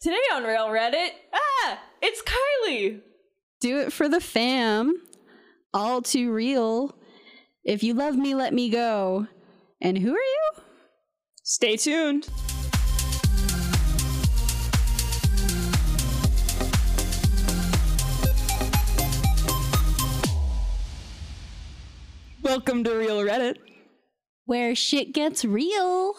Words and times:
Today 0.00 0.14
on 0.32 0.44
Reel 0.44 0.68
Reddit, 0.68 1.10
ah, 1.34 1.80
it's 2.00 2.22
Kylee. 2.22 3.00
Do 3.60 3.80
it 3.80 3.92
for 3.92 4.08
the 4.08 4.20
fam. 4.20 4.94
All 5.74 6.02
too 6.02 6.32
real. 6.32 6.96
If 7.64 7.82
you 7.82 7.94
love 7.94 8.14
me, 8.14 8.32
let 8.32 8.54
me 8.54 8.70
go. 8.70 9.26
And 9.80 9.98
who 9.98 10.12
are 10.12 10.16
you? 10.16 10.62
Stay 11.42 11.76
tuned. 11.76 12.28
Welcome 22.44 22.84
to 22.84 22.94
Reel 22.94 23.22
Reddit. 23.22 23.56
Where 24.44 24.76
shit 24.76 25.12
gets 25.12 25.44
real. 25.44 26.14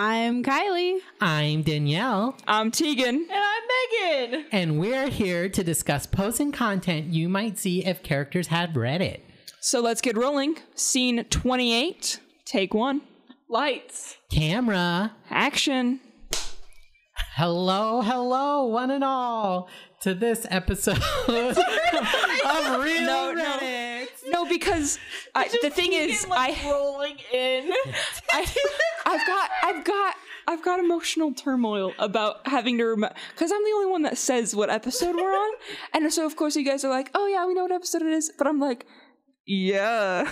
I'm 0.00 0.44
Kylee. 0.44 1.00
I'm 1.20 1.62
Danielle, 1.62 2.36
I'm 2.46 2.70
Tegan. 2.70 3.16
And 3.16 3.32
I'm 3.32 3.62
Megan. 4.30 4.44
and 4.52 4.78
we're 4.78 5.08
here 5.08 5.48
to 5.48 5.64
discuss 5.64 6.06
posts 6.06 6.38
and 6.38 6.54
content 6.54 7.06
you 7.06 7.28
might 7.28 7.58
see 7.58 7.84
if 7.84 8.04
characters 8.04 8.46
had 8.46 8.74
Reddit. 8.74 9.22
So 9.60 9.80
let's 9.80 10.00
get 10.00 10.16
rolling. 10.16 10.56
Scene 10.76 11.24
28, 11.24 12.20
take 12.44 12.74
one. 12.74 13.00
Lights. 13.48 14.16
Camera. 14.30 15.16
Action. 15.30 15.98
Hello, 17.34 18.00
hello, 18.00 18.66
one 18.66 18.92
and 18.92 19.02
all, 19.02 19.68
to 20.02 20.14
this 20.14 20.46
episode 20.48 20.98
of 21.28 21.28
Real 21.28 23.02
No, 23.02 23.32
no. 23.32 23.42
Reddit. 23.42 23.62
No, 23.62 23.87
because 24.46 24.98
I, 25.34 25.48
the 25.62 25.70
thing 25.70 25.92
is, 25.92 26.26
I 26.30 26.56
rolling 26.66 27.18
in. 27.32 27.72
I, 28.32 28.46
I've 29.06 29.26
got, 29.26 29.50
I've 29.62 29.84
got, 29.84 30.14
I've 30.48 30.62
got 30.62 30.80
emotional 30.80 31.34
turmoil 31.34 31.92
about 31.98 32.46
having 32.46 32.78
to 32.78 32.84
remember 32.84 33.14
because 33.34 33.52
I'm 33.52 33.62
the 33.62 33.70
only 33.70 33.90
one 33.90 34.02
that 34.02 34.16
says 34.16 34.56
what 34.56 34.70
episode 34.70 35.14
we're 35.14 35.32
on, 35.32 35.54
and 35.92 36.12
so 36.12 36.24
of 36.24 36.36
course 36.36 36.56
you 36.56 36.64
guys 36.64 36.84
are 36.84 36.90
like, 36.90 37.10
oh 37.14 37.26
yeah, 37.26 37.46
we 37.46 37.54
know 37.54 37.62
what 37.62 37.72
episode 37.72 38.02
it 38.02 38.12
is, 38.12 38.32
but 38.38 38.46
I'm 38.46 38.58
like, 38.58 38.86
yeah, 39.46 40.30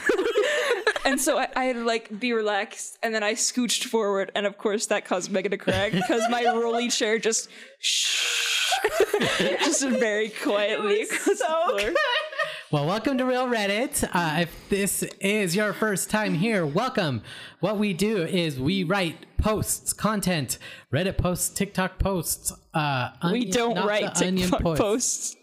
and 1.04 1.20
so 1.20 1.38
I, 1.38 1.48
I 1.54 1.64
had 1.64 1.76
to 1.76 1.84
like 1.84 2.18
be 2.18 2.32
relaxed, 2.32 2.98
and 3.02 3.14
then 3.14 3.22
I 3.22 3.34
scooched 3.34 3.84
forward, 3.84 4.32
and 4.34 4.46
of 4.46 4.56
course 4.56 4.86
that 4.86 5.04
caused 5.04 5.30
Megan 5.30 5.50
to 5.50 5.58
crack 5.58 5.92
because 5.92 6.22
my 6.30 6.44
rolly 6.44 6.88
chair 6.88 7.18
just, 7.18 7.48
shh, 7.78 8.72
just 9.64 9.86
very 9.86 10.30
quietly 10.30 11.02
across 11.02 11.24
the 11.24 11.34
floor. 11.36 11.94
Well, 12.72 12.86
welcome 12.86 13.17
to 13.19 13.25
Reel 13.25 13.47
Reddit. 13.47 14.09
Uh, 14.12 14.41
if 14.42 14.69
this 14.69 15.03
is 15.20 15.55
your 15.55 15.72
first 15.72 16.11
time 16.11 16.34
here, 16.34 16.67
welcome. 16.67 17.22
What 17.61 17.78
we 17.78 17.92
do 17.95 18.25
is 18.25 18.59
we 18.59 18.83
write 18.83 19.25
posts, 19.39 19.92
content, 19.92 20.59
Reddit 20.92 21.17
posts, 21.17 21.48
TikTok 21.50 21.98
posts. 22.00 22.53
Uh, 22.75 23.11
We 23.22 23.28
onion- 23.28 23.50
don't 23.53 23.87
write 23.87 24.20
onion 24.20 24.50
TikTok 24.50 24.77
posts. 24.77 25.37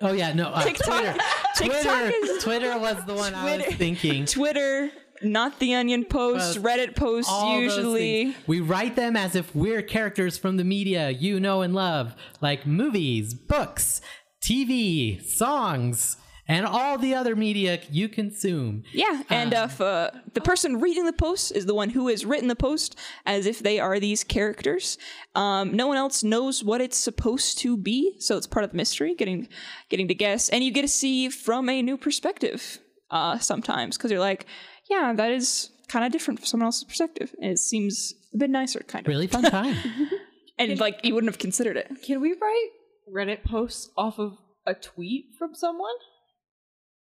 Oh 0.00 0.12
yeah, 0.12 0.32
no, 0.34 0.48
uh, 0.50 0.62
TikTok- 0.62 0.86
Twitter. 0.86 1.12
TikTok 1.56 1.82
Twitter, 1.82 2.12
is- 2.14 2.42
Twitter 2.44 2.78
was 2.78 3.04
the 3.06 3.14
one 3.14 3.34
I 3.34 3.56
was 3.56 3.66
thinking. 3.74 4.24
Twitter, 4.26 4.90
not 5.22 5.58
the 5.58 5.74
Onion 5.74 6.04
post, 6.04 6.62
Post, 6.62 6.62
Reddit 6.62 6.94
posts 6.94 7.32
usually. 7.54 8.36
We 8.46 8.60
write 8.60 8.94
them 8.94 9.16
as 9.16 9.34
if 9.34 9.52
we're 9.54 9.82
characters 9.82 10.38
from 10.38 10.58
the 10.58 10.64
media 10.64 11.10
you 11.10 11.40
know 11.40 11.62
and 11.62 11.74
love, 11.74 12.14
like 12.40 12.66
movies, 12.66 13.34
books, 13.34 14.00
TV, 14.40 15.20
songs, 15.24 16.18
and 16.48 16.64
all 16.66 16.96
the 16.98 17.14
other 17.14 17.34
media 17.34 17.80
you 17.90 18.08
consume. 18.08 18.84
Yeah, 18.92 19.22
and 19.30 19.52
Um, 19.54 19.62
uh, 19.62 19.64
if 19.66 19.80
uh, 19.80 20.10
the 20.34 20.40
person 20.40 20.80
reading 20.80 21.04
the 21.04 21.12
post 21.12 21.52
is 21.52 21.66
the 21.66 21.74
one 21.74 21.90
who 21.90 22.08
has 22.08 22.24
written 22.24 22.48
the 22.48 22.56
post 22.56 22.96
as 23.24 23.46
if 23.46 23.58
they 23.60 23.80
are 23.80 23.98
these 23.98 24.22
characters, 24.24 24.98
um, 25.34 25.74
no 25.74 25.86
one 25.86 25.96
else 25.96 26.22
knows 26.22 26.62
what 26.62 26.80
it's 26.80 26.96
supposed 26.96 27.58
to 27.58 27.76
be, 27.76 28.14
so 28.20 28.36
it's 28.36 28.46
part 28.46 28.64
of 28.64 28.70
the 28.70 28.76
mystery, 28.76 29.14
getting 29.14 29.48
getting 29.88 30.08
to 30.08 30.14
guess, 30.14 30.48
and 30.48 30.62
you 30.62 30.70
get 30.70 30.82
to 30.82 30.88
see 30.88 31.28
from 31.28 31.68
a 31.68 31.82
new 31.82 31.96
perspective 31.96 32.78
uh, 33.10 33.38
sometimes 33.38 33.96
because 33.96 34.10
you're 34.10 34.20
like, 34.20 34.46
yeah, 34.90 35.12
that 35.14 35.30
is 35.30 35.70
kind 35.88 36.04
of 36.04 36.12
different 36.12 36.40
from 36.40 36.46
someone 36.46 36.66
else's 36.66 36.84
perspective, 36.84 37.34
and 37.40 37.50
it 37.52 37.58
seems 37.58 38.14
a 38.34 38.38
bit 38.38 38.50
nicer, 38.50 38.80
kind 38.80 39.06
of, 39.06 39.08
Really 39.08 39.26
fun 39.26 39.44
time. 39.44 39.76
and 40.58 40.78
like 40.78 41.00
you 41.04 41.14
wouldn't 41.14 41.32
have 41.32 41.38
considered 41.38 41.76
it. 41.76 41.90
Can 42.04 42.20
we 42.20 42.34
write 42.40 42.68
Reddit 43.12 43.44
posts 43.44 43.90
off 43.96 44.18
of 44.18 44.38
a 44.66 44.74
tweet 44.74 45.26
from 45.38 45.54
someone? 45.54 45.94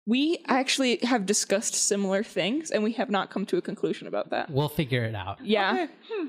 We 0.07 0.39
actually 0.47 0.99
have 1.03 1.27
discussed 1.27 1.75
similar 1.75 2.23
things, 2.23 2.71
and 2.71 2.85
we 2.85 2.93
have 2.93 3.11
not 3.11 3.31
come 3.31 3.45
to 3.47 3.57
a 3.57 3.63
conclusion 3.63 4.07
about 4.07 4.31
that. 4.31 4.51
we'll 4.51 4.69
figure 4.69 5.05
it 5.05 5.15
out. 5.15 5.45
Yeah. 5.45 5.73
Okay. 5.73 5.93
Hmm. 6.11 6.29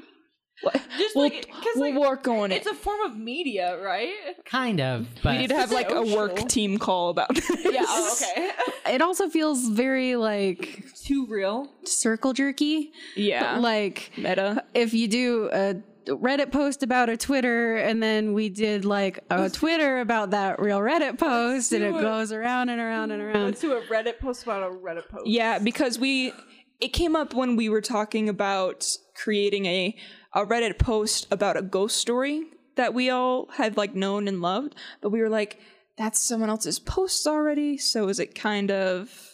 Just 0.97 1.15
we'll, 1.15 1.25
like, 1.25 1.45
because 1.45 1.75
we'll 1.75 1.93
like, 1.93 1.99
work 2.09 2.27
on 2.27 2.51
it. 2.51 2.55
it's 2.55 2.65
a 2.65 2.73
form 2.73 2.99
of 3.01 3.15
media, 3.15 3.79
right? 3.79 4.11
Kind 4.45 4.81
of, 4.81 5.07
but 5.21 5.33
we 5.33 5.37
need 5.41 5.49
to 5.49 5.55
have 5.55 5.71
like 5.71 5.91
a 5.91 6.01
work 6.01 6.49
team 6.49 6.79
call 6.79 7.09
about 7.09 7.35
this. 7.35 7.47
Yeah. 7.63 7.83
Oh, 7.87 8.17
okay. 8.19 8.51
It 8.95 9.01
also 9.01 9.27
feels 9.29 9.67
very 9.67 10.15
like 10.15 10.85
Too 11.03 11.27
real. 11.27 11.69
circle 11.83 12.33
jerky. 12.33 12.91
Yeah. 13.15 13.59
Like 13.59 14.11
Meta. 14.17 14.63
if 14.73 14.93
you 14.95 15.07
do 15.09 15.49
a 15.53 15.75
Reddit 16.07 16.51
post 16.51 16.83
about 16.83 17.09
a 17.09 17.17
Twitter 17.17 17.75
and 17.77 18.01
then 18.01 18.33
we 18.33 18.49
did 18.49 18.85
like 18.85 19.19
a 19.29 19.49
Twitter 19.49 19.99
about 19.99 20.31
that 20.31 20.59
real 20.59 20.79
Reddit 20.79 21.17
post 21.17 21.71
and 21.71 21.83
it 21.83 21.91
do 21.91 21.97
it. 21.97 22.01
goes 22.01 22.31
around 22.31 22.69
and 22.69 22.79
around 22.79 23.11
and 23.11 23.21
around. 23.21 23.45
Let's 23.45 23.61
do 23.61 23.73
a 23.73 23.81
Reddit 23.83 24.19
post 24.19 24.43
about 24.43 24.63
a 24.63 24.73
Reddit 24.73 25.07
post. 25.09 25.27
Yeah, 25.27 25.59
because 25.59 25.99
we 25.99 26.33
it 26.79 26.89
came 26.89 27.15
up 27.15 27.33
when 27.33 27.55
we 27.55 27.69
were 27.69 27.81
talking 27.81 28.29
about 28.29 28.87
creating 29.15 29.65
a 29.65 29.95
a 30.33 30.45
Reddit 30.45 30.77
post 30.77 31.27
about 31.31 31.57
a 31.57 31.61
ghost 31.61 31.97
story 31.97 32.43
that 32.75 32.93
we 32.93 33.09
all 33.09 33.47
had 33.53 33.75
like 33.75 33.95
known 33.95 34.27
and 34.27 34.41
loved, 34.41 34.75
but 35.01 35.09
we 35.09 35.19
were 35.21 35.29
like, 35.29 35.59
that's 35.97 36.19
someone 36.19 36.49
else's 36.49 36.79
post 36.79 37.25
already, 37.25 37.77
so 37.77 38.07
is 38.07 38.19
it 38.19 38.35
kind 38.35 38.69
of 38.69 39.26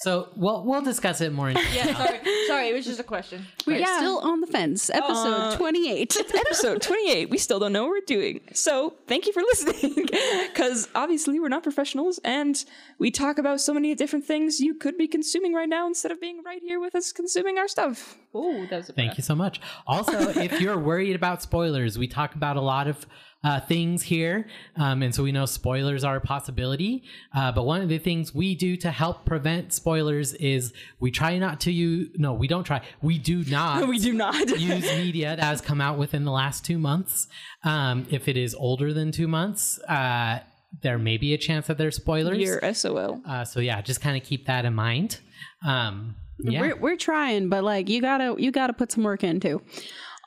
so 0.00 0.28
we'll 0.36 0.64
we'll 0.64 0.82
discuss 0.82 1.20
it 1.20 1.32
more. 1.32 1.50
In 1.50 1.56
Yeah. 1.72 1.94
Sorry. 1.96 2.20
Sorry. 2.46 2.68
It 2.68 2.74
was 2.74 2.84
just 2.86 3.00
a 3.00 3.04
question. 3.04 3.46
We're 3.66 3.78
Yeah. 3.78 3.98
still 3.98 4.18
on 4.20 4.40
the 4.40 4.46
fence. 4.46 4.90
Episode 4.90 5.52
Uh, 5.52 5.56
28. 5.56 6.16
episode 6.34 6.80
28 6.82 7.30
we 7.30 7.38
still 7.38 7.58
don't 7.58 7.72
know 7.72 7.82
what 7.84 7.90
we're 7.90 8.00
doing 8.06 8.40
so 8.52 8.94
thank 9.06 9.26
you 9.26 9.32
for 9.32 9.40
listening 9.42 10.06
because 10.52 10.88
obviously 10.94 11.38
we're 11.40 11.48
not 11.48 11.62
professionals 11.62 12.18
and 12.24 12.64
we 12.98 13.10
talk 13.10 13.38
about 13.38 13.60
so 13.60 13.72
many 13.74 13.94
different 13.94 14.24
things 14.24 14.60
you 14.60 14.74
could 14.74 14.96
be 14.96 15.06
consuming 15.08 15.52
right 15.52 15.68
now 15.68 15.86
instead 15.86 16.10
of 16.12 16.20
being 16.20 16.42
right 16.44 16.62
here 16.62 16.80
with 16.80 16.94
us 16.94 17.12
consuming 17.12 17.58
our 17.58 17.68
stuff 17.68 18.16
Oh, 18.34 18.66
that 18.70 18.76
was 18.76 18.88
a 18.90 18.92
Thank 18.92 19.16
you 19.16 19.22
so 19.24 19.34
much. 19.34 19.58
Also, 19.86 20.28
if 20.28 20.60
you're 20.60 20.78
worried 20.78 21.16
about 21.16 21.40
spoilers, 21.40 21.96
we 21.98 22.06
talk 22.06 22.34
about 22.34 22.56
a 22.58 22.60
lot 22.60 22.86
of 22.86 23.06
uh, 23.44 23.60
things 23.60 24.02
here, 24.02 24.46
um, 24.76 25.02
and 25.02 25.14
so 25.14 25.22
we 25.22 25.30
know 25.30 25.46
spoilers 25.46 26.02
are 26.02 26.16
a 26.16 26.20
possibility. 26.20 27.04
Uh, 27.34 27.52
but 27.52 27.64
one 27.64 27.80
of 27.80 27.88
the 27.88 27.98
things 27.98 28.34
we 28.34 28.54
do 28.54 28.76
to 28.76 28.90
help 28.90 29.24
prevent 29.24 29.72
spoilers 29.72 30.34
is 30.34 30.72
we 30.98 31.10
try 31.10 31.38
not 31.38 31.60
to 31.60 31.72
use. 31.72 32.08
No, 32.16 32.32
we 32.32 32.48
don't 32.48 32.64
try. 32.64 32.82
We 33.00 33.18
do 33.18 33.44
not. 33.44 33.86
we 33.88 33.98
do 33.98 34.12
not 34.12 34.48
use 34.58 34.84
media 34.96 35.36
that 35.36 35.44
has 35.44 35.60
come 35.60 35.80
out 35.80 35.98
within 35.98 36.24
the 36.24 36.32
last 36.32 36.64
two 36.64 36.78
months. 36.78 37.28
Um, 37.62 38.06
if 38.10 38.26
it 38.26 38.36
is 38.36 38.54
older 38.54 38.92
than 38.92 39.12
two 39.12 39.28
months, 39.28 39.78
uh, 39.82 40.40
there 40.82 40.98
may 40.98 41.16
be 41.16 41.32
a 41.32 41.38
chance 41.38 41.68
that 41.68 41.78
there's 41.78 41.96
spoilers. 41.96 42.38
your 42.38 42.74
sol 42.74 43.22
Uh, 43.26 43.44
so 43.44 43.60
yeah, 43.60 43.80
just 43.80 44.00
kind 44.00 44.16
of 44.16 44.24
keep 44.26 44.46
that 44.46 44.64
in 44.64 44.74
mind. 44.74 45.20
Um, 45.66 46.16
yeah. 46.40 46.60
We're 46.60 46.76
we're 46.76 46.96
trying, 46.96 47.48
but 47.48 47.64
like 47.64 47.88
you 47.88 48.00
gotta 48.00 48.34
you 48.38 48.50
gotta 48.50 48.72
put 48.72 48.92
some 48.92 49.02
work 49.04 49.24
into. 49.24 49.60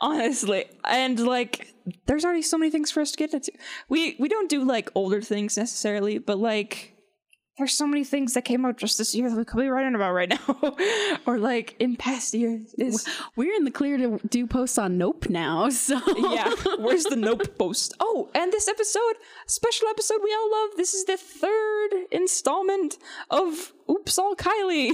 Honestly 0.01 0.65
and 0.85 1.19
like 1.19 1.73
there's 2.07 2.25
already 2.25 2.41
so 2.41 2.57
many 2.57 2.69
things 2.71 2.91
for 2.91 3.01
us 3.01 3.11
to 3.11 3.17
get 3.17 3.33
into. 3.33 3.51
We 3.89 4.15
we 4.19 4.27
don't 4.27 4.49
do 4.49 4.63
like 4.63 4.91
older 4.95 5.21
things 5.21 5.55
necessarily 5.57 6.17
but 6.17 6.37
like 6.37 6.93
there's 7.57 7.73
so 7.73 7.85
many 7.85 8.03
things 8.03 8.33
that 8.33 8.43
came 8.45 8.65
out 8.65 8.77
just 8.77 8.97
this 8.97 9.13
year 9.13 9.29
that 9.29 9.35
we 9.37 9.45
could 9.45 9.59
be 9.59 9.67
writing 9.67 9.93
about 9.93 10.13
right 10.13 10.29
now 10.47 10.75
or 11.27 11.37
like 11.37 11.75
in 11.79 11.95
past 11.95 12.33
years. 12.33 12.73
It's- 12.77 13.05
We're 13.35 13.53
in 13.53 13.65
the 13.65 13.71
clear 13.71 13.97
to 13.97 14.19
do 14.29 14.47
posts 14.47 14.77
on 14.79 14.97
Nope 14.97 15.29
now, 15.29 15.69
so. 15.87 15.99
Yeah 16.33 16.49
where's 16.79 17.03
the 17.03 17.15
nope 17.17 17.57
post? 17.59 17.93
Oh 17.99 18.29
and 18.33 18.51
this 18.51 18.67
episode 18.67 19.15
special 19.47 19.87
episode 19.89 20.19
we 20.23 20.33
all 20.33 20.51
love. 20.51 20.69
This 20.77 20.93
is 20.93 21.05
the 21.05 21.17
third 21.17 21.89
installment 22.11 22.97
of 23.29 23.73
oops 23.91 24.17
all 24.17 24.35
kylee 24.35 24.91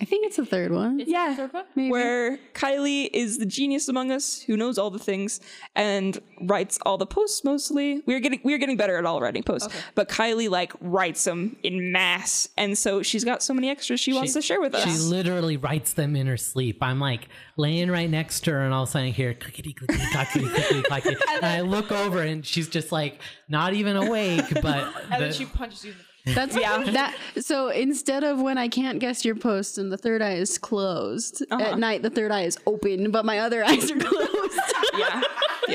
I 0.00 0.04
think 0.04 0.26
it's 0.26 0.36
the 0.36 0.44
third 0.46 0.72
one. 0.72 1.00
yeah 1.06 1.48
Maybe. 1.74 1.90
where 1.90 2.38
kylee 2.54 3.08
is 3.12 3.38
the 3.38 3.46
genius 3.46 3.88
among 3.88 4.10
us 4.10 4.42
who 4.42 4.56
knows 4.56 4.78
all 4.78 4.90
the 4.90 4.98
things 4.98 5.40
and 5.74 6.18
writes 6.42 6.78
all 6.84 6.98
the 6.98 7.06
posts 7.06 7.44
mostly 7.44 8.02
we're 8.06 8.20
getting 8.20 8.40
we're 8.44 8.58
getting 8.58 8.76
better 8.76 8.96
at 8.98 9.04
all 9.06 9.20
writing 9.20 9.42
posts 9.42 9.68
but 9.94 10.08
kylee 10.08 10.48
like 10.50 10.72
writes 10.80 11.24
them 11.24 11.56
in 11.62 11.92
mass 11.92 12.48
and 12.56 12.76
so 12.76 13.02
she's 13.02 13.24
got 13.24 13.42
so 13.42 13.54
many 13.54 13.68
extras 13.70 14.00
she, 14.00 14.12
wants 14.12 14.32
to 14.34 14.42
share 14.42 14.60
with 14.60 14.74
us 14.74 14.84
She 14.84 14.98
literally 15.08 15.56
writes 15.56 15.92
them 15.92 16.16
in 16.16 16.26
her 16.26 16.36
sleep. 16.36 16.82
I'm 16.82 16.98
like 17.00 17.28
laying 17.56 17.90
right 17.90 18.08
next 18.10 18.40
to 18.40 18.52
her, 18.52 18.60
and 18.60 18.72
all 18.74 18.82
of 18.84 18.88
a 18.88 18.92
sudden 18.92 19.08
I 19.08 19.10
hear 19.10 19.34
clickety 19.34 19.72
clickety 19.72 20.04
clackety 20.12 20.40
clickety 20.48 20.82
clackety, 20.82 21.16
and 21.32 21.44
I 21.44 21.60
look 21.62 21.90
over, 21.92 22.22
and 22.22 22.44
she's 22.44 22.68
just 22.68 22.92
like 22.92 23.20
not 23.48 23.72
even 23.74 23.96
awake, 23.96 24.44
but 24.62 24.92
And 25.10 25.22
then 25.22 25.32
she 25.32 25.44
punches 25.44 25.84
you. 25.84 25.92
in 25.92 25.98
the 25.98 26.04
That's 26.26 26.56
yeah. 26.56 26.82
That 26.82 27.16
so 27.40 27.68
instead 27.68 28.24
of 28.24 28.40
when 28.40 28.58
I 28.58 28.68
can't 28.68 28.98
guess 28.98 29.24
your 29.24 29.36
post 29.36 29.78
and 29.78 29.92
the 29.92 29.96
third 29.96 30.20
eye 30.22 30.34
is 30.34 30.58
closed 30.58 31.42
Uh-huh. 31.50 31.62
at 31.62 31.78
night, 31.78 32.02
the 32.02 32.10
third 32.10 32.30
eye 32.32 32.42
is 32.42 32.58
open, 32.66 33.10
but 33.10 33.24
my 33.24 33.38
other 33.38 33.64
eyes 33.70 33.90
are 33.90 33.98
closed. 33.98 34.60
yeah 34.98 35.22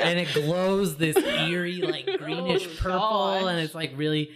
and 0.07 0.19
it 0.19 0.33
glows 0.33 0.95
this 0.97 1.17
eerie, 1.17 1.81
like 1.81 2.05
greenish 2.17 2.65
Oh, 2.65 2.75
purple, 2.81 2.99
gosh. 2.99 3.43
and 3.51 3.59
it's 3.59 3.75
like 3.75 3.91
really, 3.95 4.29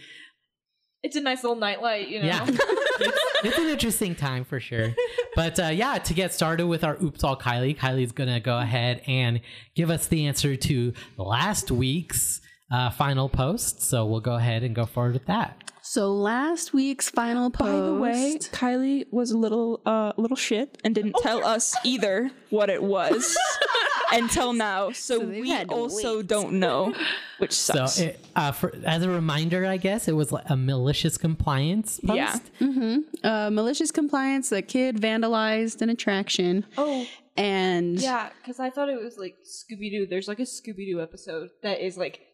It's 1.04 1.16
a 1.16 1.22
nice 1.22 1.44
little 1.44 1.56
nightlight, 1.58 2.08
you 2.10 2.20
know. 2.20 2.26
yeah. 2.28 2.46
it's, 2.48 3.20
it's 3.46 3.58
an 3.58 3.68
interesting 3.68 4.16
time 4.16 4.44
for 4.44 4.60
sure. 4.60 4.94
But 5.36 5.60
uh, 5.60 5.68
yeah, 5.68 5.98
to 5.98 6.14
get 6.14 6.34
started 6.34 6.68
with 6.68 6.84
our 6.84 6.98
Oops 7.02 7.24
All 7.24 7.38
Kylee, 7.38 7.78
Kylee's 7.78 8.12
gonna 8.12 8.40
go 8.40 8.58
ahead 8.58 9.02
and 9.08 9.42
give 9.76 9.90
us 9.90 10.08
the 10.08 10.28
answer 10.28 10.56
to 10.56 10.94
last 11.18 11.72
week's 11.72 12.42
uh, 12.72 12.90
final 12.90 13.30
post. 13.30 13.82
So 13.82 14.06
we'll 14.06 14.22
go 14.22 14.36
ahead 14.36 14.64
and 14.64 14.74
go 14.76 14.86
forward 14.86 15.14
with 15.14 15.26
that. 15.28 15.72
So 15.96 16.12
last 16.14 16.74
week's 16.74 17.10
final 17.10 17.50
post. 17.50 17.72
By 17.72 17.80
the 17.86 17.94
way, 17.96 18.38
Kylee 18.52 19.06
was 19.12 19.32
a 19.32 19.38
little 19.38 19.80
uh 19.86 20.12
little 20.18 20.36
shit 20.36 20.78
and 20.84 20.94
didn't 20.94 21.16
tell 21.22 21.46
us 21.46 21.74
either 21.86 22.32
what 22.50 22.70
it 22.70 22.84
was 22.84 23.38
until 24.12 24.52
now. 24.52 24.92
So, 24.92 25.20
So 25.20 25.26
we 25.26 25.56
also 25.64 26.18
wait. 26.18 26.28
don't 26.28 26.60
know, 26.60 26.94
which 27.38 27.54
So 27.54 27.74
sucks. 27.76 28.00
it, 28.00 28.20
uh, 28.36 28.52
for, 28.52 28.74
as 28.86 29.04
a 29.04 29.10
reminder, 29.10 29.66
I 29.66 29.78
guess 29.78 30.10
it 30.10 30.16
was 30.18 30.34
like 30.34 30.50
a 30.50 30.58
malicious 30.58 31.18
compliance 31.18 32.02
post. 32.06 32.52
Yeah. 32.60 32.98
uh, 33.24 33.50
malicious 33.50 33.92
compliance, 33.92 34.50
the 34.50 34.62
kid 34.62 34.98
vandalized 34.98 35.82
an 35.82 35.90
attraction, 35.90 36.66
Oh, 36.78 37.08
and 37.38 37.98
yeah, 38.02 38.32
because 38.42 38.60
I 38.60 38.70
thought 38.70 38.90
it 38.90 39.02
was 39.02 39.18
like 39.18 39.38
Scooby 39.46 39.90
Doo. 39.92 40.08
There's 40.08 40.28
like 40.28 40.40
a 40.40 40.44
Scooby 40.44 40.86
Doo 40.92 41.02
episode 41.02 41.52
that 41.64 41.80
is 41.80 41.98
like 41.98 42.16
Shocker. 42.16 42.32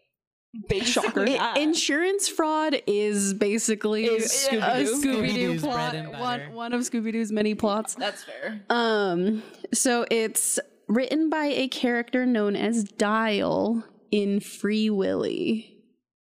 Basically 0.68 1.38
I- 1.38 1.54
that. 1.54 1.58
insurance 1.58 2.28
fraud 2.28 2.82
is 2.88 3.34
basically 3.34 4.06
Is 4.06 4.48
a 4.52 4.56
Scooby-Doo. 4.56 4.96
Scooby 5.02 5.34
Doo 5.34 5.60
plot. 5.60 5.74
bread 5.92 5.96
and 6.06 6.12
butter. 6.12 6.46
One, 6.48 6.54
one 6.56 6.74
of 6.74 6.82
Scooby 6.82 7.12
Doo's 7.12 7.32
many 7.32 7.56
plots. 7.56 7.96
That's 7.96 8.24
fair. 8.24 8.62
Um, 8.70 9.44
so 9.74 10.06
it's 10.12 10.60
written 10.88 11.30
by 11.30 11.46
a 11.46 11.68
character 11.70 12.26
known 12.26 12.56
as 12.56 12.84
Dial 12.84 13.84
in 14.12 14.40
Free 14.42 14.90
Willy. 14.90 15.78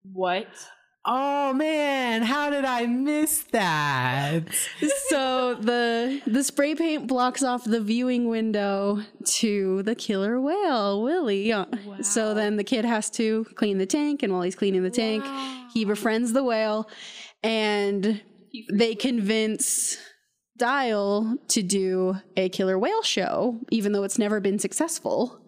What? 0.03 0.47
Oh 1.03 1.51
man, 1.53 2.21
how 2.21 2.51
did 2.51 2.63
I 2.63 2.85
miss 2.85 3.41
that? 3.51 4.43
so 5.09 5.55
the 5.55 6.21
the 6.27 6.43
spray 6.43 6.75
paint 6.75 7.07
blocks 7.07 7.41
off 7.41 7.63
the 7.63 7.81
viewing 7.81 8.27
window 8.27 8.99
to 9.25 9.81
the 9.83 9.95
killer 9.95 10.39
whale 10.39 11.01
Willie. 11.01 11.51
Uh, 11.51 11.65
So 12.01 12.35
then 12.35 12.57
the 12.57 12.63
kid 12.63 12.85
has 12.85 13.09
to 13.11 13.45
clean 13.55 13.79
the 13.79 13.87
tank, 13.87 14.21
and 14.21 14.31
while 14.31 14.43
he's 14.43 14.55
cleaning 14.55 14.83
the 14.83 14.91
tank, 14.91 15.23
he 15.73 15.85
befriends 15.85 16.33
the 16.33 16.43
whale, 16.43 16.87
and 17.41 18.21
they 18.71 18.93
convince 18.93 19.97
Dial 20.57 21.35
to 21.47 21.63
do 21.63 22.17
a 22.37 22.47
killer 22.49 22.77
whale 22.77 23.01
show, 23.01 23.59
even 23.71 23.91
though 23.93 24.03
it's 24.03 24.19
never 24.19 24.39
been 24.39 24.59
successful. 24.59 25.40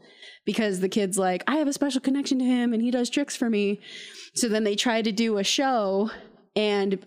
Because 0.45 0.81
the 0.81 0.90
kid's 0.90 1.18
like, 1.18 1.44
I 1.48 1.56
have 1.56 1.68
a 1.68 1.74
special 1.74 2.01
connection 2.01 2.40
to 2.40 2.45
him 2.45 2.74
and 2.74 2.81
he 2.81 2.92
does 2.92 3.10
tricks 3.10 3.36
for 3.36 3.50
me. 3.50 3.80
So 4.34 4.50
then 4.50 4.63
they 4.63 4.75
try 4.75 5.01
to 5.01 5.12
do 5.12 5.38
a 5.38 5.44
show 5.44 6.12
and 6.56 7.04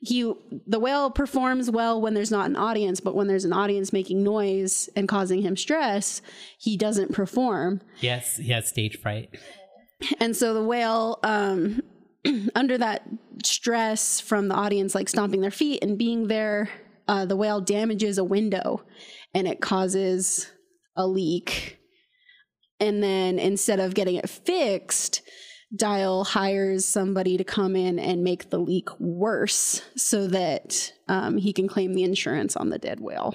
he 0.00 0.32
the 0.66 0.78
whale 0.78 1.10
performs 1.10 1.70
well 1.70 2.00
when 2.00 2.14
there's 2.14 2.30
not 2.30 2.46
an 2.46 2.56
audience, 2.56 3.00
but 3.00 3.14
when 3.14 3.26
there's 3.26 3.44
an 3.44 3.52
audience 3.52 3.92
making 3.92 4.22
noise 4.22 4.88
and 4.94 5.08
causing 5.08 5.42
him 5.42 5.56
stress, 5.56 6.22
he 6.58 6.76
doesn't 6.76 7.12
perform. 7.12 7.80
yes, 8.00 8.36
he 8.36 8.52
has 8.52 8.68
stage 8.68 8.98
fright. 9.00 9.30
And 10.20 10.36
so 10.36 10.54
the 10.54 10.62
whale, 10.62 11.18
um, 11.22 11.80
under 12.54 12.78
that 12.78 13.08
stress 13.44 14.20
from 14.20 14.48
the 14.48 14.54
audience, 14.54 14.94
like 14.94 15.08
stomping 15.08 15.40
their 15.40 15.50
feet 15.50 15.82
and 15.82 15.98
being 15.98 16.28
there, 16.28 16.68
uh, 17.08 17.24
the 17.24 17.36
whale 17.36 17.60
damages 17.60 18.18
a 18.18 18.24
window 18.24 18.82
and 19.34 19.46
it 19.46 19.60
causes 19.60 20.50
a 20.96 21.06
leak. 21.06 21.78
And 22.80 23.02
then 23.02 23.38
instead 23.38 23.80
of 23.80 23.94
getting 23.94 24.16
it 24.16 24.28
fixed, 24.28 25.22
Dial 25.74 26.24
hires 26.24 26.84
somebody 26.86 27.36
to 27.36 27.44
come 27.44 27.74
in 27.74 27.98
and 27.98 28.22
make 28.22 28.50
the 28.50 28.58
leak 28.58 28.88
worse 29.00 29.82
so 29.96 30.26
that 30.28 30.92
um, 31.08 31.38
he 31.38 31.52
can 31.52 31.66
claim 31.68 31.94
the 31.94 32.04
insurance 32.04 32.56
on 32.56 32.70
the 32.70 32.78
dead 32.78 33.00
whale. 33.00 33.34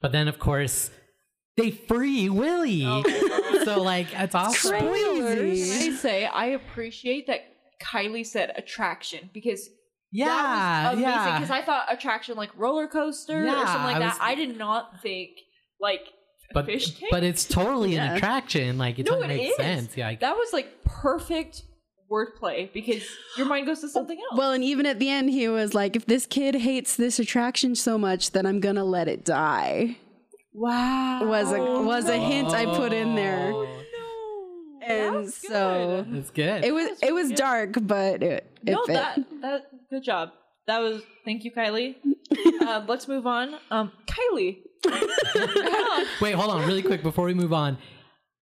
But 0.00 0.12
then, 0.12 0.28
of 0.28 0.38
course, 0.38 0.90
they 1.56 1.70
free 1.70 2.28
Willie. 2.28 2.80
so 3.64 3.82
like, 3.82 4.08
it's 4.12 4.34
awesome. 4.34 4.78
Can 4.78 4.88
I 4.88 5.90
say 6.00 6.26
I 6.26 6.46
appreciate 6.46 7.26
that 7.28 7.40
Kylee 7.82 8.26
said 8.26 8.52
attraction 8.56 9.30
because 9.32 9.68
Yeah, 10.12 10.26
that 10.28 10.94
was 10.94 11.02
amazing. 11.02 11.10
yeah. 11.10 11.38
Because 11.38 11.50
I 11.50 11.62
thought 11.62 11.86
attraction 11.92 12.36
like 12.36 12.50
roller 12.56 12.86
coaster 12.88 13.44
or 13.44 13.48
something 13.66 13.82
like 13.82 13.96
I 13.96 13.98
that. 14.00 14.08
was- 14.14 14.18
I 14.20 14.34
did 14.34 14.56
not 14.58 15.00
think 15.02 15.30
like 15.80 16.00
a 16.00 16.10
but 16.52 16.66
fish 16.66 16.98
tank. 16.98 17.10
but 17.10 17.22
it's 17.24 17.44
totally 17.44 17.96
an 17.96 18.12
attraction. 18.16 18.76
Like 18.78 18.98
it 18.98 19.06
no, 19.06 19.12
doesn't 19.14 19.30
it 19.30 19.36
make 19.36 19.50
is. 19.50 19.56
sense. 19.56 19.96
Yeah, 19.96 20.08
like, 20.08 20.20
that 20.20 20.36
was 20.36 20.52
like 20.52 20.82
perfect 20.84 21.62
wordplay 22.10 22.72
because 22.72 23.02
your 23.36 23.46
mind 23.46 23.66
goes 23.66 23.80
to 23.80 23.88
something 23.88 24.18
else. 24.18 24.38
Well, 24.38 24.52
and 24.52 24.62
even 24.62 24.86
at 24.86 24.98
the 24.98 25.08
end, 25.08 25.30
he 25.30 25.48
was 25.48 25.74
like, 25.74 25.96
if 25.96 26.06
this 26.06 26.26
kid 26.26 26.54
hates 26.56 26.96
this 26.96 27.18
attraction 27.18 27.74
so 27.74 27.96
much, 27.98 28.32
then 28.32 28.46
I'm 28.46 28.60
going 28.60 28.76
to 28.76 28.84
let 28.84 29.08
it 29.08 29.24
die. 29.24 29.96
wow, 30.52 31.24
Was 31.24 31.50
a, 31.50 31.58
was 31.58 32.08
a 32.08 32.18
hint 32.18 32.48
I 32.48 32.66
put 32.66 32.92
in 32.92 33.14
there. 33.14 33.50
Oh, 33.52 33.66
And 34.86 35.14
was 35.16 35.34
so 35.34 36.04
It's 36.12 36.30
good. 36.30 36.64
it 36.64 36.72
was, 36.72 36.90
was 36.90 36.98
it 37.02 37.14
was 37.14 37.28
good. 37.28 37.36
dark, 37.36 37.76
but 37.80 38.22
it, 38.22 38.46
it 38.66 38.72
no, 38.72 38.84
fit. 38.84 38.92
that 38.94 39.18
that 39.40 39.62
good 39.90 40.04
job. 40.04 40.30
That 40.66 40.78
was 40.80 41.02
thank 41.24 41.42
you, 41.44 41.52
Kylee. 41.52 41.96
um, 42.66 42.86
let's 42.86 43.08
move 43.08 43.26
on. 43.26 43.54
Um, 43.70 43.92
Kylee, 44.06 44.58
Wait, 46.20 46.34
hold 46.34 46.50
on, 46.50 46.66
really 46.66 46.82
quick 46.82 47.02
before 47.02 47.24
we 47.24 47.34
move 47.34 47.52
on. 47.52 47.78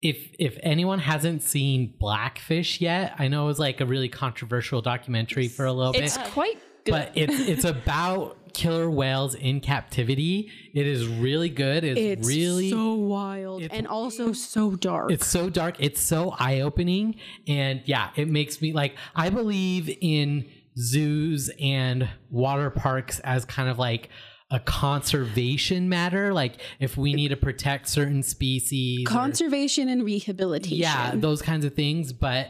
If 0.01 0.35
if 0.39 0.59
anyone 0.63 0.99
hasn't 0.99 1.43
seen 1.43 1.95
Blackfish 1.99 2.81
yet, 2.81 3.15
I 3.19 3.29
know 3.29 3.45
it 3.45 3.47
was 3.47 3.59
like 3.59 3.81
a 3.81 3.87
really 3.87 4.09
controversial 4.09 4.83
documentary 4.83 5.49
for 5.49 5.65
a 5.65 5.73
little 5.73 5.93
it's 5.93 6.17
bit, 6.17 6.25
It's 6.25 6.33
quite 6.33 6.59
good. 6.85 6.91
but 6.91 7.13
it's 7.15 7.39
it's 7.49 7.65
about 7.65 8.37
killer 8.53 8.91
whales 8.91 9.35
in 9.35 9.61
captivity. 9.61 10.51
It 10.75 10.87
is 10.87 11.07
really 11.07 11.49
good. 11.49 11.85
It's, 11.85 12.01
It's 12.01 12.29
really 12.29 12.71
so 12.71 12.95
wild 12.95 13.63
and 13.71 13.87
also 13.87 14.33
so 14.33 14.73
dark. 14.73 15.11
it's 15.13 15.27
so 15.27 15.49
dark 15.49 15.77
it's 15.79 16.01
so 16.01 16.35
eye-opening 16.39 17.17
and 17.47 17.83
yeah 17.85 18.11
it 18.17 18.29
makes 18.29 18.61
me 18.61 18.73
like 18.73 18.97
i 19.15 19.31
believe 19.31 19.95
in 20.01 20.49
zoos 20.79 21.51
and 21.61 22.09
water 22.31 22.71
parks 22.71 23.21
as 23.21 23.45
kind 23.45 23.69
of 23.69 23.79
like 23.79 24.09
a 24.53 24.61
conservation 24.61 25.89
matter 25.89 26.33
like 26.33 26.61
if 26.79 26.97
we 26.97 27.15
need 27.15 27.29
to 27.29 27.37
protect 27.37 27.89
certain 27.89 28.23
species 28.23 29.05
or- 29.07 29.11
conservation 29.11 29.89
and 29.89 30.05
rehabilitation. 30.05 30.79
yeah 30.79 31.13
those 31.15 31.41
kinds 31.43 31.65
of 31.65 31.75
things 31.75 32.13
but 32.13 32.49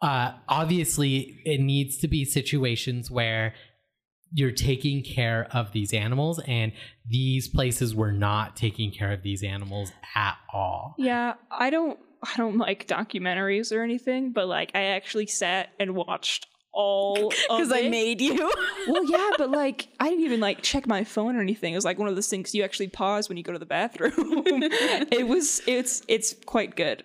uh 0.00 0.32
obviously 0.48 1.40
it 1.44 1.60
needs 1.60 1.98
to 1.98 2.08
be 2.08 2.24
situations 2.24 3.10
where 3.10 3.54
you're 4.34 4.50
taking 4.50 5.02
care 5.04 5.46
of 5.52 5.72
these 5.72 5.92
animals 5.92 6.40
and 6.48 6.72
these 7.06 7.48
places 7.48 7.94
were 7.94 8.12
not 8.12 8.56
taking 8.56 8.90
care 8.90 9.12
of 9.12 9.22
these 9.22 9.42
animals 9.42 9.92
at 10.16 10.36
all 10.52 10.94
Yeah, 10.98 11.34
I 11.50 11.68
don't 11.70 11.98
I 12.24 12.36
don't 12.36 12.56
like 12.56 12.86
documentaries 12.86 13.76
or 13.76 13.82
anything, 13.82 14.32
but 14.32 14.46
like 14.46 14.70
I 14.74 14.84
actually 14.84 15.26
sat 15.26 15.70
and 15.80 15.94
watched 15.96 16.46
all 16.72 17.28
because 17.48 17.70
I 17.72 17.88
made 17.88 18.20
you. 18.20 18.50
Well, 18.88 19.04
yeah, 19.08 19.30
but 19.38 19.50
like 19.50 19.88
I 20.00 20.08
didn't 20.08 20.24
even 20.24 20.40
like 20.40 20.62
check 20.62 20.86
my 20.88 21.04
phone 21.04 21.36
or 21.36 21.40
anything. 21.40 21.72
It 21.72 21.76
was 21.76 21.84
like 21.84 21.98
one 21.98 22.08
of 22.08 22.14
those 22.16 22.28
things 22.28 22.52
you 22.54 22.64
actually 22.64 22.88
pause 22.88 23.28
when 23.28 23.38
you 23.38 23.44
go 23.44 23.52
to 23.52 23.58
the 23.58 23.66
bathroom. 23.66 24.12
it 24.16 25.28
was 25.28 25.62
it's 25.66 26.02
it's 26.08 26.34
quite 26.46 26.74
good. 26.74 27.04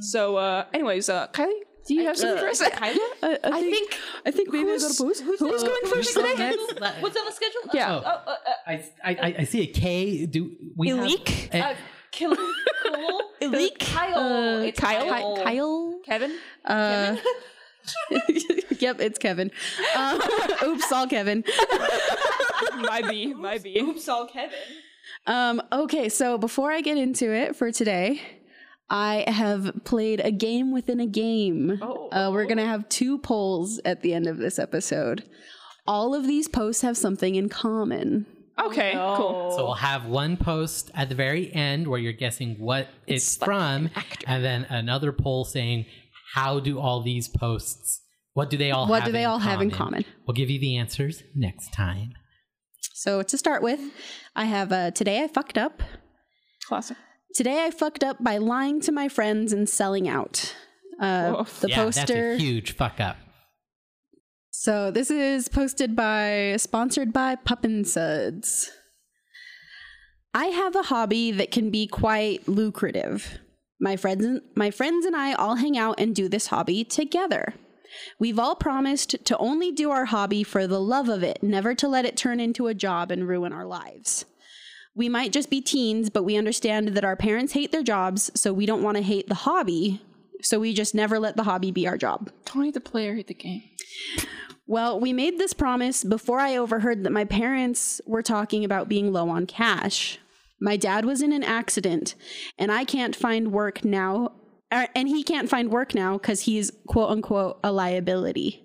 So 0.00 0.36
uh 0.36 0.64
anyways, 0.72 1.08
uh 1.10 1.26
Kylee, 1.28 1.60
do 1.86 1.94
you 1.94 2.04
have 2.06 2.16
something 2.16 2.38
for 2.38 2.48
us? 2.48 2.62
Kylee. 2.62 2.96
I, 3.22 3.38
I 3.44 3.60
think 3.60 3.98
I 4.24 4.30
think 4.30 4.50
maybe 4.52 4.70
I 4.70 4.78
got 4.78 4.82
Who's- 4.82 5.00
a 5.00 5.04
post. 5.04 5.22
who's- 5.22 5.40
Who's 5.40 5.62
uh, 5.62 5.66
going 5.66 5.86
first 5.94 6.14
today? 6.14 6.34
next? 6.34 6.80
Let- 6.80 7.02
What's 7.02 7.16
on 7.18 7.26
the 7.26 7.32
schedule? 7.32 7.60
Yeah. 7.74 7.94
Oh, 7.94 8.02
oh, 8.04 8.30
uh, 8.30 8.30
uh, 8.32 8.78
I, 9.04 9.10
I, 9.26 9.34
I 9.40 9.44
see 9.44 9.60
a 9.62 9.66
K. 9.66 10.24
Do 10.26 10.50
we 10.76 10.88
have- 10.88 10.98
Elite? 11.00 11.48
eh, 11.52 11.60
uh, 11.60 11.74
Kill, 12.12 12.34
cool. 12.34 13.22
Elite? 13.42 13.78
Kyle. 13.78 14.18
Uh, 14.18 14.60
it's 14.62 14.80
Kyle? 14.80 15.06
Kyle. 15.08 15.36
Kyle. 15.36 15.44
Kyle? 15.44 16.00
Kevin? 16.06 16.38
Yep, 18.80 19.00
it's 19.00 19.18
Kevin. 19.18 19.50
Uh, 19.94 20.18
oops, 20.64 20.90
all 20.92 21.06
Kevin. 21.06 21.44
My 22.78 23.02
B, 23.02 23.32
my 23.34 23.58
B. 23.58 23.78
Oops, 23.80 24.08
all 24.08 24.26
Kevin. 24.26 24.58
Um, 25.26 25.62
okay, 25.72 26.08
so 26.08 26.36
before 26.38 26.70
I 26.70 26.80
get 26.82 26.98
into 26.98 27.32
it 27.32 27.56
for 27.56 27.72
today, 27.72 28.20
I 28.90 29.24
have 29.26 29.72
played 29.84 30.20
a 30.20 30.30
game 30.30 30.72
within 30.72 31.00
a 31.00 31.06
game. 31.06 31.78
Oh. 31.82 32.08
Uh, 32.10 32.30
we're 32.30 32.44
going 32.44 32.58
to 32.58 32.66
have 32.66 32.88
two 32.88 33.18
polls 33.18 33.80
at 33.84 34.02
the 34.02 34.14
end 34.14 34.26
of 34.26 34.38
this 34.38 34.58
episode. 34.58 35.24
All 35.86 36.14
of 36.14 36.26
these 36.26 36.48
posts 36.48 36.82
have 36.82 36.96
something 36.96 37.34
in 37.34 37.48
common. 37.48 38.26
Okay, 38.58 38.92
cool. 38.94 39.52
So 39.52 39.64
we'll 39.64 39.74
have 39.74 40.06
one 40.06 40.36
post 40.36 40.90
at 40.94 41.08
the 41.08 41.14
very 41.14 41.52
end 41.52 41.86
where 41.86 41.98
you're 41.98 42.12
guessing 42.12 42.56
what 42.58 42.88
it's, 43.06 43.36
from, 43.36 43.90
and 44.26 44.44
then 44.44 44.64
another 44.64 45.12
poll 45.12 45.44
saying 45.44 45.86
how 46.36 46.60
do 46.60 46.78
all 46.78 47.00
these 47.00 47.28
posts, 47.28 48.02
what 48.34 48.50
do 48.50 48.58
they 48.58 48.70
all 48.70 48.86
What 48.86 49.00
have 49.00 49.06
do 49.06 49.12
they 49.12 49.22
in 49.22 49.30
all 49.30 49.38
have 49.38 49.62
in 49.62 49.70
common? 49.70 50.04
We'll 50.26 50.34
give 50.34 50.50
you 50.50 50.60
the 50.60 50.76
answers 50.76 51.22
next 51.34 51.72
time. 51.72 52.12
So 52.92 53.22
to 53.22 53.38
start 53.38 53.62
with, 53.62 53.80
I 54.36 54.44
have 54.44 54.70
uh, 54.70 54.90
Today 54.90 55.24
I 55.24 55.28
Fucked 55.28 55.56
Up, 55.56 55.82
Classic. 56.68 56.98
Today 57.34 57.64
I 57.64 57.70
fucked 57.70 58.04
up 58.04 58.22
by 58.22 58.36
lying 58.36 58.82
to 58.82 58.92
my 58.92 59.08
friends 59.08 59.54
and 59.54 59.66
selling 59.66 60.08
out. 60.08 60.54
Uh, 61.00 61.44
the 61.60 61.68
yeah, 61.68 61.76
poster. 61.76 62.00
that's 62.00 62.10
a 62.10 62.44
huge 62.44 62.76
fuck 62.76 63.00
up. 63.00 63.16
So 64.50 64.90
this 64.90 65.10
is 65.10 65.48
posted 65.48 65.96
by, 65.96 66.56
sponsored 66.58 67.14
by 67.14 67.36
Puppin 67.36 67.84
Suds. 67.84 68.70
I 70.34 70.46
have 70.46 70.76
a 70.76 70.82
hobby 70.82 71.30
that 71.32 71.50
can 71.50 71.70
be 71.70 71.86
quite 71.86 72.46
lucrative. 72.46 73.38
My 73.80 73.96
friends, 73.96 74.40
my 74.54 74.70
friends 74.70 75.04
and 75.04 75.14
I 75.14 75.34
all 75.34 75.56
hang 75.56 75.76
out 75.76 76.00
and 76.00 76.14
do 76.14 76.28
this 76.28 76.48
hobby 76.48 76.82
together. 76.84 77.54
We've 78.18 78.38
all 78.38 78.54
promised 78.54 79.24
to 79.24 79.38
only 79.38 79.70
do 79.70 79.90
our 79.90 80.06
hobby 80.06 80.42
for 80.42 80.66
the 80.66 80.80
love 80.80 81.08
of 81.08 81.22
it, 81.22 81.42
never 81.42 81.74
to 81.74 81.88
let 81.88 82.04
it 82.04 82.16
turn 82.16 82.40
into 82.40 82.66
a 82.66 82.74
job 82.74 83.10
and 83.10 83.28
ruin 83.28 83.52
our 83.52 83.66
lives. 83.66 84.24
We 84.94 85.08
might 85.08 85.32
just 85.32 85.50
be 85.50 85.60
teens, 85.60 86.08
but 86.08 86.22
we 86.22 86.36
understand 86.36 86.88
that 86.88 87.04
our 87.04 87.16
parents 87.16 87.52
hate 87.52 87.70
their 87.70 87.82
jobs, 87.82 88.30
so 88.34 88.52
we 88.52 88.64
don't 88.64 88.82
want 88.82 88.96
to 88.96 89.02
hate 89.02 89.28
the 89.28 89.34
hobby. 89.34 90.00
So 90.40 90.58
we 90.58 90.72
just 90.72 90.94
never 90.94 91.18
let 91.18 91.36
the 91.36 91.42
hobby 91.44 91.70
be 91.70 91.86
our 91.86 91.98
job. 91.98 92.30
Don't 92.46 92.64
hate 92.64 92.74
the 92.74 92.80
player, 92.80 93.14
hate 93.14 93.26
the 93.26 93.34
game. 93.34 93.62
Well, 94.66 94.98
we 94.98 95.12
made 95.12 95.38
this 95.38 95.52
promise 95.52 96.02
before 96.02 96.40
I 96.40 96.56
overheard 96.56 97.04
that 97.04 97.12
my 97.12 97.24
parents 97.24 98.00
were 98.06 98.22
talking 98.22 98.64
about 98.64 98.88
being 98.88 99.12
low 99.12 99.28
on 99.28 99.46
cash. 99.46 100.18
My 100.60 100.76
dad 100.76 101.04
was 101.04 101.22
in 101.22 101.32
an 101.32 101.42
accident, 101.42 102.14
and 102.58 102.72
I 102.72 102.84
can't 102.84 103.14
find 103.14 103.52
work 103.52 103.84
now, 103.84 104.32
er, 104.72 104.88
and 104.94 105.08
he 105.08 105.22
can't 105.22 105.50
find 105.50 105.70
work 105.70 105.94
now 105.94 106.14
because 106.14 106.42
he's 106.42 106.70
quote 106.86 107.10
unquote 107.10 107.58
a 107.62 107.72
liability. 107.72 108.62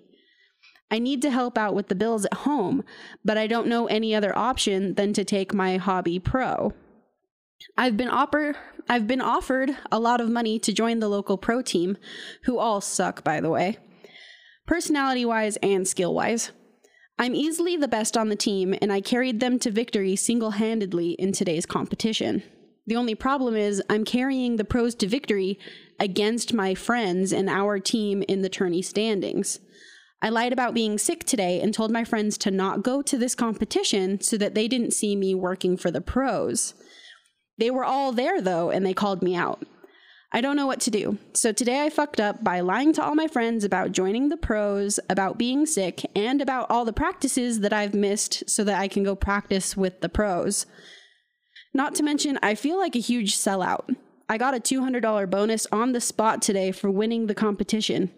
I 0.90 0.98
need 0.98 1.22
to 1.22 1.30
help 1.30 1.56
out 1.56 1.74
with 1.74 1.88
the 1.88 1.94
bills 1.94 2.26
at 2.26 2.34
home, 2.34 2.84
but 3.24 3.38
I 3.38 3.46
don't 3.46 3.66
know 3.66 3.86
any 3.86 4.14
other 4.14 4.36
option 4.36 4.94
than 4.94 5.12
to 5.14 5.24
take 5.24 5.54
my 5.54 5.78
hobby 5.78 6.18
pro. 6.18 6.72
I've 7.78 7.96
been 7.96 8.10
I've 8.88 9.06
been 9.06 9.20
offered 9.20 9.76
a 9.90 9.98
lot 9.98 10.20
of 10.20 10.28
money 10.28 10.58
to 10.58 10.72
join 10.72 10.98
the 10.98 11.08
local 11.08 11.38
pro 11.38 11.62
team, 11.62 11.96
who 12.44 12.58
all 12.58 12.80
suck 12.80 13.24
by 13.24 13.40
the 13.40 13.50
way 13.50 13.78
personality 14.66 15.24
wise 15.24 15.56
and 15.62 15.86
skill 15.86 16.14
wise. 16.14 16.52
I'm 17.18 17.34
easily 17.34 17.76
the 17.76 17.88
best 17.88 18.16
on 18.16 18.28
the 18.28 18.36
team, 18.36 18.74
and 18.80 18.92
I 18.92 19.00
carried 19.00 19.40
them 19.40 19.58
to 19.60 19.70
victory 19.70 20.16
single 20.16 20.52
handedly 20.52 21.12
in 21.12 21.32
today's 21.32 21.66
competition. 21.66 22.42
The 22.86 22.96
only 22.96 23.14
problem 23.14 23.54
is, 23.54 23.82
I'm 23.88 24.04
carrying 24.04 24.56
the 24.56 24.64
pros 24.64 24.94
to 24.96 25.06
victory 25.06 25.58
against 26.00 26.52
my 26.52 26.74
friends 26.74 27.32
and 27.32 27.48
our 27.48 27.78
team 27.78 28.22
in 28.26 28.42
the 28.42 28.48
tourney 28.48 28.82
standings. 28.82 29.60
I 30.20 30.30
lied 30.30 30.52
about 30.52 30.74
being 30.74 30.98
sick 30.98 31.24
today 31.24 31.60
and 31.60 31.74
told 31.74 31.90
my 31.90 32.04
friends 32.04 32.38
to 32.38 32.50
not 32.50 32.82
go 32.82 33.02
to 33.02 33.18
this 33.18 33.34
competition 33.34 34.20
so 34.20 34.36
that 34.38 34.54
they 34.54 34.66
didn't 34.66 34.92
see 34.92 35.14
me 35.14 35.34
working 35.34 35.76
for 35.76 35.90
the 35.90 36.00
pros. 36.00 36.74
They 37.58 37.70
were 37.70 37.84
all 37.84 38.12
there 38.12 38.40
though, 38.40 38.70
and 38.70 38.84
they 38.84 38.94
called 38.94 39.22
me 39.22 39.34
out. 39.34 39.64
I 40.34 40.40
don't 40.40 40.56
know 40.56 40.66
what 40.66 40.80
to 40.82 40.90
do. 40.90 41.18
So 41.34 41.52
today 41.52 41.84
I 41.84 41.90
fucked 41.90 42.18
up 42.18 42.42
by 42.42 42.60
lying 42.60 42.94
to 42.94 43.04
all 43.04 43.14
my 43.14 43.28
friends 43.28 43.64
about 43.64 43.92
joining 43.92 44.30
the 44.30 44.38
pros, 44.38 44.98
about 45.10 45.36
being 45.36 45.66
sick, 45.66 46.06
and 46.16 46.40
about 46.40 46.70
all 46.70 46.86
the 46.86 46.92
practices 46.92 47.60
that 47.60 47.72
I've 47.72 47.92
missed 47.92 48.48
so 48.48 48.64
that 48.64 48.80
I 48.80 48.88
can 48.88 49.02
go 49.02 49.14
practice 49.14 49.76
with 49.76 50.00
the 50.00 50.08
pros. 50.08 50.64
Not 51.74 51.94
to 51.96 52.02
mention, 52.02 52.38
I 52.42 52.54
feel 52.54 52.78
like 52.78 52.96
a 52.96 53.00
huge 53.00 53.36
sellout. 53.36 53.94
I 54.26 54.38
got 54.38 54.54
a 54.54 54.60
$200 54.60 55.28
bonus 55.28 55.66
on 55.70 55.92
the 55.92 56.00
spot 56.00 56.40
today 56.40 56.72
for 56.72 56.90
winning 56.90 57.26
the 57.26 57.34
competition, 57.34 58.10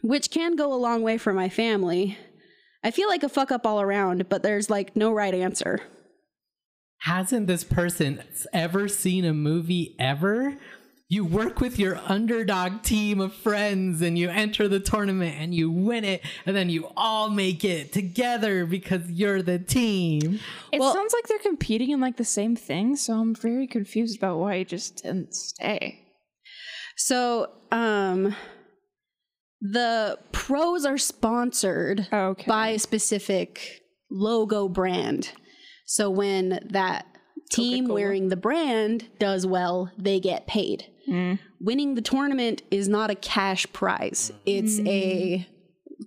which 0.00 0.30
can 0.30 0.54
go 0.54 0.72
a 0.72 0.76
long 0.76 1.02
way 1.02 1.18
for 1.18 1.32
my 1.32 1.48
family. 1.48 2.16
I 2.84 2.92
feel 2.92 3.08
like 3.08 3.24
a 3.24 3.28
fuck 3.28 3.50
up 3.50 3.66
all 3.66 3.80
around, 3.80 4.28
but 4.28 4.44
there's 4.44 4.70
like 4.70 4.94
no 4.94 5.12
right 5.12 5.34
answer. 5.34 5.80
Hasn't 6.98 7.48
this 7.48 7.64
person 7.64 8.22
ever 8.52 8.86
seen 8.86 9.24
a 9.24 9.34
movie 9.34 9.96
ever? 9.98 10.56
You 11.12 11.26
work 11.26 11.60
with 11.60 11.78
your 11.78 12.00
underdog 12.06 12.82
team 12.82 13.20
of 13.20 13.34
friends 13.34 14.00
and 14.00 14.18
you 14.18 14.30
enter 14.30 14.66
the 14.66 14.80
tournament 14.80 15.36
and 15.38 15.54
you 15.54 15.70
win 15.70 16.04
it, 16.06 16.22
and 16.46 16.56
then 16.56 16.70
you 16.70 16.90
all 16.96 17.28
make 17.28 17.66
it 17.66 17.92
together 17.92 18.64
because 18.64 19.10
you're 19.10 19.42
the 19.42 19.58
team. 19.58 20.40
It 20.72 20.80
Well- 20.80 20.94
sounds 20.94 21.12
like 21.12 21.28
they're 21.28 21.38
competing 21.38 21.90
in 21.90 22.00
like 22.00 22.16
the 22.16 22.24
same 22.24 22.56
thing, 22.56 22.96
so 22.96 23.12
I'm 23.12 23.34
very 23.34 23.66
confused 23.66 24.16
about 24.16 24.38
why 24.38 24.56
he 24.56 24.64
just 24.64 25.02
didn't 25.02 25.34
stay. 25.34 26.00
So, 26.96 27.50
um, 27.70 28.34
the 29.60 30.18
pros 30.32 30.86
are 30.86 30.96
sponsored 30.96 32.08
Okay. 32.10 32.46
by 32.48 32.68
a 32.68 32.78
specific 32.78 33.82
logo 34.10 34.66
brand. 34.66 35.32
So 35.84 36.08
when 36.08 36.58
that 36.70 37.04
team 37.54 37.84
Coca-Cola. 37.84 37.94
wearing 38.00 38.28
the 38.28 38.36
brand 38.36 39.08
does 39.18 39.46
well, 39.46 39.90
they 39.98 40.18
get 40.20 40.46
paid. 40.46 40.86
Mm. 41.08 41.38
Winning 41.60 41.94
the 41.94 42.02
tournament 42.02 42.62
is 42.70 42.88
not 42.88 43.10
a 43.10 43.14
cash 43.14 43.66
prize; 43.72 44.30
it's 44.46 44.78
a 44.80 45.46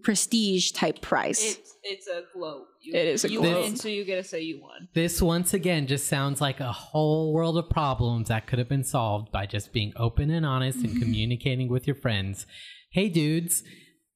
prestige 0.04 0.72
type 0.72 1.02
prize. 1.02 1.44
It's 1.44 1.76
it's 1.84 2.08
a 2.08 2.24
globe. 2.34 2.64
You, 2.82 2.94
It 2.94 3.08
is 3.08 3.26
a 3.26 3.30
you 3.30 3.42
globe. 3.42 3.64
win, 3.64 3.76
so 3.76 3.88
you 3.88 4.04
get 4.06 4.18
to 4.18 4.24
say 4.24 4.42
you 4.42 4.62
won. 4.62 4.88
This 4.94 5.22
once 5.22 5.54
again 5.54 5.88
just 5.88 6.08
sounds 6.08 6.40
like 6.42 6.60
a 6.60 6.72
whole 6.72 7.34
world 7.34 7.58
of 7.58 7.70
problems 7.70 8.28
that 8.30 8.48
could 8.48 8.60
have 8.60 8.70
been 8.70 8.84
solved 8.84 9.32
by 9.32 9.46
just 9.46 9.74
being 9.74 9.92
open 9.96 10.30
and 10.30 10.46
honest 10.46 10.80
and 10.80 11.00
communicating 11.02 11.68
with 11.68 11.88
your 11.88 11.96
friends. 11.96 12.46
Hey, 12.92 13.10
dudes, 13.10 13.64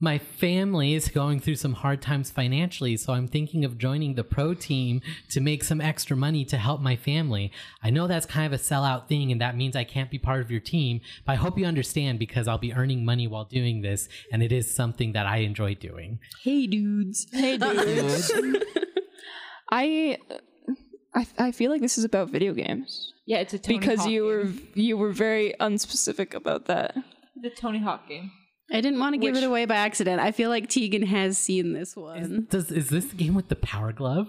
my 0.02 0.18
family 0.18 0.94
is 0.94 1.10
going 1.10 1.42
through 1.42 1.56
some 1.56 1.74
hard 1.74 2.02
times 2.02 2.32
financially, 2.32 2.96
so 2.96 3.12
I'm 3.14 3.28
thinking 3.28 3.66
of 3.66 3.78
joining 3.78 4.16
the 4.16 4.24
pro 4.24 4.54
team 4.54 5.02
to 5.30 5.42
make 5.42 5.62
some 5.64 5.82
extra 5.82 6.16
money 6.16 6.46
to 6.46 6.58
help 6.58 6.80
my 6.80 6.96
family. 6.96 7.52
I 7.84 7.90
know 7.90 8.08
that's 8.08 8.26
kind 8.26 8.46
of 8.52 8.58
a 8.58 8.64
sellout 8.64 9.08
thing, 9.10 9.30
and 9.32 9.42
that 9.42 9.58
means 9.58 9.76
I 9.76 9.84
can't 9.84 10.10
be 10.10 10.18
part 10.18 10.40
of 10.40 10.50
your 10.50 10.62
team, 10.62 11.02
but 11.26 11.34
I 11.34 11.36
hope 11.36 11.58
you 11.58 11.66
understand 11.66 12.18
because 12.18 12.48
I'll 12.48 12.58
be 12.58 12.74
earning 12.74 13.04
money 13.04 13.28
while 13.28 13.44
doing 13.44 13.82
this, 13.82 14.08
and 14.32 14.42
it 14.42 14.54
is 14.54 14.74
something 14.74 15.12
that 15.14 15.26
I 15.26 15.38
enjoy 15.38 15.76
doing. 15.76 16.20
hey, 16.44 16.66
dudes! 16.66 17.28
Hey, 17.34 17.58
dudes. 17.58 18.32
I, 19.72 20.18
I, 21.14 21.28
I 21.38 21.52
feel 21.52 21.72
like 21.72 21.82
this 21.82 21.98
is 21.98 22.04
about 22.06 22.30
video 22.30 22.54
games 22.54 23.14
Yeah, 23.26 23.38
it's 23.40 23.54
a 23.54 23.60
Tony 23.60 23.80
because 23.80 24.00
Hawk 24.00 24.10
you 24.10 24.24
were 24.24 24.44
game. 24.46 24.68
you 24.76 24.98
were 24.98 25.12
very 25.12 25.54
unspecific 25.60 26.34
about 26.34 26.66
that. 26.68 26.96
the 27.36 27.50
Tony 27.50 27.80
Hawk 27.80 28.08
game. 28.08 28.32
I 28.72 28.82
didn't 28.82 29.00
want 29.00 29.14
to 29.14 29.18
give 29.18 29.34
Which- 29.36 29.44
it 29.44 29.48
away 29.48 29.66
by 29.66 29.76
accident. 29.76 30.22
I 30.22 30.32
feel 30.32 30.50
like 30.50 30.70
Tegan 30.70 31.04
has 31.04 31.38
seen 31.38 31.74
this 31.74 31.90
Is, 31.92 31.96
one. 31.98 32.48
does, 32.50 32.72
is 32.72 32.90
this 32.90 33.06
the 33.06 33.16
game 33.16 33.34
with 33.36 33.48
the 33.50 33.56
power 33.56 33.92
glove? 33.92 34.28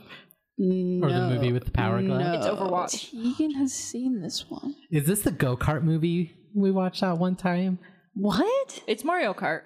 No. 0.57 1.07
Or 1.07 1.13
the 1.13 1.29
movie 1.29 1.53
with 1.53 1.65
the 1.65 1.71
power 1.71 2.03
glove? 2.03 2.21
No. 2.21 2.33
It's 2.35 2.47
Overwatch. 2.47 3.11
Tegan 3.11 3.55
has 3.57 3.73
seen 3.73 4.21
this 4.21 4.45
one. 4.49 4.75
Is 4.91 5.07
this 5.07 5.23
the 5.23 5.31
go 5.31 5.57
kart 5.57 5.83
movie 5.83 6.35
we 6.55 6.71
watched 6.71 7.01
that 7.03 7.19
one 7.19 7.37
time? 7.37 7.79
What? 8.15 8.83
It's 8.87 9.05
Mario 9.05 9.33
Kart. 9.33 9.63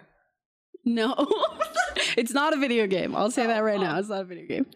No. 0.84 1.14
it's 2.16 2.32
not 2.32 2.52
a 2.52 2.56
video 2.56 2.86
game. 2.86 3.16
I'll 3.16 3.30
say 3.30 3.46
that 3.46 3.60
right 3.60 3.80
now. 3.80 3.98
It's 3.98 4.08
not 4.08 4.20
a 4.20 4.24
video 4.24 4.46
game. 4.46 4.66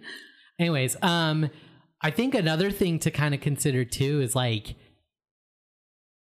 Anyways, 0.59 0.97
um, 1.03 1.51
I 2.03 2.11
think 2.11 2.35
another 2.35 2.71
thing 2.71 2.99
to 3.01 3.11
kind 3.11 3.35
of 3.35 3.41
consider 3.41 3.85
too 3.85 4.21
is 4.21 4.35
like 4.35 4.75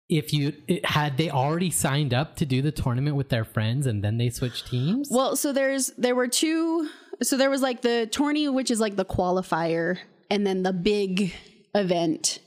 if 0.09 0.33
you 0.33 0.53
had 0.83 1.17
they 1.17 1.29
already 1.29 1.71
signed 1.71 2.13
up 2.13 2.35
to 2.35 2.45
do 2.45 2.61
the 2.61 2.71
tournament 2.71 3.15
with 3.15 3.29
their 3.29 3.43
friends 3.43 3.87
and 3.87 4.03
then 4.03 4.17
they 4.17 4.29
switched 4.29 4.67
teams. 4.67 5.09
Well, 5.11 5.35
so 5.35 5.51
there's 5.51 5.87
there 5.97 6.15
were 6.15 6.27
two 6.27 6.89
so 7.23 7.37
there 7.37 7.49
was 7.49 7.61
like 7.61 7.81
the 7.81 8.07
tourney 8.11 8.47
which 8.49 8.69
is 8.69 8.79
like 8.79 8.95
the 8.95 9.05
qualifier 9.05 9.97
and 10.29 10.45
then 10.45 10.63
the 10.63 10.73
big 10.73 11.33
event. 11.73 12.39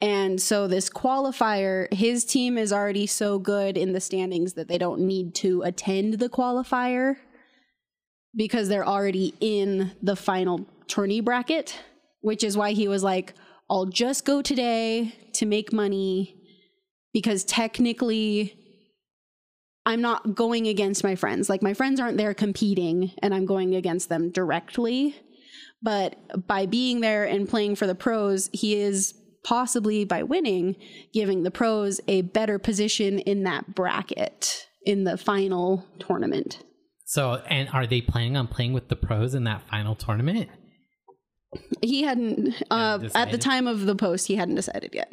And 0.00 0.40
so 0.40 0.66
this 0.66 0.90
qualifier, 0.90 1.92
his 1.92 2.24
team 2.24 2.58
is 2.58 2.72
already 2.72 3.06
so 3.06 3.38
good 3.38 3.78
in 3.78 3.92
the 3.92 4.00
standings 4.00 4.54
that 4.54 4.66
they 4.66 4.78
don't 4.78 5.00
need 5.00 5.34
to 5.36 5.62
attend 5.62 6.14
the 6.14 6.28
qualifier 6.28 7.16
because 8.34 8.68
they're 8.68 8.86
already 8.86 9.34
in 9.40 9.92
the 10.02 10.16
final 10.16 10.66
tourney 10.88 11.20
bracket, 11.20 11.78
which 12.20 12.42
is 12.42 12.56
why 12.56 12.72
he 12.72 12.88
was 12.88 13.04
like, 13.04 13.34
I'll 13.70 13.86
just 13.86 14.24
go 14.24 14.42
today 14.42 15.14
to 15.34 15.46
make 15.46 15.72
money 15.72 16.41
because 17.12 17.44
technically 17.44 18.56
I'm 19.84 20.00
not 20.00 20.34
going 20.34 20.68
against 20.68 21.02
my 21.02 21.16
friends. 21.16 21.48
Like 21.48 21.62
my 21.62 21.74
friends 21.74 22.00
aren't 22.00 22.16
there 22.16 22.34
competing 22.34 23.12
and 23.22 23.34
I'm 23.34 23.46
going 23.46 23.74
against 23.74 24.08
them 24.08 24.30
directly. 24.30 25.16
But 25.82 26.46
by 26.46 26.66
being 26.66 27.00
there 27.00 27.24
and 27.24 27.48
playing 27.48 27.74
for 27.74 27.86
the 27.86 27.94
pros, 27.94 28.48
he 28.52 28.76
is 28.76 29.14
possibly 29.44 30.04
by 30.04 30.22
winning 30.22 30.76
giving 31.12 31.42
the 31.42 31.50
pros 31.50 32.00
a 32.06 32.22
better 32.22 32.58
position 32.60 33.18
in 33.18 33.42
that 33.42 33.74
bracket 33.74 34.68
in 34.84 35.04
the 35.04 35.16
final 35.16 35.86
tournament. 35.98 36.62
so, 37.04 37.34
and 37.48 37.68
are 37.72 37.86
they 37.86 38.00
planning 38.00 38.36
on 38.36 38.46
playing 38.46 38.72
with 38.72 38.88
the 38.88 38.96
pros 38.96 39.34
in 39.34 39.44
that 39.44 39.62
final 39.68 39.94
tournament? 39.94 40.48
He 41.82 42.02
hadn't 42.04 42.54
uh, 42.70 43.00
at 43.14 43.30
the 43.30 43.38
time 43.38 43.66
of 43.66 43.84
the 43.84 43.94
post 43.94 44.28
he 44.28 44.36
hadn't 44.36 44.54
decided 44.54 44.94
yet. 44.94 45.12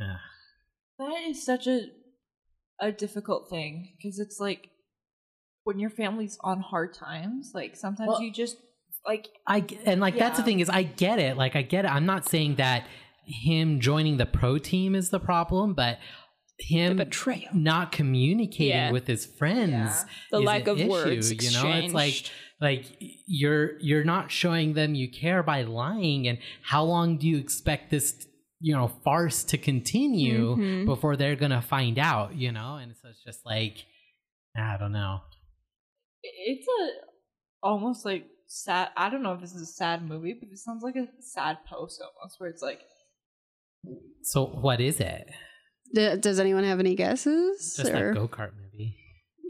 Uh, 0.00 0.16
That 0.98 1.22
is 1.28 1.44
such 1.44 1.66
a 1.66 1.86
a 2.80 2.90
difficult 2.92 3.48
thing 3.48 3.94
because 3.96 4.18
it's 4.18 4.40
like 4.40 4.68
when 5.64 5.78
your 5.78 5.90
family's 5.90 6.36
on 6.42 6.60
hard 6.60 6.92
times, 6.94 7.52
like 7.54 7.76
sometimes 7.76 8.08
Well- 8.08 8.22
you 8.22 8.30
just 8.32 8.56
like 9.06 9.28
I 9.46 9.64
and 9.84 10.00
like 10.00 10.18
that's 10.18 10.38
the 10.38 10.44
thing 10.44 10.60
is 10.60 10.68
I 10.70 10.82
get 10.82 11.18
it. 11.18 11.36
Like 11.36 11.56
I 11.56 11.62
get 11.62 11.84
it. 11.84 11.88
I'm 11.88 12.06
not 12.06 12.26
saying 12.26 12.56
that 12.56 12.86
him 13.26 13.80
joining 13.80 14.16
the 14.18 14.26
pro 14.26 14.58
team 14.58 14.94
is 14.94 15.10
the 15.10 15.20
problem, 15.20 15.74
but 15.74 15.98
him 16.58 16.96
betrayal. 16.98 17.48
not 17.54 17.90
communicating 17.92 18.68
Yeah. 18.68 18.92
with 18.92 19.06
his 19.06 19.26
friends, 19.26 19.70
Yeah. 19.72 20.04
The 20.30 20.38
is 20.38 20.44
lack 20.44 20.62
an 20.62 20.68
of 20.68 20.78
issue, 20.80 20.88
words 20.90 21.30
You 21.32 21.62
know, 21.62 21.68
it's 21.76 21.92
like 21.94 22.30
like 22.60 22.84
you're 23.26 23.78
you're 23.80 24.04
not 24.04 24.30
showing 24.30 24.74
them 24.74 24.94
you 24.94 25.10
care 25.10 25.42
by 25.42 25.62
lying, 25.62 26.28
and 26.28 26.38
how 26.62 26.84
long 26.84 27.18
do 27.18 27.26
you 27.26 27.36
expect 27.38 27.90
this? 27.90 28.26
You 28.60 28.74
know, 28.74 28.88
farce 28.88 29.44
to 29.44 29.58
continue 29.58 30.56
Mhm. 30.56 30.86
before 30.86 31.16
they're 31.16 31.36
gonna 31.36 31.60
find 31.62 31.98
out. 31.98 32.34
You 32.34 32.52
know, 32.52 32.76
and 32.76 32.94
so 32.96 33.08
it's 33.08 33.22
just 33.24 33.44
like 33.44 33.84
I 34.56 34.76
don't 34.78 34.92
know. 34.92 35.20
It's 36.22 36.66
a 36.66 36.90
almost 37.62 38.04
like 38.04 38.26
sad. 38.46 38.90
I 38.96 39.10
don't 39.10 39.22
know 39.22 39.32
if 39.34 39.40
this 39.40 39.54
is 39.54 39.62
a 39.62 39.66
sad 39.66 40.02
movie, 40.08 40.34
but 40.38 40.48
it 40.50 40.58
sounds 40.58 40.82
like 40.82 40.96
a 40.96 41.08
sad 41.20 41.58
post 41.68 42.00
almost, 42.02 42.36
where 42.40 42.48
it's 42.50 42.62
like 42.62 42.80
So 44.22 44.46
what 44.46 44.80
is 44.80 45.00
it? 45.00 45.28
D- 45.94 46.16
does 46.16 46.40
anyone 46.40 46.64
have 46.64 46.80
any 46.80 46.94
guesses? 46.94 47.76
Just 47.76 47.90
or- 47.90 48.14
that 48.14 48.14
go 48.14 48.26
kart 48.28 48.52
movie. 48.56 48.96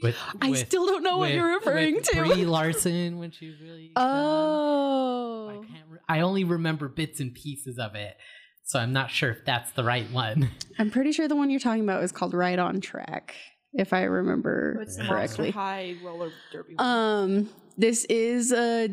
With, 0.03 0.17
I 0.43 0.51
with- 0.51 0.59
still 0.67 0.87
don't 0.87 1.05
know 1.05 1.19
what 1.19 1.29
with- 1.29 1.37
you're 1.37 1.55
referring 1.55 1.95
with 1.97 2.05
to. 2.11 2.17
Brie 2.17 2.45
Larson 2.45 3.19
when 3.19 3.31
she 3.31 3.49
was 3.51 3.61
really. 3.61 3.83
young. 3.85 3.93
I 3.97 4.03
oh, 4.11 5.65
can't. 5.69 5.89
Re- 5.89 5.99
I 6.09 6.21
only 6.21 6.43
remember 6.45 6.89
bits 6.89 7.21
and 7.21 7.33
pieces 7.33 7.79
of 7.79 7.95
it, 7.95 8.17
so 8.65 8.79
I'm 8.79 8.93
not 8.93 9.11
sure 9.11 9.31
if 9.31 9.45
that's 9.45 9.71
the 9.73 9.85
right 9.85 10.11
one. 10.11 10.51
I'm 10.79 10.91
pretty 10.91 11.13
sure 11.13 11.29
the 11.29 11.37
one 11.37 11.51
you're 11.51 11.61
talking 11.61 11.83
about 11.85 12.03
is 12.03 12.13
called 12.13 12.35
Right 12.35 12.59
on 12.59 12.81
Track, 12.81 13.35
if 13.73 13.93
I 13.93 14.03
remember 14.05 14.79
it's 14.81 14.97
the 14.97 15.05
Monster 15.05 15.15
correctly. 15.15 15.51
High 15.51 15.97
roller 16.05 16.31
derby. 16.53 16.75
one. 16.75 16.87
Um, 16.87 17.51
this 17.77 18.05
is 18.07 18.53
a 18.53 18.89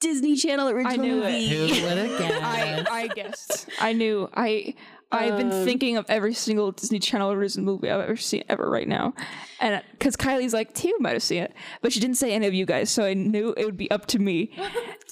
Disney 0.00 0.36
Channel 0.36 0.68
original 0.68 0.92
I 0.92 0.96
knew 0.96 1.22
it. 1.22 1.30
movie. 1.32 1.48
Who 1.80 1.84
would 1.86 1.98
have 1.98 2.20
I, 2.42 2.66
guessed? 2.76 2.90
I 2.90 3.06
guessed. 3.08 3.68
I 3.80 3.92
knew. 3.92 4.28
I 4.34 4.74
I've 5.14 5.36
been 5.38 5.52
Um, 5.52 5.64
thinking 5.64 5.96
of 5.96 6.04
every 6.08 6.34
single 6.34 6.72
Disney 6.72 6.98
Channel 6.98 7.32
original 7.32 7.64
movie 7.64 7.90
I've 7.90 8.00
ever 8.02 8.16
seen 8.16 8.44
ever 8.48 8.68
right 8.68 8.88
now, 8.88 9.14
and 9.60 9.82
because 9.92 10.16
Kylee's 10.16 10.52
like, 10.52 10.74
Tia 10.74 10.92
might 11.00 11.12
have 11.14 11.22
seen 11.22 11.42
it, 11.44 11.52
but 11.82 11.92
she 11.92 12.00
didn't 12.00 12.16
say 12.16 12.32
any 12.32 12.46
of 12.46 12.54
you 12.54 12.66
guys, 12.66 12.90
so 12.90 13.04
I 13.04 13.14
knew 13.14 13.54
it 13.56 13.64
would 13.64 13.76
be 13.76 13.90
up 13.90 14.06
to 14.06 14.18
me. 14.18 14.50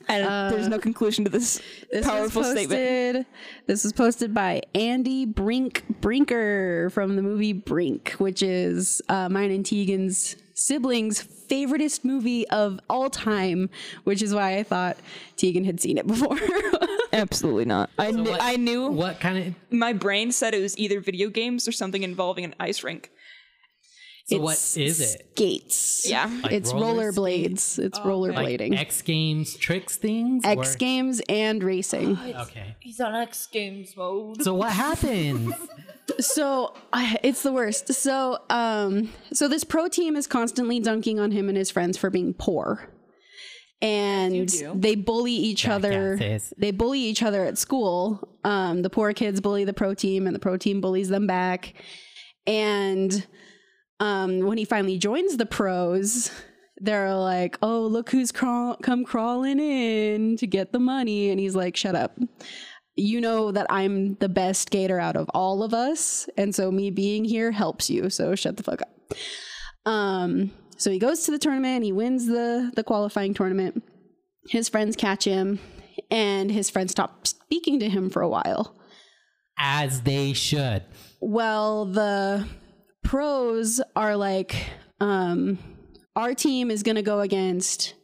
And 0.09 0.52
there's 0.52 0.66
no 0.66 0.80
conclusion 0.80 1.25
to 1.26 1.30
this, 1.30 1.59
Uh, 1.59 1.62
This 1.92 2.06
powerful 2.06 2.42
was 2.42 2.50
statement. 2.50 3.14
posted, 3.14 3.26
This 3.66 3.85
was 3.85 3.92
posted 3.92 4.35
by 4.35 4.62
Andy 4.75 5.25
Brink 5.26 5.85
Brinker 6.00 6.90
from 6.90 7.14
the 7.14 7.23
movie 7.23 7.52
Brink, 7.52 8.11
which 8.18 8.42
is 8.42 9.00
uh, 9.09 9.28
mine 9.28 9.52
and 9.52 9.64
Tegan's 9.64 10.35
siblings' 10.66 11.23
favoriteest 11.50 12.04
movie 12.04 12.49
of 12.49 12.81
all 12.88 13.11
time, 13.11 13.69
which 14.04 14.23
is 14.23 14.35
why 14.35 14.57
I 14.59 14.62
thought 14.62 14.97
Tegan 15.37 15.64
had 15.64 15.81
seen 15.81 15.99
it 15.99 16.07
before. 16.07 16.38
Absolutely 17.12 17.64
not. 17.66 17.90
I 17.99 18.11
knew. 18.11 18.31
what- 18.31 18.42
I 18.42 18.57
knew. 18.57 18.88
What 18.88 19.21
kind 19.21 19.38
of? 19.38 19.54
My 19.71 19.92
brain 19.92 20.33
said 20.33 20.54
it 20.54 20.61
was 20.61 20.78
either 20.78 21.00
video 21.00 21.28
games 21.28 21.69
or 21.69 21.73
something 21.73 22.02
involving 22.02 22.45
an 22.45 22.54
ice 22.59 22.83
rink. 22.83 23.11
So 24.26 24.49
It's 24.49 24.76
is 24.76 25.00
it? 25.00 25.26
Skates. 25.35 26.09
Yeah. 26.09 26.31
Like 26.42 26.52
it's 26.52 26.73
roller 26.73 27.11
rollerblades. 27.11 27.78
It's 27.78 27.99
oh, 27.99 28.04
rollerblading. 28.07 28.71
Like 28.71 28.81
X 28.81 29.02
Games 29.02 29.57
tricks 29.57 29.97
things. 29.97 30.45
X 30.45 30.75
or- 30.75 30.78
Games 30.78 31.21
and 31.28 31.62
racing. 31.62 32.16
Okay. 32.16 32.76
He's 32.78 33.00
on 33.00 33.14
X 33.16 33.47
Games 33.49 33.97
mode. 33.97 34.42
So 34.42 34.54
what 34.54 34.73
happens? 34.73 35.52
So 36.21 36.75
I- 36.92 37.18
it's 37.23 37.42
the 37.42 37.52
worst. 37.52 37.92
So 37.94 38.38
um 38.50 39.11
so 39.32 39.49
this 39.49 39.64
pro 39.64 39.88
team 39.88 40.16
is 40.16 40.26
constantly 40.26 40.80
dunking 40.80 41.18
on 41.21 41.30
him 41.30 41.49
and 41.49 41.56
his 41.56 41.71
friends 41.71 41.97
for 41.97 42.11
being 42.11 42.35
poor. 42.35 42.88
And 43.80 44.47
do. 44.49 44.73
they 44.76 44.94
bully 44.94 45.32
each 45.32 45.66
other. 45.66 46.16
Jackasses. 46.16 46.52
They 46.56 46.71
bully 46.71 47.00
each 47.00 47.23
other 47.23 47.44
at 47.44 47.59
school. 47.59 48.37
Um 48.44 48.82
the 48.82 48.90
poor 48.90 49.12
kids 49.12 49.40
bully 49.40 49.64
the 49.64 49.73
pro 49.73 49.94
team 49.94 50.26
and 50.26 50.35
the 50.35 50.40
pro 50.40 50.56
team 50.56 50.80
bullies 50.80 51.09
them 51.09 51.26
back. 51.26 51.75
And 52.47 53.26
um 54.00 54.40
when 54.40 54.59
he 54.59 54.64
finally 54.64 54.99
joins 54.99 55.37
the 55.37 55.47
pros, 55.47 56.30
they're 56.78 57.14
like, 57.14 57.59
"Oh, 57.62 57.87
look 57.87 58.11
who's 58.11 58.32
crawl- 58.32 58.76
come 58.82 59.04
crawling 59.04 59.61
in 59.61 60.36
to 60.38 60.47
get 60.49 60.73
the 60.73 60.80
money." 60.80 61.30
And 61.30 61.38
he's 61.38 61.54
like, 61.54 61.76
"Shut 61.76 61.95
up." 61.95 62.19
You 62.95 63.21
know 63.21 63.52
that 63.52 63.67
I'm 63.71 64.15
the 64.17 64.28
best 64.28 64.71
gator 64.71 64.99
out 64.99 65.17
of 65.17 65.28
all 65.31 65.63
of 65.63 65.73
us, 65.73 66.28
and 66.37 66.55
so 66.55 66.71
me 66.71 66.91
being 66.91 67.25
here 67.25 67.50
helps 67.50 67.89
you. 67.89 68.11
So 68.11 68.35
shut 68.35 68.57
the 68.57 68.63
fuck 68.63 68.83
up. 68.83 69.15
Um, 69.85 70.52
so 70.76 70.91
he 70.91 70.99
goes 70.99 71.25
to 71.25 71.31
the 71.31 71.39
tournament, 71.39 71.85
he 71.85 71.93
wins 71.93 72.26
the 72.26 72.71
the 72.75 72.85
qualifying 72.85 73.35
tournament. 73.35 73.83
His 74.49 74.69
friends 74.69 74.97
catch 74.97 75.25
him, 75.25 75.61
and 76.11 76.50
his 76.50 76.69
friends 76.69 76.93
stop 76.93 77.26
speaking 77.26 77.78
to 77.81 77.89
him 77.89 78.11
for 78.11 78.23
a 78.23 78.28
while. 78.28 78.76
As 79.59 80.02
they 80.02 80.33
should. 80.33 80.83
Well, 81.21 81.85
the 81.85 82.49
pros 83.05 83.81
are 83.95 84.17
like, 84.17 84.57
um, 85.00 85.59
our 86.17 86.35
team 86.35 86.71
is 86.71 86.83
going 86.83 86.97
to 86.97 87.02
go 87.02 87.21
against 87.21 87.95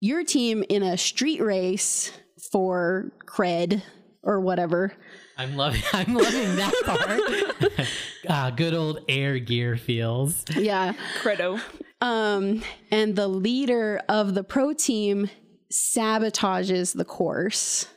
your 0.00 0.24
team 0.24 0.64
in 0.68 0.82
a 0.82 0.96
street 0.96 1.40
race 1.40 2.12
for 2.50 3.12
cred 3.26 3.82
or 4.28 4.38
whatever. 4.40 4.92
I'm 5.38 5.56
loving. 5.56 5.82
I'm 5.92 6.14
loving 6.14 6.56
that 6.56 6.74
part. 6.84 7.80
uh, 8.28 8.50
good 8.56 8.74
old 8.74 9.00
air 9.08 9.38
gear 9.38 9.76
feels. 9.76 10.44
Yeah. 10.54 10.92
Credo. 11.22 11.58
Um, 12.00 12.62
and 12.92 13.16
the 13.16 13.26
leader 13.26 14.02
of 14.08 14.34
the 14.34 14.44
pro 14.44 14.74
team 14.74 15.30
sabotages 15.72 16.94
the 16.94 17.04
course 17.06 17.88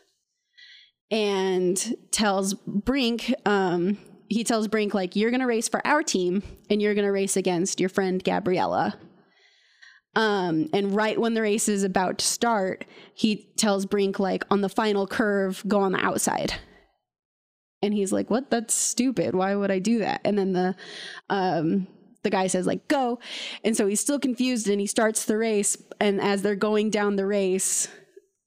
and 1.12 1.96
tells 2.12 2.54
Brink, 2.54 3.34
um, 3.46 3.98
he 4.30 4.46
tells 4.46 4.70
Brink, 4.70 4.94
like, 4.94 5.18
you're 5.18 5.32
going 5.32 5.42
to 5.42 5.46
race 5.46 5.68
for 5.68 5.86
our 5.86 6.02
team 6.02 6.42
and 6.70 6.82
you're 6.82 6.96
going 6.96 7.06
to 7.06 7.12
race 7.12 7.36
against 7.36 7.82
your 7.82 7.90
friend 7.90 8.24
Gabriella. 8.24 8.96
Um, 10.16 10.70
and 10.74 10.94
right 10.94 11.20
when 11.20 11.34
the 11.34 11.42
race 11.42 11.70
is 11.70 11.84
about 11.84 12.18
to 12.18 12.26
start, 12.26 12.86
he 13.14 13.50
tells 13.58 13.86
Brink, 13.86 14.20
like, 14.20 14.44
on 14.52 14.62
the 14.62 14.70
final 14.70 15.08
curve, 15.08 15.64
go 15.68 15.80
on 15.80 15.94
the 15.94 16.04
outside. 16.04 16.56
And 17.82 17.94
he's 17.94 18.12
like, 18.12 18.30
what? 18.30 18.50
That's 18.50 18.74
stupid. 18.74 19.34
Why 19.34 19.56
would 19.56 19.72
I 19.72 19.80
do 19.80 20.00
that? 20.00 20.22
And 20.24 20.38
then 20.38 20.54
the, 20.54 20.76
um, 21.30 21.88
the 22.24 22.30
guy 22.30 22.48
says 22.48 22.68
like 22.68 22.88
go 22.88 23.20
and 23.64 23.76
so 23.76 23.88
he's 23.88 24.00
still 24.00 24.20
confused 24.20 24.68
and 24.70 24.80
he 24.80 24.88
starts 24.88 25.26
the 25.26 25.38
race 25.38 25.78
and 26.00 26.22
as 26.22 26.42
they're 26.42 26.56
going 26.56 26.90
down 26.90 27.16
the 27.16 27.26
race 27.26 27.88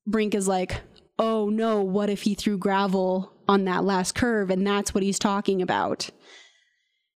brink 0.06 0.34
is 0.34 0.46
like 0.46 0.80
oh 1.18 1.48
no 1.48 1.82
what 1.82 2.10
if 2.10 2.22
he 2.22 2.34
threw 2.34 2.56
gravel 2.56 3.32
on 3.48 3.64
that 3.64 3.84
last 3.84 4.14
curve 4.14 4.50
and 4.50 4.66
that's 4.66 4.94
what 4.94 5.02
he's 5.02 5.18
talking 5.18 5.60
about 5.60 6.10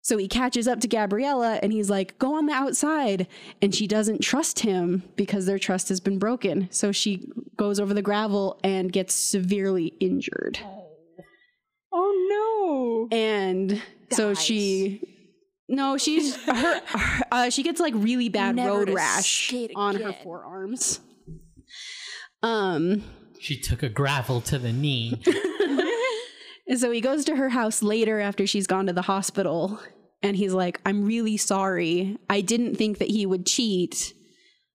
so 0.05 0.17
he 0.17 0.27
catches 0.27 0.67
up 0.67 0.79
to 0.81 0.87
gabriella 0.87 1.59
and 1.63 1.73
he's 1.73 1.89
like 1.89 2.19
go 2.19 2.35
on 2.35 2.45
the 2.45 2.53
outside. 2.53 3.25
And 3.59 3.73
she 3.73 3.87
doesn't 3.87 4.21
trust 4.21 4.59
him 4.59 5.01
because 5.15 5.47
their 5.47 5.57
trust 5.57 5.89
has 5.89 5.99
been 5.99 6.19
broken. 6.19 6.67
So 6.69 6.91
she 6.91 7.27
goes 7.57 7.79
over 7.79 7.91
the 7.91 8.03
gravel 8.03 8.59
and 8.63 8.91
gets 8.91 9.15
severely 9.15 9.87
injured. 9.99 10.59
Oh 11.91 13.07
no. 13.09 13.17
and 13.17 13.81
so 14.11 14.35
she 14.35 15.01
no 15.67 15.97
she's 15.97 16.35
her, 16.45 16.81
her- 16.85 17.21
uh, 17.31 17.49
she 17.49 17.63
gets 17.63 17.79
like 17.79 17.95
really 17.95 18.29
bad 18.29 18.57
Never 18.57 18.69
road 18.77 18.89
rash 18.91 19.47
skate 19.47 19.71
on 19.75 19.95
her 19.95 20.13
forearms. 20.23 20.99
Um 22.43 23.01
She 23.39 23.59
took 23.59 23.81
a 23.81 23.89
gravel 23.89 24.39
to 24.41 24.59
the 24.59 24.71
knee. 24.71 25.19
and 26.67 26.79
so 26.79 26.91
he 26.91 27.01
goes 27.01 27.25
to 27.25 27.35
her 27.37 27.49
house 27.49 27.81
later 27.81 28.19
after 28.19 28.45
she's 28.45 28.67
gone 28.67 28.85
to 28.85 28.93
the 28.93 29.01
hospital 29.03 29.79
and 30.25 30.35
he's 30.37 30.53
like 30.53 30.81
i'm 30.85 31.05
really 31.05 31.37
sorry. 31.37 32.17
I 32.29 32.41
didn't 32.41 32.75
think 32.75 32.97
that 32.97 33.09
he 33.09 33.25
would 33.25 33.45
cheat 33.45 34.13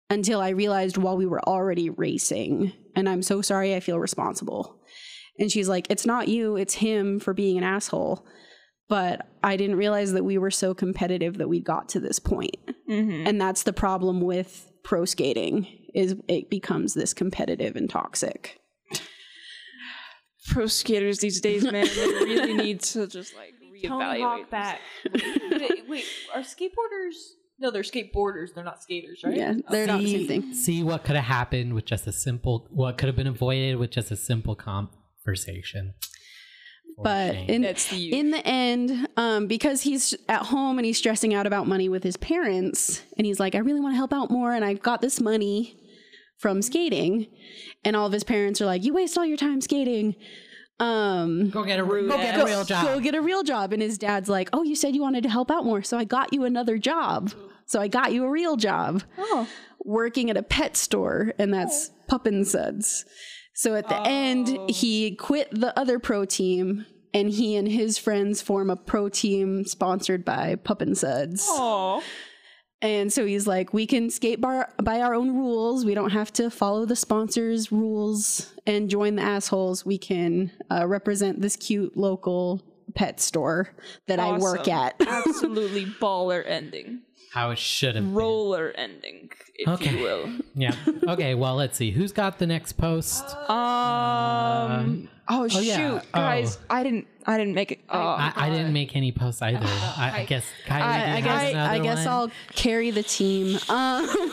until 0.10 0.40
i 0.42 0.50
realized 0.50 0.98
while 0.98 1.18
we 1.18 1.26
were 1.26 1.42
already 1.48 1.90
racing. 1.90 2.74
And 2.96 3.08
i'm 3.10 3.22
so 3.22 3.42
sorry 3.42 3.76
i 3.76 3.80
feel 3.80 4.00
responsible. 4.00 4.80
And 5.38 5.52
she's 5.52 5.70
like 5.70 5.88
it's 5.90 6.06
not 6.06 6.28
you 6.28 6.56
it's 6.56 6.76
him 6.76 7.20
for 7.20 7.34
being 7.34 7.58
an 7.58 7.64
asshole. 7.64 8.26
But 8.88 9.28
i 9.44 9.56
didn't 9.56 9.78
realize 9.78 10.14
that 10.14 10.26
we 10.26 10.38
were 10.38 10.52
so 10.52 10.74
competitive 10.74 11.38
that 11.38 11.50
we 11.50 11.60
got 11.62 11.90
to 11.90 12.00
this 12.00 12.20
point. 12.20 12.58
Mm-hmm. 12.90 13.28
and 13.28 13.40
that's 13.40 13.64
the 13.64 13.74
problem 13.74 14.20
with 14.20 14.72
pro 14.84 15.06
skating 15.06 15.68
is 15.94 16.16
it 16.28 16.50
becomes 16.50 16.94
this 16.94 17.14
competitive 17.14 17.76
and 17.76 17.90
toxic. 17.90 18.60
Pro 20.48 20.66
skaters 20.68 21.20
these 21.20 21.42
days, 21.42 21.64
man, 21.64 21.86
they 21.86 22.08
really 22.08 22.54
need 22.66 22.82
to 22.82 23.06
just 23.08 23.36
like 23.36 23.54
reevaluate. 23.84 24.22
Hawk 24.22 24.50
back. 24.50 24.82
wait, 25.14 25.88
wait, 25.88 26.06
are 26.34 26.42
skateboarders? 26.42 27.16
No, 27.60 27.72
they're 27.72 27.84
skateboarders. 27.84 28.54
They're 28.56 28.64
not 28.64 28.82
skaters, 28.82 29.22
right? 29.24 29.36
yeah 29.36 29.54
they're 29.70 29.86
not 29.86 30.00
the 30.00 30.06
see, 30.06 30.28
same 30.28 30.28
thing 30.28 30.54
see 30.54 30.84
what 30.84 31.04
could 31.04 31.16
have 31.16 31.26
happened 31.26 31.74
with 31.74 31.86
just 31.86 32.08
a 32.08 32.12
simple. 32.12 32.68
What 32.72 32.98
could 32.98 33.08
have 33.08 33.16
been 33.16 33.28
avoided 33.28 33.76
with 33.76 33.92
just 33.92 34.12
a 34.12 34.16
simple 34.16 34.56
conversation. 34.56 35.94
For 36.96 37.04
but 37.04 37.36
in, 37.36 37.62
the 37.62 38.10
in 38.12 38.32
the 38.32 38.46
end 38.46 39.08
um, 39.16 39.48
because 39.48 39.84
he's 39.84 40.14
at 40.28 40.44
home 40.44 40.78
and 40.80 40.86
he's 40.86 40.98
stressing 40.98 41.34
out 41.34 41.48
about 41.48 41.68
money 41.68 41.88
with 41.88 42.04
his 42.04 42.18
parents 42.18 43.04
and 43.18 43.26
he's 43.26 43.40
like 43.40 43.56
i 43.56 43.60
really 43.60 43.80
want 43.80 43.94
to 43.94 43.98
help 43.98 44.12
out 44.12 44.30
more 44.30 44.52
and 44.54 44.66
I've 44.66 44.82
got 44.82 45.00
this 45.00 45.22
money 45.22 45.80
from 46.40 46.62
skating 46.62 47.28
and 47.86 47.96
all 47.96 48.08
of 48.08 48.12
his 48.12 48.26
parents 48.26 48.60
are 48.60 48.66
like 48.66 48.84
you 48.84 48.94
waste 48.94 49.18
all 49.18 49.26
your 49.26 49.38
time 49.38 49.62
skating 49.62 50.16
Um, 50.80 51.50
Go 51.50 51.64
get 51.64 51.80
a 51.80 51.84
go 51.84 52.08
get 52.08 52.36
go, 52.36 52.44
a 52.44 52.46
real 52.46 52.64
job. 52.64 52.86
go 52.86 53.00
get 53.00 53.16
a 53.16 53.22
real 53.22 53.44
job. 53.44 53.74
And 53.74 53.82
his 53.82 53.98
dad's 53.98 54.30
like, 54.30 54.50
oh, 54.54 54.64
you 54.64 54.76
said 54.76 54.96
you 54.96 55.02
wanted 55.02 55.24
to 55.24 55.30
help 55.30 55.52
out 55.52 55.66
more, 55.66 55.82
so 55.82 55.98
I 55.98 56.06
got 56.06 56.34
you 56.34 56.46
another 56.46 56.78
job. 56.78 57.32
So 57.66 57.80
I 57.82 57.88
got 57.88 58.14
you 58.14 58.24
a 58.24 58.30
real 58.30 58.56
job. 58.56 59.04
Oh. 59.18 59.48
working 59.84 60.30
at 60.30 60.38
a 60.38 60.44
pet 60.44 60.76
store, 60.78 61.34
and 61.38 61.54
that's 61.54 61.92
Puppin 62.08 62.44
Suds. 62.46 63.06
So 63.54 63.76
at 63.76 63.90
the 63.90 64.00
end, 64.02 64.70
he 64.70 65.16
quit 65.16 65.50
the 65.52 65.78
other 65.78 66.00
pro 66.00 66.24
team, 66.26 66.86
and 67.14 67.30
he 67.30 67.56
and 67.58 67.68
his 67.68 67.98
friends 67.98 68.42
form 68.42 68.70
a 68.70 68.76
pro 68.76 69.10
team 69.10 69.66
sponsored 69.66 70.24
by 70.24 70.56
Puppin 70.56 70.96
Suds. 70.96 71.46
Oh. 71.50 72.02
And 72.82 73.12
so 73.12 73.26
he's 73.26 73.46
like, 73.46 73.74
we 73.74 73.86
can 73.86 74.10
skate 74.10 74.40
bar- 74.40 74.72
by 74.82 75.02
our 75.02 75.14
own 75.14 75.36
rules. 75.36 75.84
We 75.84 75.94
don't 75.94 76.12
have 76.12 76.32
to 76.34 76.50
follow 76.50 76.86
the 76.86 76.96
sponsors' 76.96 77.72
rules 77.72 78.54
and 78.66 78.90
join 78.90 79.16
the 79.16 79.22
assholes. 79.22 79.86
We 79.86 79.98
can 79.98 80.52
uh, 80.72 80.88
represent 80.88 81.42
this 81.42 81.56
cute 81.58 81.98
local 81.98 82.62
pet 82.96 83.20
store 83.20 83.70
that 84.08 84.20
I 84.20 84.38
work 84.38 84.68
at. 84.68 84.96
Absolutely 85.08 85.86
baller 85.86 86.44
ending. 86.46 87.02
How 87.32 87.52
it 87.52 87.60
should 87.60 87.96
have 87.96 88.04
been. 88.06 88.14
Roller 88.16 88.72
ending, 88.76 89.30
if 89.56 89.68
Okay. 89.68 89.96
you 89.98 90.04
will. 90.04 90.30
Yeah. 90.56 90.74
Okay. 91.08 91.36
Well, 91.36 91.56
let's 91.56 91.78
see. 91.78 91.92
Who's 91.92 92.12
got 92.12 92.38
the 92.40 92.48
next 92.48 92.74
post? 92.74 93.24
Um. 93.50 95.08
oh 95.30 95.48
shoot, 95.48 95.64
yeah. 95.64 96.02
guys! 96.14 96.58
Oh. 96.60 96.66
I 96.76 96.84
didn't. 96.84 97.08
I 97.26 97.38
didn't 97.38 97.54
make 97.54 97.72
it. 97.72 97.80
Oh, 97.90 97.98
I, 98.00 98.34
I 98.36 98.50
didn't 98.50 98.74
make 98.74 98.96
any 98.96 99.12
posts 99.12 99.42
either. 99.42 99.60
I, 99.62 100.22
I 100.22 100.26
guess 100.26 100.46
Kylee, 100.66 100.72
do 100.72 100.76
you 100.78 100.82
I, 100.84 101.16
I 101.18 101.22
guess, 101.22 101.52
another 101.54 101.72
I 101.74 101.80
guess 101.80 101.98
one? 102.00 102.08
I'll 102.08 102.32
carry 102.54 102.92
the 102.92 103.04
team. 103.04 103.60
Um, 103.70 104.10